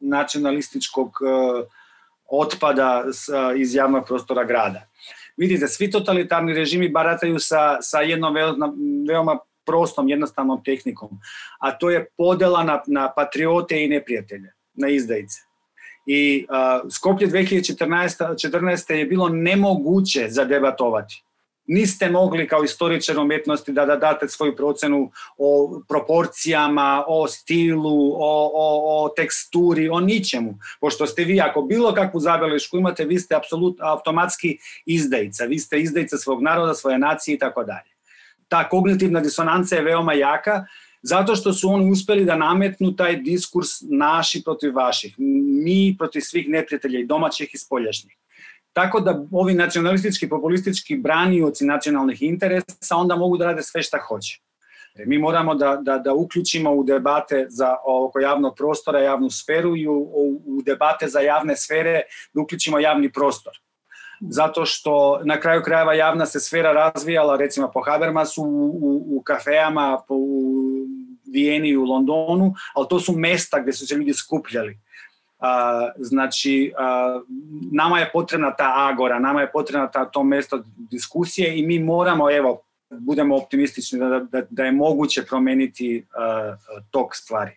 nacionalističkog 0.00 1.10
otpada 2.26 3.04
iz 3.56 3.74
javnog 3.74 4.06
prostora 4.06 4.44
grada. 4.44 4.82
Vidite, 5.36 5.68
svi 5.68 5.90
totalitarni 5.90 6.54
režimi 6.54 6.88
barataju 6.88 7.38
sa, 7.38 7.82
sa 7.82 8.00
jednom 8.00 8.34
veoma 9.08 9.38
prostom, 9.66 10.08
jednostavnom 10.08 10.64
tehnikom, 10.64 11.18
a 11.58 11.72
to 11.78 11.90
je 11.90 12.06
podela 12.16 12.64
na, 12.64 12.82
na 12.86 13.12
patriote 13.16 13.84
i 13.84 13.88
neprijatelje, 13.88 14.52
na 14.74 14.88
izdajice. 14.88 15.40
I 16.06 16.46
uh, 16.48 16.90
Skoplje 16.90 17.28
2014. 17.28 18.50
14. 18.50 18.92
je 18.92 19.06
bilo 19.06 19.28
nemoguće 19.28 20.26
zadebatovati 20.28 21.25
niste 21.66 22.10
mogli 22.10 22.48
kao 22.48 22.64
istoričar 22.64 23.18
umetnosti 23.18 23.72
da, 23.72 23.84
da 23.86 23.96
date 23.96 24.28
svoju 24.28 24.56
procenu 24.56 25.10
o 25.38 25.80
proporcijama, 25.88 27.04
o 27.06 27.28
stilu, 27.28 28.12
o, 28.12 28.50
o, 28.54 29.04
o 29.04 29.08
teksturi, 29.08 29.88
o 29.88 30.00
ničemu. 30.00 30.58
Pošto 30.80 31.06
ste 31.06 31.24
vi, 31.24 31.40
ako 31.40 31.62
bilo 31.62 31.94
kakvu 31.94 32.20
zabelešku 32.20 32.76
imate, 32.78 33.04
vi 33.04 33.18
ste 33.18 33.34
apsolut, 33.34 33.76
automatski 33.80 34.58
izdajica. 34.86 35.44
Vi 35.44 35.58
ste 35.58 35.80
izdajica 35.80 36.16
svog 36.16 36.42
naroda, 36.42 36.74
svoje 36.74 36.98
nacije 36.98 37.34
i 37.34 37.38
tako 37.38 37.64
dalje. 37.64 37.90
Ta 38.48 38.68
kognitivna 38.68 39.20
disonanca 39.20 39.76
je 39.76 39.82
veoma 39.82 40.12
jaka, 40.14 40.64
zato 41.02 41.36
što 41.36 41.52
su 41.52 41.68
oni 41.68 41.90
uspeli 41.90 42.24
da 42.24 42.36
nametnu 42.36 42.96
taj 42.96 43.16
diskurs 43.16 43.68
naši 43.80 44.42
protiv 44.44 44.76
vaših, 44.76 45.14
mi 45.64 45.96
protiv 45.98 46.20
svih 46.20 46.48
neprijatelja 46.48 47.00
i 47.00 47.06
domaćih 47.06 47.54
i 47.54 47.58
spoljašnjih. 47.58 48.16
Tako 48.76 49.00
da 49.00 49.24
ovi 49.32 49.54
nacionalistički, 49.54 50.28
populistički 50.28 50.96
branioci 50.96 51.64
nacionalnih 51.64 52.22
interesa 52.22 52.96
onda 52.96 53.16
mogu 53.16 53.36
da 53.36 53.44
rade 53.44 53.62
sve 53.62 53.82
šta 53.82 53.98
hoće. 54.08 54.40
Mi 55.06 55.18
moramo 55.18 55.54
da, 55.54 55.78
da, 55.82 55.98
da 55.98 56.14
uključimo 56.14 56.72
u 56.72 56.84
debate 56.84 57.46
za 57.48 57.76
oko 57.86 58.20
javnog 58.20 58.54
prostora, 58.56 59.00
javnu 59.00 59.30
sferu 59.30 59.76
i 59.76 59.86
u, 59.86 59.94
u, 59.94 60.42
u 60.46 60.62
debate 60.62 61.08
za 61.08 61.20
javne 61.20 61.56
sfere 61.56 62.00
da 62.34 62.40
uključimo 62.40 62.78
javni 62.78 63.12
prostor. 63.12 63.52
Zato 64.20 64.66
što 64.66 65.20
na 65.24 65.40
kraju 65.40 65.62
krajeva 65.62 65.94
javna 65.94 66.26
se 66.26 66.40
sfera 66.40 66.72
razvijala 66.72 67.36
recimo 67.36 67.70
po 67.74 67.80
Habermasu 67.80 68.42
u, 68.42 68.66
u, 68.82 69.16
u 69.16 69.22
kafejama, 69.22 70.02
po, 70.08 70.14
u 70.14 70.66
Vijeni 71.32 71.68
i 71.68 71.76
u 71.76 71.84
Londonu, 71.84 72.54
ali 72.74 72.86
to 72.90 73.00
su 73.00 73.12
mesta 73.12 73.60
gde 73.60 73.72
su 73.72 73.86
se 73.86 73.94
ljudi 73.94 74.12
skupljali 74.12 74.78
A, 75.38 75.90
znači, 75.98 76.72
a, 76.78 77.20
nama 77.72 77.98
je 77.98 78.10
potrebna 78.12 78.56
ta 78.56 78.72
agora, 78.76 79.18
nama 79.18 79.40
je 79.40 79.50
potrebna 79.52 79.90
ta, 79.90 80.04
to 80.04 80.22
mesto 80.22 80.62
diskusije 80.90 81.58
i 81.58 81.66
mi 81.66 81.78
moramo, 81.78 82.30
evo, 82.30 82.62
budemo 82.90 83.36
optimistični 83.36 83.98
da, 83.98 84.20
da, 84.32 84.42
da 84.50 84.64
je 84.64 84.72
moguće 84.72 85.22
promeniti 85.22 86.06
a, 86.16 86.56
tok 86.90 87.16
stvari. 87.16 87.56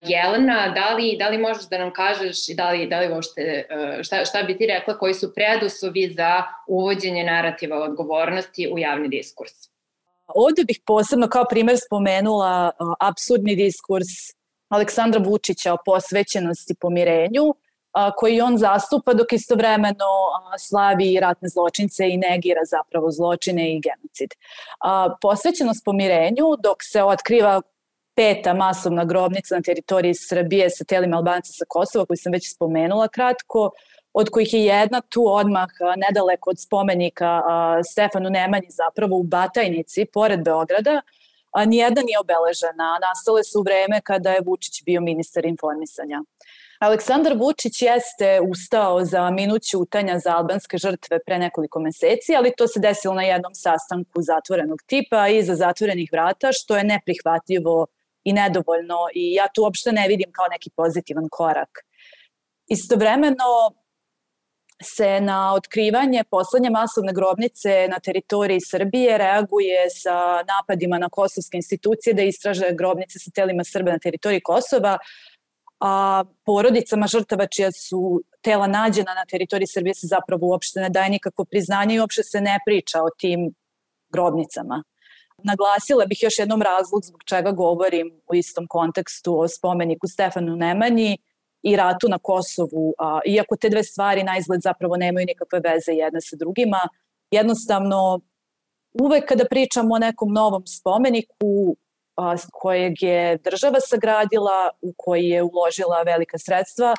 Jelena, 0.00 0.68
da 0.74 0.94
li, 0.94 1.16
da 1.18 1.28
li 1.28 1.38
možeš 1.38 1.68
da 1.68 1.78
nam 1.78 1.92
kažeš 1.92 2.48
i 2.48 2.54
da 2.54 2.70
li, 2.70 2.86
da 2.86 3.00
li 3.00 3.12
uopšte, 3.12 3.66
šta, 4.02 4.24
šta 4.24 4.42
bi 4.42 4.56
ti 4.56 4.66
rekla, 4.66 4.98
koji 4.98 5.14
su 5.14 5.34
preduslovi 5.34 6.14
za 6.16 6.42
uvođenje 6.66 7.24
narativa 7.24 7.82
odgovornosti 7.82 8.70
u 8.72 8.78
javni 8.78 9.08
diskurs? 9.08 9.52
Ovde 10.26 10.64
bih 10.64 10.80
posebno 10.86 11.28
kao 11.28 11.44
primer 11.50 11.76
spomenula 11.86 12.70
absurdni 13.00 13.56
diskurs 13.56 14.06
Aleksandra 14.70 15.20
Vučića 15.20 15.72
o 15.74 15.82
posvećenosti 15.86 16.74
pomirenju, 16.80 17.54
a, 17.92 18.10
koji 18.14 18.40
on 18.40 18.58
zastupa 18.58 19.14
dok 19.14 19.32
istovremeno 19.32 20.10
a, 20.52 20.58
slavi 20.58 21.20
ratne 21.20 21.48
zločince 21.48 22.08
i 22.08 22.16
negira 22.16 22.60
zapravo 22.70 23.10
zločine 23.10 23.72
i 23.72 23.80
genocid. 23.80 24.30
A, 24.80 25.16
posvećenost 25.22 25.84
pomirenju 25.84 26.46
dok 26.62 26.76
se 26.92 27.02
otkriva 27.02 27.62
peta 28.16 28.54
masovna 28.54 29.04
grobnica 29.04 29.54
na 29.54 29.62
teritoriji 29.62 30.14
Srbije 30.14 30.70
sa 30.70 30.84
telima 30.84 31.16
Albanca 31.16 31.52
sa 31.52 31.64
Kosova, 31.68 32.06
koju 32.06 32.16
sam 32.16 32.32
već 32.32 32.54
spomenula 32.54 33.08
kratko, 33.08 33.70
od 34.12 34.30
kojih 34.30 34.54
je 34.54 34.64
jedna 34.64 35.00
tu 35.00 35.22
odmah 35.26 35.68
nedaleko 35.96 36.50
od 36.50 36.60
spomenika 36.60 37.42
Stefanu 37.92 38.30
Nemanji 38.30 38.68
zapravo 38.70 39.16
u 39.16 39.22
Batajnici, 39.22 40.06
pored 40.12 40.44
Beograda, 40.44 41.00
a 41.50 41.64
nijedna 41.64 42.02
nije 42.02 42.18
obeležena. 42.18 42.98
Nastale 43.06 43.44
su 43.44 43.60
u 43.60 43.62
vreme 43.62 44.00
kada 44.00 44.30
je 44.30 44.42
Vučić 44.46 44.82
bio 44.84 45.00
ministar 45.00 45.46
informisanja. 45.46 46.20
Aleksandar 46.80 47.34
Vučić 47.36 47.82
jeste 47.82 48.40
ustao 48.50 49.04
za 49.04 49.30
minut 49.30 49.62
ćutanja 49.62 50.18
za 50.18 50.36
albanske 50.36 50.78
žrtve 50.78 51.18
pre 51.26 51.38
nekoliko 51.38 51.80
meseci, 51.80 52.36
ali 52.36 52.52
to 52.56 52.68
se 52.68 52.80
desilo 52.80 53.14
na 53.14 53.22
jednom 53.22 53.54
sastanku 53.54 54.22
zatvorenog 54.22 54.82
tipa 54.86 55.28
i 55.28 55.42
za 55.42 55.54
zatvorenih 55.54 56.08
vrata, 56.12 56.52
što 56.52 56.76
je 56.76 56.84
neprihvatljivo 56.84 57.86
i 58.24 58.32
nedovoljno 58.32 58.96
i 59.14 59.32
ja 59.34 59.46
tu 59.54 59.62
uopšte 59.62 59.92
ne 59.92 60.08
vidim 60.08 60.32
kao 60.32 60.46
neki 60.50 60.70
pozitivan 60.76 61.28
korak. 61.30 61.70
Istovremeno, 62.66 63.44
se 64.82 65.20
na 65.20 65.54
otkrivanje 65.54 66.24
poslednje 66.30 66.70
masovne 66.70 67.12
grobnice 67.12 67.88
na 67.90 67.98
teritoriji 68.00 68.60
Srbije 68.60 69.18
reaguje 69.18 69.90
sa 69.90 70.42
napadima 70.52 70.98
na 70.98 71.08
kosovske 71.08 71.56
institucije 71.56 72.14
da 72.14 72.22
istraže 72.22 72.72
grobnice 72.72 73.18
sa 73.18 73.30
telima 73.34 73.64
Srba 73.64 73.92
na 73.92 73.98
teritoriji 73.98 74.40
Kosova, 74.40 74.98
a 75.80 76.24
porodicama 76.44 77.06
žrtava 77.06 77.46
čija 77.46 77.72
su 77.72 78.22
tela 78.42 78.66
nađena 78.66 79.14
na 79.14 79.24
teritoriji 79.30 79.66
Srbije 79.66 79.94
se 79.94 80.06
zapravo 80.06 80.46
uopšte 80.46 80.80
ne 80.80 80.88
daje 80.88 81.10
nikako 81.10 81.44
priznanje 81.44 81.94
i 81.94 82.00
uopšte 82.00 82.22
se 82.22 82.40
ne 82.40 82.58
priča 82.66 83.02
o 83.02 83.10
tim 83.18 83.54
grobnicama. 84.12 84.82
Naglasila 85.44 86.06
bih 86.06 86.22
još 86.22 86.38
jednom 86.38 86.62
razlog 86.62 87.04
zbog 87.04 87.20
čega 87.24 87.50
govorim 87.50 88.20
u 88.28 88.34
istom 88.34 88.66
kontekstu 88.66 89.40
o 89.40 89.48
spomeniku 89.48 90.06
Stefanu 90.06 90.56
Nemanji, 90.56 91.18
i 91.62 91.76
ratu 91.76 92.08
na 92.08 92.18
Kosovu, 92.18 92.94
a, 92.98 93.20
iako 93.26 93.56
te 93.56 93.68
dve 93.68 93.84
stvari 93.84 94.22
na 94.22 94.38
izgled 94.38 94.60
zapravo 94.62 94.96
nemaju 94.96 95.26
nikakve 95.26 95.60
veze 95.60 95.92
jedne 95.92 96.20
sa 96.20 96.36
drugima, 96.36 96.88
jednostavno 97.30 98.20
uvek 99.02 99.28
kada 99.28 99.44
pričamo 99.44 99.94
o 99.94 99.98
nekom 99.98 100.32
novom 100.32 100.66
spomeniku 100.66 101.76
a, 102.16 102.34
kojeg 102.52 103.02
je 103.02 103.38
država 103.38 103.80
sagradila, 103.80 104.70
u 104.82 104.92
koji 104.96 105.24
je 105.24 105.42
uložila 105.42 106.02
velika 106.02 106.38
sredstva, 106.38 106.94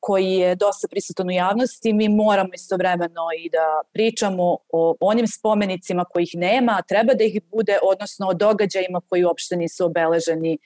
koji 0.00 0.32
je 0.32 0.54
dosta 0.54 0.88
prisutan 0.88 1.28
u 1.28 1.30
javnosti, 1.30 1.92
mi 1.92 2.08
moramo 2.08 2.50
istovremeno 2.54 3.22
i 3.38 3.50
da 3.50 3.80
pričamo 3.92 4.56
o 4.68 4.96
onim 5.00 5.26
spomenicima 5.26 6.04
kojih 6.04 6.30
nema, 6.34 6.72
a 6.72 6.82
treba 6.82 7.14
da 7.14 7.24
ih 7.24 7.40
bude, 7.50 7.78
odnosno 7.82 8.28
o 8.28 8.34
događajima 8.34 9.00
koji 9.08 9.24
uopšte 9.24 9.56
nisu 9.56 9.86
obeleženi 9.86 10.58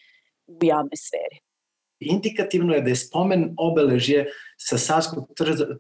u 0.46 0.58
javnoj 0.62 0.96
sferi. 0.96 1.51
Indikativno 2.04 2.74
je 2.74 2.80
da 2.80 2.88
je 2.88 2.96
spomen 2.96 3.54
obeležje 3.56 4.26
sa 4.56 4.78
Savskog 4.78 5.28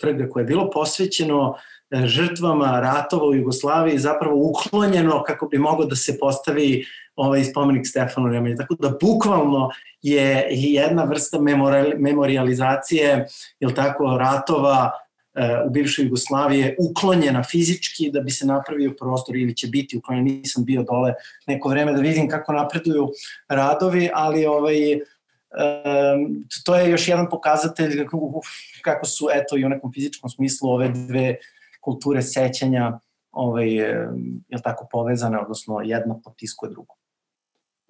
trga 0.00 0.28
koje 0.28 0.42
je 0.42 0.46
bilo 0.46 0.70
posvećeno 0.70 1.54
e, 1.90 2.06
žrtvama 2.06 2.80
ratova 2.80 3.26
u 3.26 3.34
Jugoslaviji 3.34 3.98
zapravo 3.98 4.50
uklonjeno 4.50 5.22
kako 5.22 5.46
bi 5.46 5.58
moglo 5.58 5.84
da 5.84 5.96
se 5.96 6.18
postavi 6.18 6.84
ovaj 7.16 7.44
spomenik 7.44 7.86
Stefanu 7.86 8.28
Nemanji. 8.28 8.56
Tako 8.56 8.74
da 8.74 8.92
bukvalno 9.00 9.70
je 10.02 10.46
jedna 10.50 11.04
vrsta 11.04 11.38
memorializacije, 11.98 13.26
ili 13.60 13.74
tako, 13.74 14.16
ratova 14.18 14.90
u 15.66 15.70
bivšoj 15.70 16.04
Jugoslavije 16.04 16.76
uklonjena 16.78 17.42
fizički 17.42 18.10
da 18.10 18.20
bi 18.20 18.30
se 18.30 18.46
napravio 18.46 18.94
prostor 18.98 19.36
ili 19.36 19.56
će 19.56 19.66
biti 19.66 19.96
uklonjen. 19.96 20.24
Nisam 20.24 20.64
bio 20.64 20.82
dole 20.82 21.14
neko 21.46 21.68
vreme 21.68 21.92
da 21.92 22.00
vidim 22.00 22.28
kako 22.28 22.52
napreduju 22.52 23.08
radovi, 23.48 24.10
ali 24.14 24.46
ovaj, 24.46 25.00
um, 25.52 26.44
to 26.64 26.76
je 26.76 26.90
još 26.90 27.08
jedan 27.08 27.28
pokazatelj 27.30 28.04
kako, 28.04 28.40
kako 28.82 29.06
su 29.06 29.28
eto 29.32 29.56
i 29.56 29.64
u 29.64 29.68
nekom 29.68 29.92
fizičkom 29.92 30.30
smislu 30.30 30.70
ove 30.70 30.88
dve 30.88 31.36
kulture 31.80 32.22
sećanja 32.22 32.98
ovaj, 33.32 33.68
je 34.48 34.62
tako 34.62 34.86
povezane, 34.90 35.38
odnosno 35.38 35.80
jedna 35.84 36.20
potiskuje 36.24 36.70
drugu. 36.70 37.01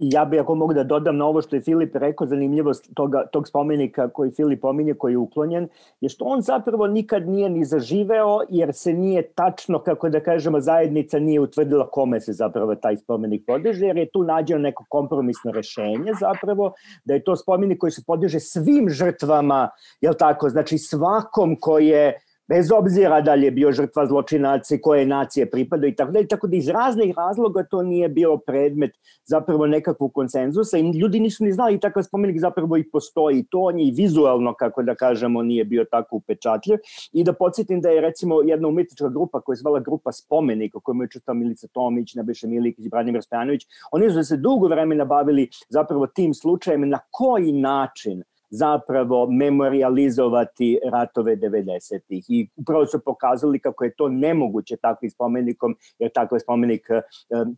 Ja 0.04 0.24
bih 0.24 0.40
ako 0.40 0.54
mogu 0.54 0.74
da 0.74 0.84
dodam 0.84 1.16
na 1.16 1.26
ovo 1.26 1.42
što 1.42 1.56
je 1.56 1.62
Filip 1.62 1.96
rekao, 1.96 2.26
zanimljivost 2.26 2.90
toga, 2.94 3.26
tog 3.32 3.48
spomenika 3.48 4.08
koji 4.08 4.30
Filip 4.30 4.60
pominje, 4.60 4.94
koji 4.94 5.12
je 5.12 5.18
uklonjen, 5.18 5.68
je 6.00 6.08
što 6.08 6.24
on 6.24 6.40
zapravo 6.40 6.86
nikad 6.86 7.28
nije 7.28 7.50
ni 7.50 7.64
zaživeo, 7.64 8.40
jer 8.50 8.74
se 8.74 8.92
nije 8.92 9.22
tačno, 9.22 9.78
kako 9.78 10.08
da 10.08 10.20
kažemo, 10.20 10.60
zajednica 10.60 11.18
nije 11.18 11.40
utvrdila 11.40 11.90
kome 11.90 12.20
se 12.20 12.32
zapravo 12.32 12.74
taj 12.74 12.96
spomenik 12.96 13.46
podiže, 13.46 13.86
jer 13.86 13.96
je 13.96 14.10
tu 14.10 14.22
nađeno 14.22 14.60
neko 14.60 14.84
kompromisno 14.88 15.52
rešenje 15.52 16.12
zapravo, 16.20 16.72
da 17.04 17.14
je 17.14 17.24
to 17.24 17.36
spomenik 17.36 17.78
koji 17.78 17.90
se 17.90 18.02
podiže 18.06 18.40
svim 18.40 18.88
žrtvama, 18.90 19.68
jel 20.00 20.14
tako, 20.14 20.48
znači 20.48 20.78
svakom 20.78 21.56
koji 21.60 21.86
je 21.86 22.18
bez 22.52 22.72
obzira 22.72 23.20
da 23.20 23.34
li 23.34 23.46
je 23.46 23.50
bio 23.50 23.72
žrtva 23.72 24.06
zločinaca 24.06 24.74
i 24.74 24.80
koje 24.80 25.06
nacije 25.06 25.50
pripada 25.50 25.86
i 25.86 25.94
tako 25.96 26.12
dalje, 26.12 26.28
tako 26.28 26.46
da 26.46 26.56
iz 26.56 26.68
raznih 26.68 27.14
razloga 27.16 27.62
to 27.64 27.82
nije 27.82 28.08
bio 28.08 28.36
predmet 28.36 28.90
zapravo 29.24 29.66
nekakvog 29.66 30.12
konsenzusa 30.12 30.78
i 30.78 30.90
ljudi 30.90 31.20
nisu 31.20 31.44
ni 31.44 31.52
znali 31.52 31.80
takav 31.80 32.02
spomenik 32.02 32.40
zapravo 32.40 32.76
i 32.76 32.84
postoji. 32.90 33.44
To 33.50 33.60
on 33.60 33.78
je 33.78 33.86
i 33.88 33.94
vizualno, 33.96 34.54
kako 34.54 34.82
da 34.82 34.94
kažemo, 34.94 35.42
nije 35.42 35.64
bio 35.64 35.84
tako 35.90 36.16
upečatljiv. 36.16 36.78
I 37.12 37.24
da 37.24 37.32
podsjetim 37.32 37.80
da 37.80 37.88
je 37.88 38.00
recimo 38.00 38.42
jedna 38.42 38.68
umetnička 38.68 39.08
grupa 39.08 39.40
koja 39.40 39.54
je 39.54 39.62
zvala 39.62 39.80
grupa 39.80 40.12
spomenika, 40.12 40.80
koju 40.82 41.02
je 41.02 41.08
čutao 41.08 41.34
Milica 41.34 41.66
Tomić, 41.72 42.14
Nebojša 42.14 42.46
Milikić 42.46 42.88
Branimir 42.90 43.22
Stojanović, 43.22 43.66
oni 43.92 44.10
su 44.10 44.24
se 44.24 44.36
dugo 44.36 44.68
vremena 44.68 45.04
bavili 45.04 45.48
zapravo 45.68 46.06
tim 46.06 46.34
slučajem 46.34 46.88
na 46.88 46.98
koji 47.10 47.52
način 47.52 48.22
zapravo 48.52 49.30
memorializovati 49.30 50.78
ratove 50.92 51.36
90-ih 51.36 52.24
i 52.28 52.48
upravo 52.56 52.86
su 52.86 53.00
pokazali 53.04 53.58
kako 53.58 53.84
je 53.84 53.94
to 53.94 54.08
nemoguće 54.08 54.76
takvim 54.76 55.10
spomenikom, 55.10 55.76
jer 55.98 56.10
takav 56.12 56.38
spomenik 56.38 56.90
eh, 56.90 57.02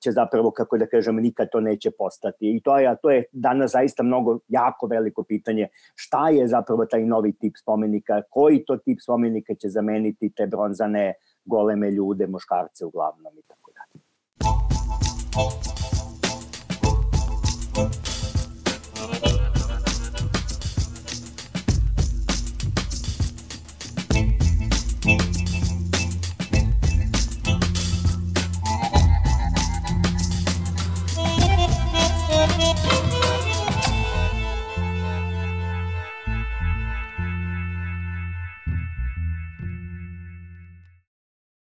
će 0.00 0.10
zapravo, 0.10 0.50
kako 0.50 0.78
da 0.78 0.86
kažem, 0.86 1.16
nikad 1.16 1.48
to 1.52 1.60
neće 1.60 1.90
postati. 1.90 2.56
I 2.56 2.60
to 2.60 2.78
je, 2.78 2.96
to 3.02 3.10
je 3.10 3.24
danas 3.32 3.72
zaista 3.72 4.02
mnogo, 4.02 4.38
jako 4.48 4.86
veliko 4.86 5.22
pitanje 5.22 5.68
šta 5.94 6.28
je 6.28 6.48
zapravo 6.48 6.86
taj 6.86 7.04
novi 7.04 7.32
tip 7.32 7.54
spomenika, 7.62 8.22
koji 8.30 8.64
to 8.64 8.76
tip 8.76 8.98
spomenika 9.02 9.54
će 9.54 9.68
zameniti 9.68 10.32
te 10.36 10.46
bronzane 10.46 11.14
goleme 11.44 11.90
ljude, 11.90 12.26
muškarce 12.26 12.84
uglavnom 12.84 13.32
i 13.38 13.42
tako 13.42 13.70
dalje. 13.76 14.04